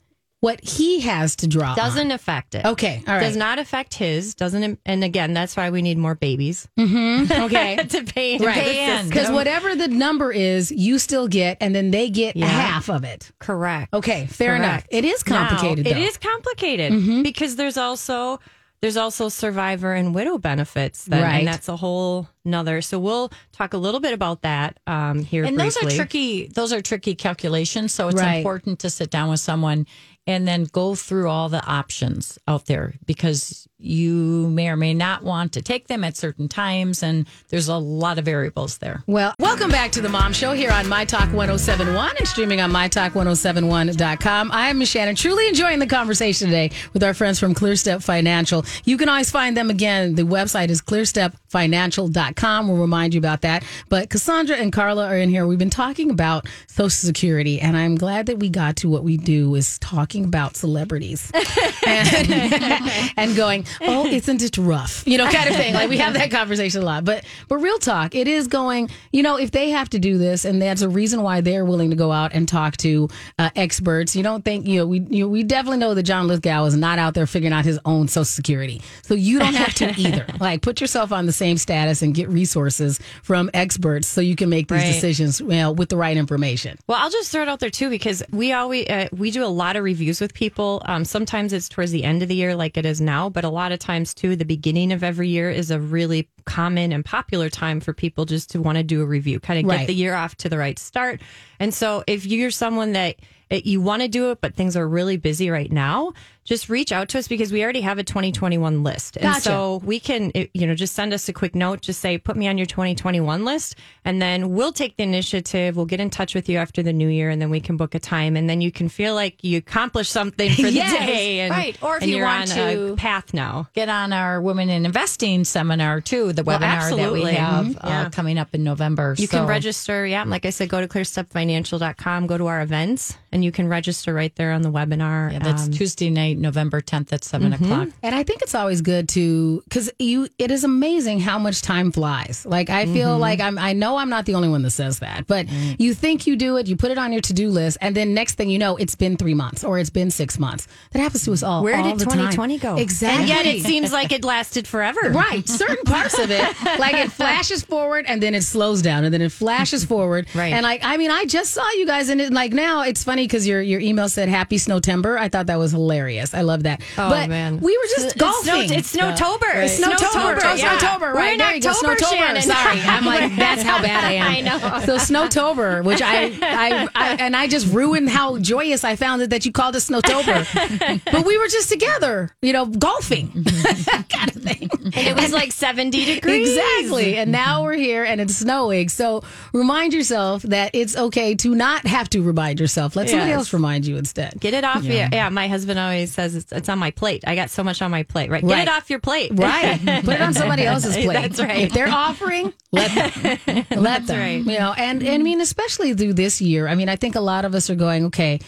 what 0.45 0.63
he 0.63 1.01
has 1.01 1.35
to 1.37 1.47
draw? 1.47 1.75
doesn't 1.75 2.11
affect 2.11 2.55
it. 2.55 2.65
Okay, 2.65 3.03
all 3.07 3.15
right. 3.15 3.21
Does 3.23 3.35
not 3.35 3.59
affect 3.59 3.93
his. 3.95 4.35
Doesn't. 4.35 4.79
And 4.85 5.03
again, 5.03 5.33
that's 5.33 5.57
why 5.57 5.69
we 5.71 5.81
need 5.81 5.97
more 5.97 6.15
babies 6.15 6.67
Mm-hmm. 6.79 7.31
okay. 7.45 7.75
to 7.77 8.03
pay. 8.03 8.37
Right. 8.37 8.53
pay. 8.55 9.01
Because 9.05 9.29
whatever 9.31 9.75
the 9.75 9.87
number 9.87 10.31
is, 10.31 10.71
you 10.71 10.99
still 10.99 11.27
get, 11.27 11.57
and 11.61 11.73
then 11.75 11.91
they 11.91 12.09
get 12.09 12.35
Yeah. 12.35 12.47
half 12.47 12.89
of 12.89 13.03
it. 13.03 13.31
Correct. 13.39 13.93
Okay, 13.93 14.27
fair 14.27 14.55
enough. 14.55 14.85
It 14.89 15.03
is 15.05 15.23
complicated, 15.23 15.85
Now, 15.85 15.91
though. 15.91 15.95
Mm-hmm. 15.97 16.03
It 16.03 16.07
is 16.09 16.17
complicated 16.17 17.23
because 17.23 17.55
there's 17.55 17.77
also 17.77 18.39
there's 18.81 18.97
also 18.97 19.29
survivor 19.29 19.93
and 19.93 20.13
widow 20.13 20.37
benefits, 20.37 21.05
that, 21.05 21.23
Right. 21.23 21.39
and 21.39 21.47
that's 21.47 21.67
a 21.69 21.75
whole 21.75 22.27
nother. 22.45 22.81
So 22.81 22.99
we'll 22.99 23.31
talk 23.51 23.73
a 23.73 23.77
little 23.77 23.99
bit 23.99 24.13
about 24.13 24.41
that 24.43 24.79
um, 24.87 25.23
here. 25.23 25.43
And 25.43 25.59
those 25.59 25.77
are 25.77 25.89
tricky. 25.89 26.47
Those 26.47 26.71
are 26.73 26.81
tricky 26.81 27.15
calculations. 27.15 27.93
So 27.93 28.07
it's 28.07 28.21
Right. 28.21 28.37
important 28.37 28.79
to 28.79 28.89
sit 28.89 29.09
down 29.09 29.29
with 29.29 29.39
someone 29.39 29.85
and 30.27 30.47
then 30.47 30.63
go 30.71 30.95
through 30.95 31.29
all 31.29 31.49
the 31.49 31.63
options 31.65 32.39
out 32.47 32.65
there 32.65 32.95
because 33.05 33.67
you 33.77 34.49
may 34.49 34.69
or 34.69 34.75
may 34.75 34.91
not 34.93 35.21
want 35.23 35.51
to 35.53 35.61
take 35.61 35.87
them 35.87 36.03
at 36.03 36.17
certain 36.17 36.47
times, 36.47 37.03
and 37.03 37.27
there's 37.49 37.67
a 37.67 37.75
lot 37.75 38.17
of 38.17 38.25
variables 38.25 38.79
there. 38.79 39.03
Well, 39.05 39.35
welcome 39.37 39.69
back 39.69 39.91
to 39.91 40.01
the 40.01 40.09
Mom 40.09 40.33
Show 40.33 40.53
here 40.53 40.71
on 40.71 40.87
My 40.87 41.05
Talk 41.05 41.31
1071 41.31 42.17
and 42.17 42.27
streaming 42.27 42.59
on 42.61 42.71
MyTalk1071.com. 42.71 44.51
I 44.51 44.69
am 44.69 44.79
Shannan, 44.79 45.15
truly 45.15 45.47
enjoying 45.47 45.77
the 45.77 45.85
conversation 45.85 46.47
today 46.47 46.71
with 46.93 47.03
our 47.03 47.13
friends 47.13 47.39
from 47.39 47.53
ClearStep 47.53 48.01
Financial. 48.01 48.65
You 48.85 48.97
can 48.97 49.09
always 49.09 49.29
find 49.29 49.55
them 49.55 49.69
again. 49.69 50.15
The 50.15 50.23
website 50.23 50.69
is 50.69 50.81
clearstepfinancial.com. 50.81 52.34
We'll 52.41 52.77
remind 52.77 53.13
you 53.13 53.17
about 53.19 53.41
that. 53.41 53.63
But 53.89 54.09
Cassandra 54.09 54.57
and 54.57 54.71
Carla 54.71 55.07
are 55.07 55.17
in 55.17 55.29
here. 55.29 55.47
We've 55.47 55.59
been 55.59 55.69
talking 55.69 56.09
about 56.09 56.47
Social 56.67 56.89
Security, 56.89 57.59
and 57.59 57.75
I'm 57.75 57.95
glad 57.95 58.27
that 58.27 58.39
we 58.39 58.49
got 58.49 58.75
to 58.77 58.89
what 58.89 59.03
we 59.03 59.17
do 59.17 59.55
is 59.55 59.79
talking 59.79 60.25
about 60.25 60.55
celebrities 60.55 61.31
and, 61.85 63.11
and 63.17 63.35
going, 63.35 63.65
"Oh, 63.81 64.05
isn't 64.05 64.41
it 64.41 64.57
rough?" 64.57 65.03
You 65.07 65.17
know, 65.17 65.27
kind 65.29 65.49
of 65.49 65.55
thing. 65.55 65.73
Like 65.73 65.89
we 65.89 65.97
have 65.97 66.13
that 66.13 66.31
conversation 66.31 66.81
a 66.81 66.85
lot. 66.85 67.05
But 67.05 67.25
but 67.47 67.57
real 67.57 67.79
talk, 67.79 68.15
it 68.15 68.27
is 68.27 68.47
going. 68.47 68.89
You 69.11 69.23
know, 69.23 69.37
if 69.37 69.51
they 69.51 69.69
have 69.69 69.89
to 69.89 69.99
do 69.99 70.17
this, 70.17 70.45
and 70.45 70.61
that's 70.61 70.81
a 70.81 70.89
reason 70.89 71.21
why 71.21 71.41
they're 71.41 71.65
willing 71.65 71.89
to 71.89 71.95
go 71.95 72.11
out 72.11 72.33
and 72.33 72.47
talk 72.47 72.77
to 72.77 73.09
uh, 73.39 73.49
experts. 73.55 74.15
You 74.15 74.23
don't 74.23 74.43
think 74.43 74.67
you 74.67 74.79
know 74.79 74.87
we 74.87 74.99
you 75.09 75.23
know, 75.23 75.29
we 75.29 75.43
definitely 75.43 75.79
know 75.79 75.93
that 75.93 76.03
John 76.03 76.27
Lithgow 76.27 76.65
is 76.65 76.75
not 76.75 76.99
out 76.99 77.13
there 77.13 77.27
figuring 77.27 77.53
out 77.53 77.65
his 77.65 77.79
own 77.85 78.07
Social 78.07 78.25
Security, 78.25 78.81
so 79.01 79.13
you 79.13 79.39
don't 79.39 79.53
have 79.53 79.73
to 79.75 79.93
either. 79.97 80.25
like 80.39 80.61
put 80.61 80.81
yourself 80.81 81.11
on 81.11 81.25
the 81.25 81.31
same 81.31 81.57
status 81.57 82.01
and 82.01 82.13
get 82.13 82.24
resources 82.27 82.99
from 83.23 83.49
experts 83.53 84.07
so 84.07 84.21
you 84.21 84.35
can 84.35 84.49
make 84.49 84.67
these 84.67 84.81
Right. 84.81 84.87
decisions 84.87 85.39
you 85.39 85.47
know, 85.47 85.71
with 85.71 85.89
the 85.89 85.97
right 85.97 86.17
information. 86.17 86.77
Well, 86.87 86.97
I'll 86.99 87.09
just 87.09 87.31
throw 87.31 87.41
it 87.43 87.49
out 87.49 87.59
there 87.59 87.69
too 87.69 87.89
because 87.89 88.23
we 88.31 88.51
always 88.53 88.87
uh, 88.87 89.07
we 89.11 89.31
do 89.31 89.43
a 89.43 89.47
lot 89.47 89.75
of 89.75 89.83
reviews 89.83 90.19
with 90.21 90.33
people. 90.33 90.81
Um, 90.85 91.05
sometimes 91.05 91.53
it's 91.53 91.69
towards 91.69 91.91
the 91.91 92.03
end 92.03 92.21
of 92.21 92.27
the 92.27 92.35
year, 92.35 92.55
like 92.55 92.77
it 92.77 92.85
is 92.85 93.01
now, 93.01 93.29
but 93.29 93.43
a 93.43 93.49
lot 93.49 93.71
of 93.71 93.79
times 93.79 94.13
too, 94.13 94.35
the 94.35 94.45
beginning 94.45 94.91
of 94.91 95.03
every 95.03 95.29
year 95.29 95.49
is 95.49 95.71
a 95.71 95.79
really 95.79 96.27
common 96.45 96.91
and 96.91 97.03
popular 97.03 97.49
time 97.49 97.79
for 97.79 97.93
people 97.93 98.25
just 98.25 98.51
to 98.51 98.61
want 98.61 98.77
to 98.77 98.83
do 98.83 99.01
a 99.01 99.05
review, 99.05 99.39
kind 99.39 99.59
of 99.59 99.65
Right. 99.69 99.79
get 99.79 99.87
the 99.87 99.93
year 99.95 100.13
off 100.15 100.35
to 100.37 100.49
the 100.49 100.57
right 100.57 100.77
start. 100.77 101.21
And 101.59 101.73
so, 101.73 102.03
if 102.07 102.25
you're 102.25 102.51
someone 102.51 102.91
that 102.93 103.15
it, 103.49 103.65
you 103.65 103.79
want 103.79 104.01
to 104.01 104.07
do 104.07 104.31
it, 104.31 104.41
but 104.41 104.55
things 104.55 104.75
are 104.75 104.87
really 104.87 105.17
busy 105.17 105.49
right 105.49 105.71
now, 105.71 106.13
just 106.45 106.69
reach 106.69 106.91
out 106.91 107.09
to 107.09 107.17
us 107.19 107.27
because 107.27 107.51
we 107.51 107.63
already 107.63 107.81
have 107.81 107.97
a 107.97 108.03
2021 108.03 108.83
list. 108.83 109.17
And 109.17 109.23
Gotcha. 109.23 109.41
so 109.41 109.81
we 109.83 109.99
can, 109.99 110.31
you 110.53 110.67
know, 110.67 110.75
just 110.75 110.93
send 110.93 111.11
us 111.11 111.27
a 111.27 111.33
quick 111.33 111.55
note, 111.55 111.81
just 111.81 111.99
say, 111.99 112.17
put 112.19 112.37
me 112.37 112.47
on 112.47 112.57
your 112.57 112.67
2021 112.67 113.43
list. 113.43 113.75
And 114.05 114.21
then 114.21 114.51
we'll 114.51 114.71
take 114.71 114.95
the 114.95 115.03
initiative. 115.03 115.75
We'll 115.75 115.87
get 115.87 115.99
in 115.99 116.11
touch 116.11 116.35
with 116.35 116.47
you 116.47 116.57
after 116.59 116.83
the 116.83 116.93
new 116.93 117.07
year 117.07 117.31
and 117.31 117.41
then 117.41 117.49
we 117.49 117.59
can 117.59 117.77
book 117.77 117.95
a 117.95 117.99
time. 117.99 118.35
And 118.37 118.47
then 118.47 118.61
you 118.61 118.71
can 118.71 118.89
feel 118.89 119.15
like 119.15 119.43
you 119.43 119.57
accomplished 119.57 120.11
something 120.11 120.51
for 120.51 120.61
the 120.61 120.71
Yes, 120.75 120.93
day. 120.93 121.39
And, 121.39 121.51
right. 121.51 121.77
Or 121.81 121.97
if 121.97 122.03
and 122.03 122.11
you 122.11 122.21
want 122.21 122.49
to- 122.51 122.95
path 122.95 123.33
now. 123.33 123.67
Get 123.73 123.89
on 123.89 124.13
our 124.13 124.39
Women 124.39 124.69
in 124.69 124.85
Investing 124.85 125.43
seminar 125.45 125.99
too, 125.99 126.31
the 126.31 126.43
Well, 126.43 126.59
webinar 126.59 126.95
that 126.95 127.11
we 127.11 127.23
have 127.33 127.65
Mhm. 127.65 127.73
Yeah. 127.83 128.01
uh, 128.01 128.09
coming 128.11 128.37
up 128.37 128.53
in 128.53 128.63
November. 128.63 129.15
You 129.17 129.25
So- 129.25 129.39
can 129.39 129.47
register. 129.47 130.05
Yeah. 130.05 130.23
Like 130.25 130.45
I 130.45 130.51
said, 130.51 130.69
go 130.69 130.79
to 130.79 130.87
clearstepfinancial.com, 130.87 132.27
go 132.27 132.37
to 132.37 132.45
our 132.47 132.61
events, 132.61 133.17
and 133.31 133.43
you 133.43 133.51
can 133.51 133.67
register 133.67 134.13
right 134.13 134.33
there 134.35 134.51
on 134.53 134.61
the 134.61 134.71
webinar. 134.71 135.31
Yeah, 135.31 135.39
that's 135.39 135.65
Um, 135.65 135.71
Tuesday 135.71 136.09
night, 136.09 136.34
November 136.35 136.81
10th 136.81 137.11
at 137.13 137.23
7 137.23 137.51
Mm-hmm. 137.51 137.63
o'clock. 137.63 137.89
And 138.03 138.15
I 138.15 138.23
think 138.23 138.41
it's 138.41 138.55
always 138.55 138.81
good 138.81 139.09
to 139.09 139.61
because 139.67 139.91
you 139.99 140.27
it 140.39 140.51
is 140.51 140.63
amazing 140.63 141.19
how 141.19 141.37
much 141.39 141.61
time 141.61 141.91
flies. 141.91 142.45
Like 142.45 142.69
I 142.69 142.85
feel 142.85 143.09
Mm-hmm. 143.11 143.21
like 143.21 143.39
I'm 143.39 143.57
I 143.57 143.73
know 143.73 143.97
I'm 143.97 144.09
not 144.09 144.25
the 144.25 144.35
only 144.35 144.49
one 144.49 144.61
that 144.63 144.71
says 144.71 144.99
that, 144.99 145.27
but 145.27 145.45
Mm. 145.47 145.75
you 145.79 145.93
think 145.93 146.25
you 146.27 146.35
do 146.35 146.57
it, 146.57 146.67
you 146.67 146.75
put 146.75 146.91
it 146.91 146.97
on 146.97 147.11
your 147.13 147.21
to 147.21 147.33
do 147.33 147.49
list, 147.49 147.77
and 147.81 147.95
then 147.95 148.13
next 148.13 148.35
thing 148.35 148.49
you 148.49 148.57
know, 148.59 148.75
it's 148.77 148.95
been 148.95 149.15
three 149.17 149.33
months 149.33 149.63
or 149.63 149.77
it's 149.79 149.89
been 149.89 150.09
six 150.11 150.39
months. 150.39 150.67
That 150.91 150.99
happens 150.99 151.23
to 151.25 151.33
us 151.33 151.43
all. 151.43 151.63
Where 151.63 151.75
all 151.75 151.83
did 151.83 151.99
the 151.99 152.05
time. 152.05 152.31
2020 152.31 152.57
go? 152.59 152.75
Exactly. 152.77 153.19
And 153.19 153.27
yet 153.29 153.45
it 153.45 153.63
seems 153.63 153.91
like 153.91 154.11
it 154.11 154.23
lasted 154.23 154.67
forever. 154.67 154.99
Right, 155.11 155.47
certain 155.47 155.83
parts 155.85 156.17
of 156.19 156.31
it, 156.31 156.41
like 156.79 156.95
it 156.95 157.11
flashes 157.11 157.63
forward 157.63 158.05
and 158.07 158.21
then 158.23 158.33
it 158.35 158.43
slows 158.43 158.81
down, 158.81 159.03
and 159.03 159.13
then 159.13 159.21
it 159.21 159.31
flashes 159.31 159.85
forward. 159.85 160.27
Right. 160.33 160.53
and 160.53 160.63
like 160.63 160.81
I 160.83 160.97
mean, 160.97 161.11
I 161.11 161.25
just 161.25 161.51
saw 161.53 161.67
you 161.71 161.85
guys, 161.85 162.09
and 162.09 162.19
it, 162.21 162.33
like 162.33 162.53
now 162.53 162.81
it's 162.83 163.03
funny 163.03 163.25
because 163.27 163.45
your 163.47 163.61
your 163.61 163.79
email 163.79 164.09
said 164.09 164.29
Happy 164.29 164.57
Snowtember. 164.57 165.17
I 165.17 165.29
thought 165.29 165.47
that 165.47 165.59
was 165.59 165.71
hilarious. 165.71 166.24
I 166.33 166.41
love 166.41 166.63
that. 166.63 166.81
Oh, 166.97 167.09
but 167.09 167.29
man. 167.29 167.59
we 167.59 167.77
were 167.77 167.87
just 167.95 168.17
golfing. 168.17 168.71
It's 168.71 168.89
snow, 168.91 169.09
it's 169.09 169.21
Snowtober. 169.21 169.63
It's 169.63 169.79
Snowtober. 169.79 170.39
Oh, 170.43 170.53
yeah. 170.55 170.77
Snowtober. 170.77 171.13
We're 171.13 171.13
Right. 171.13 171.31
in 171.33 171.37
there 171.39 171.55
you 171.55 171.61
go. 171.61 171.69
October, 171.69 171.95
Snowtober. 171.95 172.35
Shannan. 172.35 172.41
Sorry. 172.43 172.79
I'm 172.85 173.05
like, 173.05 173.35
that's 173.35 173.61
how 173.63 173.81
bad 173.81 174.03
I 174.03 174.11
am. 174.13 174.31
I 174.31 174.41
know. 174.41 174.57
So 174.85 174.97
Snowtober, 174.97 175.83
which 175.83 176.01
I, 176.01 176.25
I, 176.41 176.87
I, 176.95 177.15
and 177.19 177.35
I 177.35 177.47
just 177.47 177.71
ruined 177.73 178.09
how 178.09 178.37
joyous 178.37 178.83
I 178.83 178.95
found 178.95 179.21
it 179.21 179.29
that 179.31 179.45
you 179.45 179.51
called 179.51 179.75
it 179.75 179.79
Snowtober. 179.79 181.01
but 181.11 181.25
we 181.25 181.37
were 181.37 181.47
just 181.47 181.69
together, 181.69 182.31
you 182.41 182.53
know, 182.53 182.65
golfing 182.65 183.29
mm-hmm. 183.29 184.01
kind 184.09 184.35
of 184.35 184.41
thing. 184.41 184.69
And 184.95 185.07
it 185.07 185.15
was 185.15 185.31
like 185.31 185.51
70 185.51 186.05
degrees. 186.05 186.49
Exactly. 186.49 187.17
And 187.17 187.31
now 187.31 187.63
we're 187.63 187.73
here 187.73 188.03
and 188.03 188.21
it's 188.21 188.35
snowing. 188.35 188.89
So 188.89 189.23
remind 189.53 189.93
yourself 189.93 190.43
that 190.43 190.71
it's 190.73 190.95
okay 190.95 191.35
to 191.35 191.55
not 191.55 191.85
have 191.87 192.09
to 192.11 192.21
remind 192.21 192.59
yourself. 192.59 192.95
Let 192.95 193.09
somebody 193.09 193.29
Yes. 193.31 193.37
else 193.37 193.53
remind 193.53 193.85
you 193.85 193.97
instead. 193.97 194.39
Get 194.39 194.53
it 194.53 194.63
off. 194.63 194.83
Yeah. 194.83 195.09
yeah, 195.11 195.29
my 195.29 195.47
husband 195.47 195.79
always 195.79 196.14
says 196.15 196.35
it's, 196.35 196.51
it's 196.51 196.69
on 196.69 196.79
my 196.79 196.89
plate. 196.91 197.23
I 197.27 197.35
got 197.35 197.49
so 197.51 197.63
much 197.63 197.81
on 197.81 197.91
my 197.91 198.03
plate. 198.03 198.29
Right. 198.31 198.41
Get 198.41 198.51
Right. 198.51 198.67
it 198.67 198.71
off 198.71 198.89
your 198.89 198.99
plate. 198.99 199.31
Right. 199.35 199.79
Put 200.03 200.15
it 200.15 200.21
on 200.21 200.33
somebody 200.33 200.65
else's 200.65 200.95
plate. 200.95 201.13
That's 201.13 201.39
right. 201.39 201.59
If 201.59 201.73
they're 201.73 201.87
offering, 201.89 202.51
let 202.71 203.13
them. 203.45 203.65
Let 203.75 204.07
them. 204.07 204.19
right. 204.19 204.41
You 204.53 204.59
know, 204.59 204.73
and, 204.75 205.03
and 205.03 205.21
I 205.21 205.23
mean, 205.23 205.41
especially 205.41 205.93
through 205.93 206.13
this 206.15 206.41
year, 206.41 206.67
I 206.67 206.75
mean, 206.75 206.89
I 206.89 206.95
think 206.95 207.15
a 207.15 207.21
lot 207.21 207.45
of 207.45 207.53
us 207.53 207.69
are 207.69 207.75
going, 207.75 208.05
okay, 208.05 208.39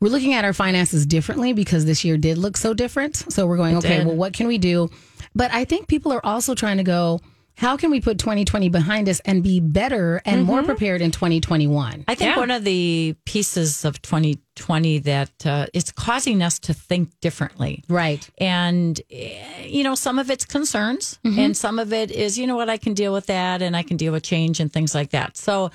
we're 0.00 0.08
looking 0.08 0.32
at 0.34 0.44
our 0.44 0.52
finances 0.52 1.06
differently 1.06 1.52
because 1.52 1.84
this 1.84 2.04
year 2.04 2.16
did 2.18 2.36
look 2.38 2.56
so 2.56 2.74
different. 2.74 3.16
So 3.32 3.46
we're 3.46 3.56
going, 3.56 3.76
okay, 3.76 3.98
did. 3.98 4.06
well, 4.08 4.16
what 4.16 4.32
can 4.32 4.48
we 4.48 4.58
do? 4.58 4.90
But 5.34 5.52
I 5.54 5.64
think 5.64 5.86
people 5.86 6.12
are 6.12 6.24
also 6.26 6.54
trying 6.56 6.78
to 6.78 6.82
go, 6.82 7.20
how 7.54 7.76
can 7.76 7.90
we 7.90 8.00
put 8.00 8.18
2020 8.18 8.68
behind 8.70 9.08
us 9.08 9.20
and 9.24 9.42
be 9.42 9.60
better 9.60 10.20
and 10.24 10.44
more 10.44 10.62
prepared 10.62 11.00
in 11.02 11.10
2021? 11.10 12.04
I 12.08 12.14
think 12.14 12.30
Yeah. 12.34 12.38
one 12.38 12.50
of 12.50 12.64
the 12.64 13.14
pieces 13.24 13.84
of 13.84 14.00
2020 14.02 14.98
that 15.00 15.46
uh, 15.46 15.66
it's 15.74 15.92
causing 15.92 16.42
us 16.42 16.58
to 16.60 16.74
think 16.74 17.10
differently. 17.20 17.84
Right. 17.88 18.28
And, 18.38 19.00
eh, 19.10 19.66
you 19.66 19.84
know, 19.84 19.94
some 19.94 20.18
of 20.18 20.30
it's 20.30 20.44
concerns 20.44 21.18
Mm-hmm. 21.24 21.38
and 21.38 21.56
some 21.56 21.78
of 21.78 21.92
it 21.92 22.10
is, 22.10 22.38
you 22.38 22.46
know 22.46 22.56
what, 22.56 22.70
I 22.70 22.78
can 22.78 22.94
deal 22.94 23.12
with 23.12 23.26
that 23.26 23.62
and 23.62 23.76
I 23.76 23.82
can 23.82 23.96
deal 23.96 24.12
with 24.12 24.22
change 24.22 24.58
and 24.60 24.72
things 24.72 24.94
like 24.94 25.10
that. 25.10 25.36
So 25.36 25.70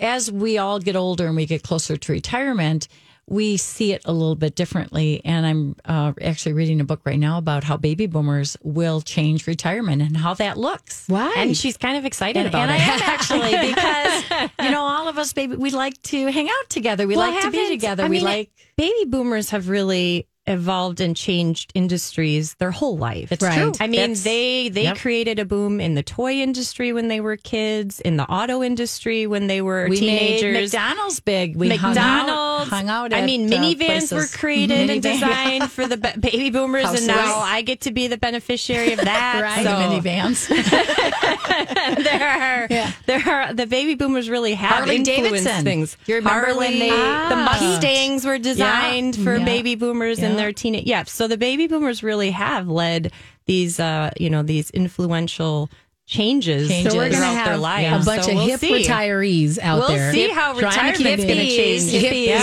as 0.00 0.30
we 0.32 0.58
all 0.58 0.78
get 0.80 0.96
older 0.96 1.26
and 1.26 1.36
we 1.36 1.46
get 1.46 1.62
closer 1.62 1.96
to 1.96 2.12
retirement, 2.12 2.88
we 3.28 3.56
see 3.56 3.92
it 3.92 4.02
a 4.04 4.12
little 4.12 4.36
bit 4.36 4.54
differently. 4.54 5.20
And 5.24 5.44
I'm 5.44 5.76
uh, 5.84 6.12
actually 6.22 6.52
reading 6.52 6.80
a 6.80 6.84
book 6.84 7.00
right 7.04 7.18
now 7.18 7.38
about 7.38 7.64
how 7.64 7.76
baby 7.76 8.06
boomers 8.06 8.56
will 8.62 9.00
change 9.00 9.46
retirement 9.46 10.00
and 10.00 10.16
how 10.16 10.34
that 10.34 10.56
looks. 10.56 11.04
Why? 11.08 11.34
And 11.36 11.56
she's 11.56 11.76
kind 11.76 11.96
of 11.96 12.04
excited 12.04 12.38
And, 12.38 12.48
about 12.48 12.68
and 12.68 12.80
it. 12.80 12.88
I 12.88 12.94
am 12.94 13.00
actually 13.02 13.68
because 13.68 14.50
you 14.64 14.70
know 14.70 14.82
all 14.82 15.08
of 15.08 15.18
us 15.18 15.32
baby 15.32 15.56
we 15.56 15.70
like 15.70 16.00
to 16.04 16.26
hang 16.30 16.48
out 16.48 16.70
together. 16.70 17.06
We 17.06 17.16
Well, 17.16 17.30
like 17.30 17.42
to 17.42 17.50
be 17.50 17.68
together. 17.68 18.04
I 18.04 18.08
we 18.08 18.18
mean, 18.18 18.24
like 18.24 18.50
baby 18.76 19.04
boomers 19.06 19.50
have 19.50 19.68
really 19.68 20.28
evolved 20.46 21.00
and 21.00 21.16
changed 21.16 21.72
industries 21.74 22.54
their 22.54 22.70
whole 22.70 22.96
life. 22.96 23.32
It's 23.32 23.42
Right. 23.42 23.58
true. 23.58 23.72
I 23.80 23.86
mean, 23.86 24.00
That's- 24.00 24.22
they 24.22 24.68
they 24.68 24.84
yep. 24.84 24.98
created 24.98 25.38
a 25.38 25.44
boom 25.44 25.80
in 25.80 25.94
the 25.94 26.02
toy 26.02 26.34
industry 26.34 26.92
when 26.92 27.08
they 27.08 27.20
were 27.20 27.36
kids, 27.36 28.00
in 28.00 28.16
the 28.16 28.24
auto 28.24 28.62
industry 28.62 29.26
when 29.26 29.46
they 29.46 29.60
were 29.62 29.86
we 29.88 29.98
teenagers. 29.98 30.52
made 30.72 30.78
McDonald's 30.78 31.20
big. 31.20 31.56
We 31.56 31.68
hung 31.76 31.96
out, 31.98 32.26
McDonald's. 32.26 32.70
hung 32.70 32.88
out. 32.88 33.12
I 33.14 33.24
mean, 33.26 33.52
uh, 33.52 33.56
minivans 33.56 33.86
places. 33.86 34.12
were 34.12 34.38
created 34.38 34.90
and 34.90 35.02
designed 35.12 35.70
for 35.70 35.86
the 35.86 35.96
ba- 35.96 36.14
baby 36.18 36.50
boomers, 36.50 36.84
Houses. 36.84 37.06
and 37.08 37.16
now 37.16 37.38
I 37.40 37.62
get 37.62 37.82
to 37.82 37.90
be 37.92 38.06
the 38.06 38.16
beneficiary 38.18 38.92
of 38.92 39.00
that. 39.00 39.40
Right. 39.46 39.64
So 39.64 39.70
minivans. 39.70 40.48
there 42.04 42.28
are 42.28 42.68
there 43.06 43.22
are 43.28 43.52
the 43.54 43.66
baby 43.66 43.94
boomers 43.94 44.28
really 44.30 44.54
have 44.54 44.70
Harley 44.84 44.96
influenced 44.96 45.24
Davidson. 45.44 45.64
things. 45.64 45.96
You 46.06 46.16
remember 46.16 46.54
when 46.56 46.72
Harley, 46.72 46.78
they- 46.80 46.90
the 46.90 46.96
Ah. 46.96 47.58
Mustangs 47.60 48.24
were 48.24 48.38
designed 48.38 49.16
for 49.16 49.36
Yeah. 49.36 49.44
baby 49.44 49.74
boomers 49.74 50.18
and 50.20 50.35
Yeah. 50.36 50.42
their 50.44 50.52
teen. 50.52 50.74
Yeah, 50.74 51.04
so 51.04 51.26
the 51.28 51.36
baby 51.36 51.66
boomers 51.66 52.02
really 52.02 52.30
have 52.30 52.68
led 52.68 53.12
these 53.46 53.78
uh 53.80 54.10
you 54.18 54.30
know 54.30 54.42
these 54.42 54.70
influential 54.70 55.70
changes, 56.08 56.68
Changes. 56.68 56.92
So 56.92 56.98
we're 56.98 57.10
throughout 57.10 57.34
have 57.34 57.46
their 57.46 57.56
lives. 57.58 58.06
a 58.06 58.08
bunch 58.10 58.22
So 58.24 58.30
of 58.30 58.36
we'll 58.36 58.46
hip 58.46 58.60
see. 58.60 58.84
retirees 58.84 59.58
out 59.58 59.80
We'll 59.80 59.88
there. 59.88 60.12
see 60.12 60.28
how 60.28 60.56
trying 60.56 60.92
to 60.92 60.98
keep 60.98 61.06
retirement's 61.18 61.24
gonna 61.24 61.46
change. 61.48 61.90
Hip- 61.90 62.12
Hippies. 62.12 62.36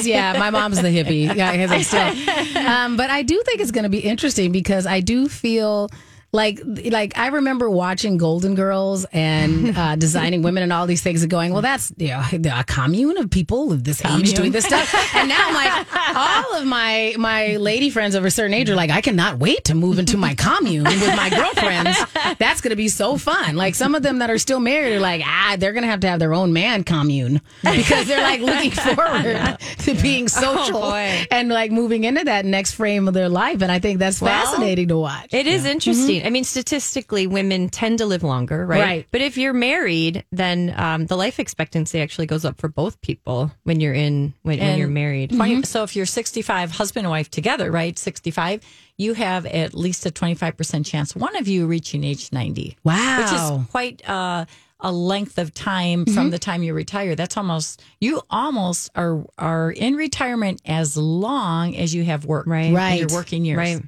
Hippies, 0.00 0.04
yeah. 0.04 0.36
My 0.38 0.50
mom's 0.50 0.82
the 0.82 0.88
hippie. 0.88 1.32
Yeah, 1.34 1.50
I'm 1.50 1.82
still. 1.82 2.12
Um, 2.66 2.96
but 2.96 3.10
I 3.10 3.22
do 3.22 3.40
think 3.44 3.60
it's 3.60 3.70
going 3.70 3.82
to 3.84 3.88
be 3.90 3.98
interesting 4.00 4.50
because 4.50 4.86
I 4.86 5.00
do 5.00 5.28
feel. 5.28 5.90
Like, 6.34 6.60
like 6.64 7.16
I 7.16 7.28
remember 7.28 7.70
watching 7.70 8.16
Golden 8.18 8.56
Girls 8.56 9.06
and 9.12 9.78
uh, 9.78 9.94
designing 9.94 10.42
women 10.42 10.64
and 10.64 10.72
all 10.72 10.88
these 10.88 11.00
things, 11.00 11.22
and 11.22 11.30
going, 11.30 11.52
"Well, 11.52 11.62
that's 11.62 11.92
you 11.96 12.08
know 12.08 12.22
a 12.52 12.64
commune 12.64 13.16
of 13.18 13.30
people 13.30 13.70
of 13.72 13.84
this 13.84 14.04
age 14.04 14.34
doing 14.34 14.50
this 14.50 14.64
stuff." 14.64 14.92
And 15.14 15.28
now, 15.28 15.38
I'm 15.46 15.54
like, 15.54 15.86
all 16.16 16.56
of 16.60 16.66
my 16.66 17.14
my 17.18 17.54
lady 17.56 17.88
friends 17.88 18.16
of 18.16 18.24
a 18.24 18.32
certain 18.32 18.52
age 18.52 18.68
are 18.68 18.74
like, 18.74 18.90
"I 18.90 19.00
cannot 19.00 19.38
wait 19.38 19.64
to 19.66 19.76
move 19.76 20.00
into 20.00 20.16
my 20.16 20.34
commune 20.34 20.82
with 20.82 21.06
my 21.16 21.30
girlfriends. 21.30 21.96
That's 22.38 22.60
going 22.60 22.70
to 22.70 22.76
be 22.76 22.88
so 22.88 23.16
fun." 23.16 23.54
Like 23.54 23.76
some 23.76 23.94
of 23.94 24.02
them 24.02 24.18
that 24.18 24.28
are 24.28 24.38
still 24.38 24.58
married 24.58 24.96
are 24.96 25.00
like, 25.00 25.22
"Ah, 25.24 25.54
they're 25.56 25.72
going 25.72 25.84
to 25.84 25.88
have 25.88 26.00
to 26.00 26.08
have 26.08 26.18
their 26.18 26.34
own 26.34 26.52
man 26.52 26.82
commune 26.82 27.40
because 27.62 28.08
they're 28.08 28.22
like 28.22 28.40
looking 28.40 28.70
forward 28.96 29.56
to 29.78 29.94
being 30.02 30.26
social 30.26 30.80
boy. 30.80 31.26
and 31.30 31.48
like 31.48 31.70
moving 31.70 32.02
into 32.02 32.24
that 32.24 32.44
next 32.44 32.72
frame 32.72 33.06
of 33.06 33.14
their 33.14 33.28
life." 33.28 33.62
And 33.62 33.70
I 33.70 33.78
think 33.78 34.00
that's 34.00 34.20
Well, 34.20 34.32
fascinating 34.32 34.88
to 34.88 34.98
watch. 34.98 35.32
It 35.32 35.46
is 35.46 35.64
interesting. 35.64 36.23
I 36.24 36.30
mean, 36.30 36.44
statistically, 36.44 37.26
women 37.26 37.68
tend 37.68 37.98
to 37.98 38.06
live 38.06 38.22
longer, 38.22 38.64
right? 38.64 38.80
Right. 38.80 39.06
But 39.10 39.20
if 39.20 39.36
you're 39.36 39.52
married, 39.52 40.24
then 40.32 40.74
um, 40.76 41.06
the 41.06 41.16
life 41.16 41.38
expectancy 41.38 42.00
actually 42.00 42.26
goes 42.26 42.44
up 42.44 42.60
for 42.60 42.68
both 42.68 43.00
people 43.00 43.52
when 43.64 43.80
you're 43.80 43.94
in 43.94 44.34
when, 44.42 44.58
when 44.58 44.78
you're 44.78 44.88
married. 44.88 45.30
20 45.30 45.62
So 45.62 45.82
if 45.82 45.96
you're 45.96 46.06
65, 46.06 46.70
husband 46.70 47.06
and 47.06 47.10
wife 47.10 47.30
together, 47.30 47.70
right? 47.70 47.98
65, 47.98 48.62
you 48.96 49.14
have 49.14 49.46
at 49.46 49.74
least 49.74 50.06
a 50.06 50.10
25% 50.10 50.86
chance 50.86 51.16
one 51.16 51.36
of 51.36 51.48
you 51.48 51.66
reaching 51.66 52.04
age 52.04 52.32
90. 52.32 52.76
Wow. 52.84 53.18
Which 53.18 53.32
is 53.32 53.70
quite 53.70 54.08
uh, 54.08 54.44
a 54.80 54.92
length 54.92 55.38
of 55.38 55.54
time 55.54 56.04
from 56.04 56.30
the 56.30 56.38
time 56.38 56.62
you 56.62 56.74
retire. 56.74 57.14
That's 57.14 57.36
almost, 57.36 57.82
you 58.00 58.20
almost 58.28 58.90
are, 58.94 59.24
are 59.38 59.70
in 59.70 59.94
retirement 59.94 60.60
as 60.66 60.96
long 60.96 61.74
as 61.74 61.94
you 61.94 62.04
have 62.04 62.24
worked. 62.26 62.48
Right. 62.48 62.72
Right. 62.72 63.00
Your 63.00 63.08
working 63.10 63.44
years. 63.44 63.56
Right. 63.56 63.82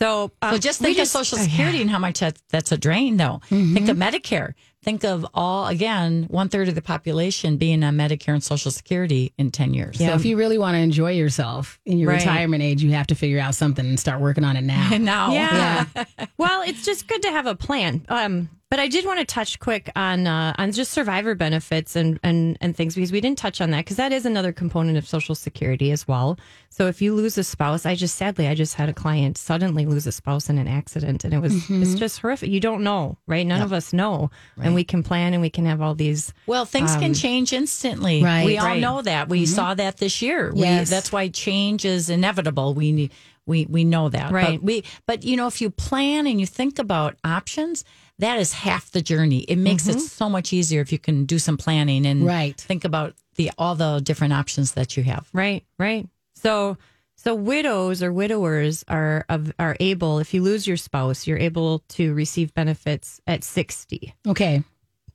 So, 0.00 0.32
uh, 0.40 0.52
So 0.52 0.58
just 0.58 0.80
we 0.80 0.86
think 0.86 0.98
of 1.00 1.08
Social 1.08 1.36
Security 1.36 1.80
and 1.82 1.90
how 1.90 1.98
much 1.98 2.20
that, 2.20 2.38
that's 2.48 2.72
a 2.72 2.78
drain, 2.78 3.18
though. 3.18 3.40
Think 3.48 3.88
of 3.88 3.96
Medicare. 3.98 4.54
Think 4.82 5.04
of 5.04 5.26
all, 5.34 5.66
again, 5.66 6.24
one 6.30 6.48
third 6.48 6.68
of 6.68 6.74
the 6.74 6.80
population 6.80 7.58
being 7.58 7.84
on 7.84 7.96
Medicare 7.98 8.32
and 8.32 8.42
Social 8.42 8.70
Security 8.70 9.34
in 9.36 9.50
10 9.50 9.74
years. 9.74 9.98
So 9.98 10.14
if 10.14 10.24
you 10.24 10.38
really 10.38 10.56
want 10.56 10.74
to 10.74 10.78
enjoy 10.78 11.12
yourself 11.12 11.78
in 11.84 11.98
your 11.98 12.08
Right. 12.08 12.18
retirement 12.18 12.62
age, 12.62 12.82
you 12.82 12.92
have 12.92 13.08
to 13.08 13.14
figure 13.14 13.38
out 13.40 13.54
something 13.54 13.84
and 13.84 14.00
start 14.00 14.22
working 14.22 14.42
on 14.42 14.56
it 14.56 14.62
now. 14.62 14.88
And 14.90 15.04
now, 15.16 15.32
Yeah. 15.32 15.84
well, 16.38 16.62
it's 16.62 16.82
just 16.86 17.06
good 17.06 17.20
to 17.22 17.30
have 17.30 17.44
a 17.46 17.54
plan. 17.54 18.06
Um, 18.08 18.48
but 18.70 18.78
I 18.78 18.86
did 18.86 19.04
want 19.04 19.18
to 19.18 19.24
touch 19.24 19.58
quick 19.58 19.90
on 19.96 20.28
uh, 20.28 20.54
on 20.56 20.70
just 20.70 20.92
survivor 20.92 21.34
benefits 21.34 21.96
and, 21.96 22.20
and 22.22 22.56
and 22.60 22.76
things 22.76 22.94
because 22.94 23.10
we 23.10 23.20
didn't 23.20 23.38
touch 23.38 23.60
on 23.60 23.72
that 23.72 23.84
because 23.84 23.96
that 23.96 24.12
is 24.12 24.24
another 24.24 24.52
component 24.52 24.96
of 24.96 25.08
Social 25.08 25.34
Security 25.34 25.90
as 25.90 26.06
well. 26.06 26.38
So 26.68 26.86
if 26.86 27.02
you 27.02 27.12
lose 27.14 27.36
a 27.36 27.42
spouse, 27.42 27.84
I 27.84 27.96
just 27.96 28.14
sadly 28.14 28.46
I 28.46 28.54
just 28.54 28.74
had 28.74 28.88
a 28.88 28.92
client 28.92 29.36
suddenly 29.36 29.86
lose 29.86 30.06
a 30.06 30.12
spouse 30.12 30.48
in 30.48 30.56
an 30.56 30.68
accident 30.68 31.24
and 31.24 31.34
it 31.34 31.40
was 31.40 31.54
it's 31.56 31.66
mm-hmm. 31.66 31.96
just 31.96 32.20
horrific. 32.20 32.48
You 32.48 32.60
don't 32.60 32.84
know, 32.84 33.18
right? 33.26 33.44
None 33.44 33.60
of 33.60 33.72
us 33.72 33.92
know, 33.92 34.30
and 34.56 34.72
we 34.72 34.84
can 34.84 35.02
plan 35.02 35.34
and 35.34 35.42
we 35.42 35.50
can 35.50 35.66
have 35.66 35.82
all 35.82 35.96
these. 35.96 36.32
Well, 36.46 36.64
things 36.64 36.92
can 36.94 37.06
um, 37.06 37.14
change 37.14 37.52
instantly. 37.52 38.22
Right. 38.22 38.46
We 38.46 38.56
all 38.56 38.66
Right. 38.66 38.80
know 38.80 39.02
that. 39.02 39.28
We 39.28 39.42
mm-hmm. 39.42 39.54
saw 39.54 39.74
that 39.74 39.96
this 39.96 40.22
year. 40.22 40.52
Yes. 40.54 40.88
We, 40.88 40.94
that's 40.94 41.10
why 41.10 41.26
change 41.28 41.84
is 41.84 42.08
inevitable. 42.08 42.74
We 42.74 42.92
need. 42.92 43.12
We 43.46 43.66
we 43.66 43.82
know 43.82 44.08
that. 44.10 44.30
Right. 44.30 44.60
But 44.60 44.62
we 44.62 44.84
but 45.06 45.24
you 45.24 45.36
know 45.36 45.48
if 45.48 45.60
you 45.60 45.70
plan 45.70 46.28
and 46.28 46.38
you 46.38 46.46
think 46.46 46.78
about 46.78 47.16
options, 47.24 47.84
that 48.20 48.38
is 48.38 48.52
half 48.52 48.90
the 48.90 49.02
journey. 49.02 49.40
It 49.40 49.56
makes 49.56 49.86
it 49.88 49.96
mm-hmm. 49.96 50.00
so 50.00 50.28
much 50.28 50.52
easier 50.52 50.80
if 50.80 50.92
you 50.92 50.98
can 50.98 51.24
do 51.24 51.38
some 51.38 51.56
planning 51.56 52.06
and 52.06 52.24
Right. 52.24 52.58
think 52.58 52.84
about 52.84 53.14
the 53.36 53.50
all 53.58 53.74
the 53.74 54.00
different 54.00 54.32
options 54.32 54.72
that 54.72 54.96
you 54.96 55.02
have. 55.04 55.28
Right, 55.32 55.64
right. 55.78 56.08
So 56.34 56.76
so 57.16 57.34
widows 57.34 58.02
or 58.02 58.12
widowers 58.12 58.82
are 58.88 59.26
of, 59.28 59.52
are 59.58 59.76
able 59.78 60.20
if 60.20 60.32
you 60.32 60.42
lose 60.42 60.66
your 60.66 60.78
spouse, 60.78 61.26
you're 61.26 61.38
able 61.38 61.80
to 61.90 62.14
receive 62.14 62.54
benefits 62.54 63.20
at 63.26 63.44
60. 63.44 64.14
Okay. 64.26 64.62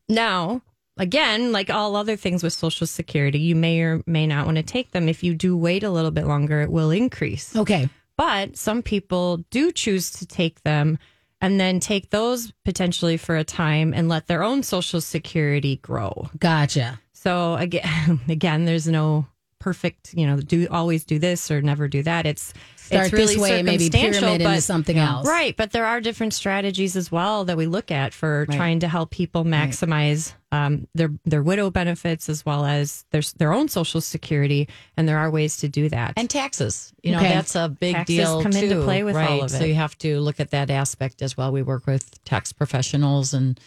Now, 0.08 0.62
again, 0.98 1.52
like 1.52 1.72
all 1.72 1.96
other 1.96 2.16
things 2.16 2.44
with 2.44 2.54
Social 2.54 2.86
Security, 2.86 3.40
you 3.40 3.56
may 3.56 3.82
or 3.82 4.04
may 4.06 4.28
not 4.28 4.46
want 4.46 4.58
to 4.58 4.64
take 4.64 4.92
them. 4.92 5.10
If 5.10 5.24
you 5.24 5.34
do 5.34 5.58
wait 5.58 5.84
a 5.84 5.90
little 5.90 6.12
bit 6.12 6.28
longer, 6.28 6.62
it 6.62 6.72
will 6.72 6.92
increase. 6.92 7.56
Okay. 7.56 7.90
But 8.18 8.56
some 8.56 8.82
people 8.82 9.38
do 9.50 9.72
choose 9.72 10.12
to 10.12 10.28
take 10.28 10.62
them 10.62 11.00
and 11.46 11.60
then 11.60 11.80
take 11.80 12.10
those 12.10 12.52
potentially 12.64 13.18
for 13.18 13.36
a 13.38 13.44
time 13.44 13.94
and 13.94 14.10
let 14.10 14.26
their 14.26 14.42
own 14.42 14.64
Social 14.64 15.00
Security 15.00 15.76
grow. 15.76 16.28
Gotcha. 16.40 17.00
So 17.14 17.54
again, 17.54 18.20
again, 18.28 18.66
there's 18.66 18.88
no 18.88 19.28
perfect, 19.66 20.14
you 20.14 20.28
know, 20.28 20.38
do 20.38 20.68
always 20.70 21.04
do 21.06 21.18
this 21.18 21.50
or 21.50 21.60
never 21.60 21.88
do 21.88 22.04
that. 22.04 22.28
It's 22.28 22.54
Start 22.76 23.06
it's 23.06 23.14
really 23.14 23.34
this 23.34 23.42
way, 23.42 23.64
maybe 23.64 23.86
circumstantial, 23.86 24.20
pyramid 24.22 24.42
into 24.42 24.54
but- 24.58 24.62
something 24.64 25.00
else. 25.00 25.28
Right, 25.28 25.58
but 25.58 25.72
there 25.72 25.88
are 25.88 26.00
different 26.00 26.36
strategies 26.36 26.96
as 26.96 27.12
well 27.12 27.44
that 27.46 27.58
we 27.58 27.66
look 27.66 27.90
at 27.90 28.14
for 28.14 28.46
trying 28.46 28.82
to 28.82 28.88
help 28.88 29.10
people 29.10 29.44
maximize 29.44 30.36
um, 30.52 30.88
their 30.94 31.10
their 31.26 31.42
widow 31.42 31.72
benefits 31.72 32.30
as 32.30 32.46
well 32.46 32.64
as 32.64 33.06
their 33.10 33.24
their 33.38 33.54
own 33.54 33.70
social 33.70 34.02
security, 34.02 34.70
and 34.96 35.08
there 35.10 35.18
are 35.18 35.32
ways 35.32 35.58
to 35.58 35.68
do 35.68 35.90
that. 35.90 36.14
And 36.16 36.30
taxes, 36.30 36.94
you 37.02 37.12
know, 37.12 37.18
Okay. 37.18 37.30
that's 37.30 37.56
a 37.56 37.68
big 37.70 37.96
Taxes 37.96 38.18
deal 38.18 38.44
come 38.44 38.52
too. 38.52 38.60
into 38.66 38.84
play 38.84 39.04
with 39.04 39.16
all 39.16 39.22
right? 39.22 39.40
of 39.42 39.46
it. 39.52 39.58
So 39.58 39.64
you 39.66 39.74
have 39.74 39.98
to 40.06 40.20
look 40.20 40.40
at 40.40 40.52
that 40.52 40.70
aspect 40.70 41.24
as 41.24 41.36
well. 41.36 41.52
We 41.52 41.64
work 41.64 41.88
with 41.88 42.24
tax 42.24 42.54
professionals 42.54 43.34
and 43.34 43.60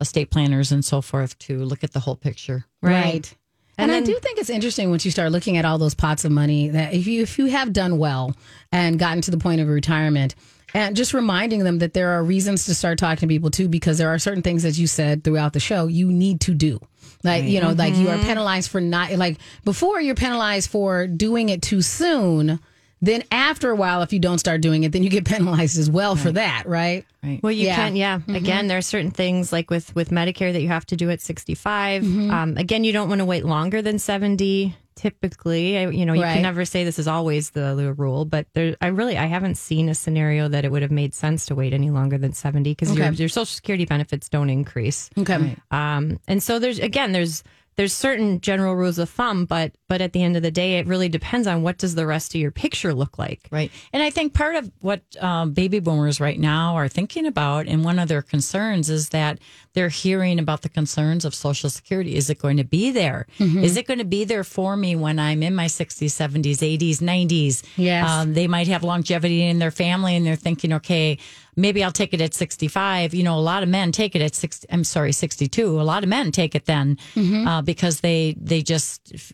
estate 0.00 0.30
planners 0.30 0.72
and 0.72 0.82
so 0.82 1.02
forth 1.02 1.38
to 1.40 1.62
look 1.66 1.84
at 1.84 1.92
the 1.92 2.00
whole 2.00 2.16
picture. 2.16 2.64
Right. 2.80 3.30
And, 3.76 3.90
And 3.90 4.04
I 4.04 4.06
do 4.06 4.16
think 4.18 4.38
it's 4.38 4.50
interesting 4.50 4.90
once 4.90 5.04
you 5.04 5.10
start 5.10 5.32
looking 5.32 5.56
at 5.56 5.64
all 5.64 5.78
those 5.78 5.94
pots 5.94 6.24
of 6.24 6.30
money 6.30 6.68
that 6.68 6.94
if 6.94 7.06
you 7.06 7.22
if 7.22 7.38
you 7.38 7.46
have 7.46 7.72
done 7.72 7.98
well 7.98 8.36
and 8.70 8.98
gotten 8.98 9.20
to 9.22 9.30
the 9.30 9.38
point 9.38 9.60
of 9.60 9.68
retirement 9.68 10.34
and 10.74 10.96
just 10.96 11.14
reminding 11.14 11.64
them 11.64 11.78
that 11.78 11.94
there 11.94 12.10
are 12.10 12.22
reasons 12.22 12.66
to 12.66 12.74
start 12.74 12.98
talking 12.98 13.28
to 13.28 13.32
people 13.32 13.50
too 13.50 13.68
because 13.68 13.98
there 13.98 14.08
are 14.08 14.18
certain 14.18 14.42
things 14.42 14.64
as 14.64 14.78
you 14.78 14.86
said 14.86 15.24
throughout 15.24 15.52
the 15.52 15.60
show 15.60 15.86
you 15.86 16.10
need 16.10 16.40
to 16.42 16.54
do. 16.54 16.80
Like, 17.22 17.44
you 17.44 17.60
know, 17.60 17.72
like 17.72 17.94
you 17.96 18.10
are 18.10 18.16
mm-hmm. 18.16 18.26
penalized 18.26 18.70
for 18.70 18.80
not 18.80 19.12
like 19.12 19.38
before 19.64 20.00
you're 20.00 20.14
penalized 20.14 20.70
for 20.70 21.06
doing 21.06 21.48
it 21.48 21.62
too 21.62 21.80
soon, 21.80 22.60
then 23.06 23.22
after 23.30 23.70
a 23.70 23.76
while 23.76 24.02
if 24.02 24.12
you 24.12 24.18
don't 24.18 24.38
start 24.38 24.60
doing 24.60 24.84
it 24.84 24.92
then 24.92 25.02
you 25.02 25.10
get 25.10 25.24
penalized 25.34 25.78
as 25.78 25.90
well 25.90 26.16
for 26.16 26.32
that, 26.32 26.64
right? 26.66 27.04
Right. 27.22 27.40
Well, 27.42 27.52
you 27.52 27.66
Yeah. 27.66 27.76
can, 27.76 27.96
yeah. 27.96 28.20
Again, 28.28 28.66
there 28.68 28.76
are 28.78 28.82
certain 28.82 29.10
things 29.10 29.50
like 29.52 29.70
with 29.70 29.94
with 29.94 30.10
Medicare 30.10 30.52
that 30.52 30.60
you 30.60 30.68
have 30.68 30.84
to 30.86 30.96
do 30.96 31.10
at 31.10 31.20
65. 31.22 32.04
Um, 32.30 32.56
again, 32.58 32.84
you 32.84 32.92
don't 32.92 33.08
want 33.08 33.20
to 33.20 33.24
wait 33.24 33.44
longer 33.46 33.80
than 33.80 33.98
70. 33.98 34.76
Typically, 34.96 35.76
I, 35.78 35.88
you 35.90 36.06
know, 36.06 36.12
you 36.14 36.22
Right. 36.22 36.34
can 36.34 36.42
never 36.42 36.64
say 36.64 36.84
this 36.84 36.98
is 36.98 37.08
always 37.08 37.50
the, 37.50 37.74
the 37.74 37.92
rule, 37.92 38.24
but 38.24 38.46
there, 38.54 38.76
I 38.80 38.86
really, 38.86 39.18
I 39.18 39.26
haven't 39.26 39.56
seen 39.56 39.88
a 39.88 39.94
scenario 39.94 40.48
that 40.48 40.64
it 40.64 40.70
would 40.70 40.82
have 40.82 40.90
made 40.90 41.14
sense 41.14 41.46
to 41.46 41.54
wait 41.54 41.72
any 41.74 41.90
longer 41.90 42.16
than 42.16 42.32
70 42.32 42.70
because 42.72 42.94
your, 42.96 43.06
Okay. 43.08 43.16
your 43.16 43.28
Social 43.28 43.44
Security 43.46 43.84
benefits 43.86 44.28
don't 44.28 44.50
increase. 44.50 45.10
Okay. 45.18 45.56
Um, 45.70 46.20
and 46.28 46.42
so 46.42 46.58
there's 46.58 46.78
again 46.78 47.12
there's 47.12 47.42
there's 47.76 47.92
certain 47.92 48.40
general 48.40 48.76
rules 48.76 48.98
of 48.98 49.10
thumb, 49.10 49.46
but 49.46 49.72
but 49.94 50.02
at 50.02 50.12
the 50.12 50.24
end 50.24 50.36
of 50.36 50.42
the 50.42 50.50
day, 50.50 50.80
it 50.80 50.88
really 50.88 51.08
depends 51.08 51.46
on 51.46 51.62
what 51.62 51.78
does 51.78 51.94
the 51.94 52.04
rest 52.04 52.34
of 52.34 52.40
your 52.40 52.50
picture 52.50 52.92
look 52.92 53.16
like. 53.16 53.46
Right. 53.52 53.70
And 53.92 54.02
I 54.02 54.10
think 54.10 54.34
part 54.34 54.56
of 54.56 54.68
what 54.80 55.02
um, 55.22 55.52
baby 55.52 55.78
boomers 55.78 56.18
right 56.18 56.36
now 56.36 56.74
are 56.74 56.88
thinking 56.88 57.26
about, 57.26 57.68
and 57.68 57.84
one 57.84 58.00
of 58.00 58.08
their 58.08 58.20
concerns 58.22 58.90
is 58.90 59.10
that 59.10 59.38
they're 59.74 59.88
hearing 59.88 60.40
about 60.40 60.62
the 60.62 60.68
concerns 60.68 61.24
of 61.24 61.32
Social 61.32 61.70
Security. 61.70 62.16
Is 62.16 62.28
it 62.28 62.40
going 62.40 62.56
to 62.56 62.64
be 62.64 62.90
there? 62.90 63.28
Is 63.38 63.76
it 63.76 63.86
going 63.86 63.98
to 63.98 64.04
be 64.04 64.24
there 64.24 64.42
for 64.42 64.76
me 64.76 64.96
when 64.96 65.20
I'm 65.20 65.44
in 65.44 65.54
my 65.54 65.66
60s, 65.66 66.06
70s, 66.06 66.58
80s, 66.58 66.98
90s? 66.98 67.62
Yes. 67.76 68.10
Um, 68.10 68.34
they 68.34 68.48
might 68.48 68.66
have 68.66 68.82
longevity 68.82 69.42
in 69.44 69.60
their 69.60 69.70
family 69.70 70.16
and 70.16 70.26
they're 70.26 70.34
thinking, 70.34 70.72
okay, 70.72 71.18
maybe 71.56 71.84
I'll 71.84 71.92
take 71.92 72.12
it 72.12 72.20
at 72.20 72.34
65. 72.34 73.14
You 73.14 73.22
know, 73.22 73.38
a 73.38 73.40
lot 73.40 73.62
of 73.62 73.68
men 73.68 73.92
take 73.92 74.16
it 74.16 74.22
at 74.22 74.34
60, 74.34 74.66
I'm 74.70 74.84
sorry, 74.84 75.12
62. 75.12 75.80
A 75.80 75.82
lot 75.82 76.02
of 76.02 76.08
men 76.08 76.32
take 76.32 76.54
it 76.56 76.66
then 76.66 76.98
uh, 77.16 77.62
because 77.62 78.00
they, 78.00 78.34
they 78.40 78.60
just 78.62 79.12
f- 79.14 79.32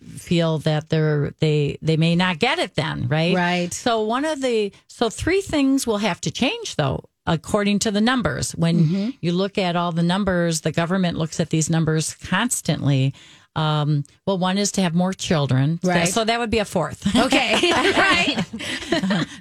feel 0.51 0.59
that 0.73 0.89
they're, 0.89 1.33
they, 1.41 1.79
they 1.83 1.97
may 1.97 2.17
not 2.17 2.39
get 2.39 2.59
it 2.59 2.75
then. 2.75 3.07
Right. 3.09 3.35
Right. 3.35 3.73
So 3.73 4.03
one 4.03 4.25
of 4.25 4.41
the 4.41 4.73
so 4.89 5.11
three 5.11 5.41
things 5.41 5.87
will 5.87 5.99
have 5.99 6.21
to 6.23 6.31
change 6.31 6.77
though 6.77 7.05
according 7.27 7.79
to 7.81 7.91
the 7.91 8.01
numbers. 8.01 8.53
When 8.53 8.81
Mm-hmm. 8.81 9.11
you 9.21 9.33
look 9.33 9.59
at 9.59 9.77
all 9.77 9.93
the 9.93 10.03
numbers, 10.03 10.63
the 10.63 10.73
government 10.73 11.19
looks 11.19 11.39
at 11.39 11.51
these 11.51 11.71
numbers 11.71 12.15
constantly. 12.15 13.15
Um, 13.57 14.05
well, 14.27 14.39
one 14.39 14.59
is 14.59 14.73
to 14.73 14.83
have 14.83 14.95
more 14.95 15.13
children. 15.13 15.81
Right. 15.83 16.09
So 16.09 16.25
that 16.25 16.39
would 16.39 16.51
be 16.51 16.59
a 16.59 16.65
fourth. 16.65 17.07
Okay. 17.21 17.55
right. 17.73 18.37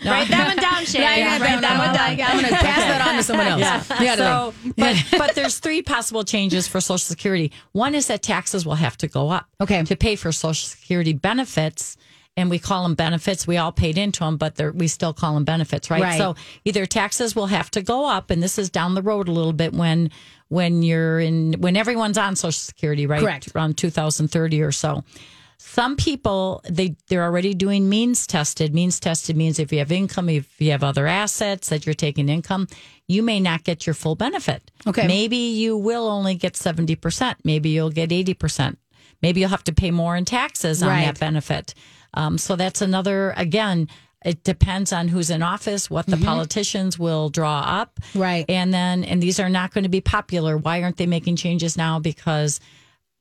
Write 0.05 0.27
that 0.29 0.45
one 0.47 0.57
down, 0.57 0.85
Shay. 0.85 1.01
Yeah, 1.01 1.39
Write 1.39 1.61
that 1.61 1.77
one 1.77 1.95
down. 1.95 2.29
I'm 2.29 2.41
going 2.41 2.53
to 2.53 2.59
pass 2.59 2.77
that 2.79 3.07
on 3.07 3.15
to 3.15 3.23
someone 3.23 3.47
else. 3.47 3.61
Yeah. 3.61 4.01
Yeah. 4.01 4.15
So, 4.15 4.53
but 4.75 4.97
but 5.17 5.35
there's 5.35 5.59
three 5.59 5.81
possible 5.81 6.23
changes 6.23 6.67
for 6.67 6.81
Social 6.81 6.97
Security. 6.97 7.51
One 7.71 7.95
is 7.95 8.07
that 8.07 8.21
taxes 8.21 8.65
will 8.65 8.75
have 8.75 8.97
to 8.97 9.07
go 9.07 9.29
up. 9.29 9.47
Okay. 9.61 9.81
To 9.83 9.95
pay 9.95 10.15
for 10.15 10.31
Social 10.31 10.67
Security 10.67 11.13
benefits, 11.13 11.95
and 12.39 12.49
we 12.49 12.57
call 12.59 12.83
them 12.83 12.95
benefits. 12.95 13.45
We 13.45 13.57
all 13.57 13.71
paid 13.71 13.97
into 13.97 14.21
them, 14.21 14.37
but 14.37 14.59
we 14.73 14.87
still 14.87 15.13
call 15.13 15.33
them 15.35 15.43
benefits, 15.43 15.89
right? 15.91 16.01
Right. 16.01 16.17
So 16.17 16.35
either 16.65 16.85
taxes 16.85 17.35
will 17.35 17.47
have 17.47 17.69
to 17.71 17.81
go 17.81 18.05
up, 18.09 18.31
and 18.31 18.41
this 18.41 18.57
is 18.57 18.69
down 18.69 18.95
the 18.95 19.01
road 19.01 19.27
a 19.27 19.31
little 19.31 19.53
bit 19.53 19.73
when 19.73 20.09
when 20.47 20.81
you're 20.81 21.19
in 21.19 21.53
when 21.59 21.77
everyone's 21.77 22.17
on 22.17 22.35
Social 22.35 22.51
Security, 22.53 23.05
right? 23.05 23.21
Correct. 23.21 23.49
Around 23.55 23.77
2030 23.77 24.61
or 24.61 24.71
so. 24.71 25.03
Some 25.61 25.97
people 25.97 26.61
they 26.69 26.95
they're 27.09 27.23
already 27.25 27.53
doing 27.53 27.89
means 27.89 28.25
tested. 28.25 28.73
Means 28.73 28.99
tested 28.99 29.35
means 29.35 29.59
if 29.59 29.73
you 29.73 29.79
have 29.79 29.91
income, 29.91 30.29
if 30.29 30.47
you 30.61 30.71
have 30.71 30.83
other 30.85 31.05
assets 31.05 31.67
that 31.69 31.85
you're 31.85 31.93
taking 31.93 32.29
income, 32.29 32.67
you 33.07 33.21
may 33.21 33.39
not 33.41 33.65
get 33.65 33.85
your 33.85 33.93
full 33.93 34.15
benefit. 34.15 34.71
Okay. 34.87 35.05
Maybe 35.05 35.35
you 35.35 35.75
will 35.77 36.07
only 36.07 36.35
get 36.35 36.53
70%. 36.53 37.35
Maybe 37.43 37.69
you'll 37.69 37.89
get 37.89 38.09
80%. 38.09 38.77
Maybe 39.21 39.41
you'll 39.41 39.49
have 39.49 39.65
to 39.65 39.73
pay 39.73 39.91
more 39.91 40.15
in 40.15 40.23
taxes 40.23 40.81
on 40.81 40.87
Right. 40.89 41.05
that 41.05 41.19
benefit. 41.19 41.73
Um, 42.13 42.37
so 42.37 42.55
that's 42.55 42.81
another 42.81 43.33
again 43.37 43.87
it 44.25 44.43
depends 44.43 44.91
on 44.91 45.07
who's 45.07 45.29
in 45.29 45.41
office, 45.41 45.89
what 45.89 46.05
the 46.05 46.17
politicians 46.17 46.99
will 46.99 47.29
draw 47.29 47.59
up. 47.61 47.95
Mm-hmm. 48.01 48.19
Right. 48.19 48.45
And 48.49 48.73
then, 48.73 49.05
and 49.05 49.23
these 49.23 49.39
are 49.39 49.47
not 49.47 49.73
going 49.73 49.83
to 49.85 49.89
be 49.89 50.01
popular. 50.01 50.57
Why 50.57 50.83
aren't 50.83 50.97
they 50.97 51.05
making 51.05 51.37
changes 51.37 51.77
now? 51.77 51.99
Because 51.99 52.59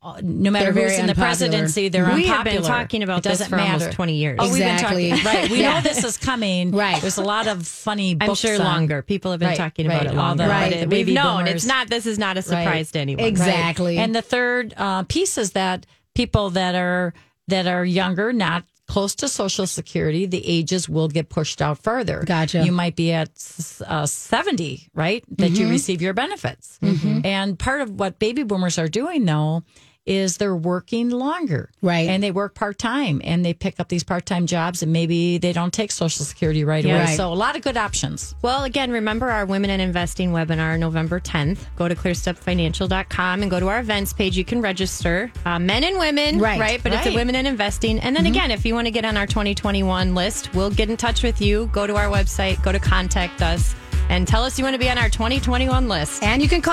uh, 0.01 0.19
no 0.21 0.51
matter 0.51 0.73
They're 0.73 0.83
who's 0.89 0.97
in 0.99 1.05
the 1.05 1.11
unpopular. 1.13 1.25
presidency, 1.27 1.87
they're 1.87 2.03
unpopular. 2.03 2.21
We 2.21 2.35
have 2.35 2.43
been 2.43 2.63
talking 2.63 3.03
about 3.03 3.23
this 3.23 3.47
for 3.47 3.57
almost 3.57 3.93
20 3.93 4.13
years. 4.15 4.39
Oh, 4.41 4.51
we've 4.51 4.61
Exactly. 4.61 5.09
been 5.11 5.19
talking. 5.19 5.39
Right. 5.41 5.49
We 5.51 5.59
Yeah. 5.61 5.73
know 5.75 5.81
this 5.81 6.03
is 6.03 6.17
coming. 6.17 6.71
Right. 6.71 6.99
There's 7.01 7.17
a 7.17 7.23
lot 7.23 7.47
of 7.47 7.65
funny 7.65 8.17
I'm 8.19 8.35
sure 8.35 8.55
on- 8.55 8.59
longer. 8.65 9.01
People 9.01 9.31
have 9.31 9.39
been 9.39 9.49
Right, 9.49 9.57
talking 9.57 9.85
about 9.85 10.01
it 10.05 10.09
All 10.09 10.15
longer. 10.15 10.43
the- 10.43 10.49
Right. 10.49 10.73
it- 10.73 10.89
we've 10.89 11.07
known 11.07 11.45
boomers. 11.45 11.55
it's 11.63 11.65
not. 11.65 11.89
This 11.89 12.07
is 12.07 12.19
not 12.19 12.35
a 12.37 12.41
surprise 12.41 12.65
Right. 12.67 12.87
to 12.87 12.99
anyone. 12.99 13.23
Exactly. 13.23 13.97
And 13.99 14.13
the 14.13 14.21
third 14.21 14.73
uh, 14.75 15.03
piece 15.03 15.37
is 15.37 15.51
that 15.53 15.85
people 16.13 16.49
that 16.49 16.75
are 16.75 17.13
that 17.47 17.65
are 17.67 17.83
younger, 17.83 18.31
not 18.33 18.63
close 18.89 19.15
to 19.15 19.27
Social 19.29 19.65
Security, 19.67 20.25
the 20.25 20.45
ages 20.45 20.89
will 20.89 21.07
get 21.07 21.29
pushed 21.29 21.61
out 21.61 21.77
further. 21.81 22.23
Gotcha. 22.25 22.65
You 22.65 22.73
might 22.73 22.95
be 22.97 23.13
at 23.13 23.29
uh, 23.87 24.05
seventy, 24.05 24.89
right, 24.93 25.23
that 25.37 25.51
Mm-hmm. 25.51 25.61
you 25.61 25.69
receive 25.69 26.01
your 26.01 26.13
benefits. 26.13 26.77
And 27.23 27.57
part 27.57 27.79
of 27.81 27.91
what 27.99 28.19
baby 28.19 28.43
boomers 28.43 28.77
are 28.77 28.89
doing, 28.89 29.23
though, 29.25 29.63
is 30.05 30.37
they're 30.37 30.55
working 30.55 31.09
longer. 31.09 31.69
Right. 31.81 32.09
And 32.09 32.23
they 32.23 32.31
work 32.31 32.55
part 32.55 32.79
time 32.79 33.21
and 33.23 33.45
they 33.45 33.53
pick 33.53 33.79
up 33.79 33.89
these 33.89 34.03
part 34.03 34.25
time 34.25 34.47
jobs 34.47 34.81
and 34.81 34.91
maybe 34.91 35.37
they 35.37 35.53
don't 35.53 35.71
take 35.73 35.91
Social 35.91 36.25
Security 36.25 36.63
right 36.63 36.83
Yeah. 36.83 36.95
away. 36.95 37.05
Right. 37.05 37.17
So 37.17 37.31
a 37.31 37.35
lot 37.35 37.55
of 37.55 37.61
good 37.61 37.77
options. 37.77 38.33
Well, 38.41 38.63
again, 38.63 38.91
remember 38.91 39.29
our 39.29 39.45
Women 39.45 39.69
in 39.69 39.79
Investing 39.79 40.31
webinar 40.31 40.79
November 40.79 41.19
10th. 41.19 41.59
Go 41.75 41.87
to 41.87 41.95
clearstepfinancial.com 41.95 43.41
and 43.41 43.51
go 43.51 43.59
to 43.59 43.67
our 43.67 43.79
events 43.79 44.13
page. 44.13 44.37
You 44.37 44.45
can 44.45 44.61
register 44.61 45.31
uh, 45.45 45.59
men 45.59 45.83
and 45.83 45.97
women, 45.99 46.39
Right, 46.39 46.59
right? 46.59 46.81
But 46.81 46.93
it's 46.93 47.07
a. 47.07 47.13
Women 47.15 47.35
in 47.35 47.45
Investing. 47.45 47.99
And 47.99 48.15
then 48.15 48.25
again, 48.25 48.51
if 48.51 48.65
you 48.65 48.73
want 48.73 48.87
to 48.87 48.91
get 48.91 49.05
on 49.05 49.17
our 49.17 49.27
2021 49.27 50.15
list, 50.15 50.53
we'll 50.55 50.71
get 50.71 50.89
in 50.89 50.97
touch 50.97 51.23
with 51.23 51.41
you. 51.41 51.69
Go 51.73 51.85
to 51.85 51.95
our 51.95 52.07
website, 52.07 52.61
go 52.63 52.71
to 52.71 52.79
contact 52.79 53.41
us, 53.41 53.75
and 54.09 54.27
tell 54.27 54.43
us 54.43 54.57
you 54.57 54.63
want 54.63 54.73
to 54.73 54.79
be 54.79 54.89
on 54.89 54.97
our 54.97 55.09
2021 55.09 55.87
list. 55.87 56.23
And 56.23 56.41
you 56.41 56.47
can 56.49 56.61
call 56.61 56.67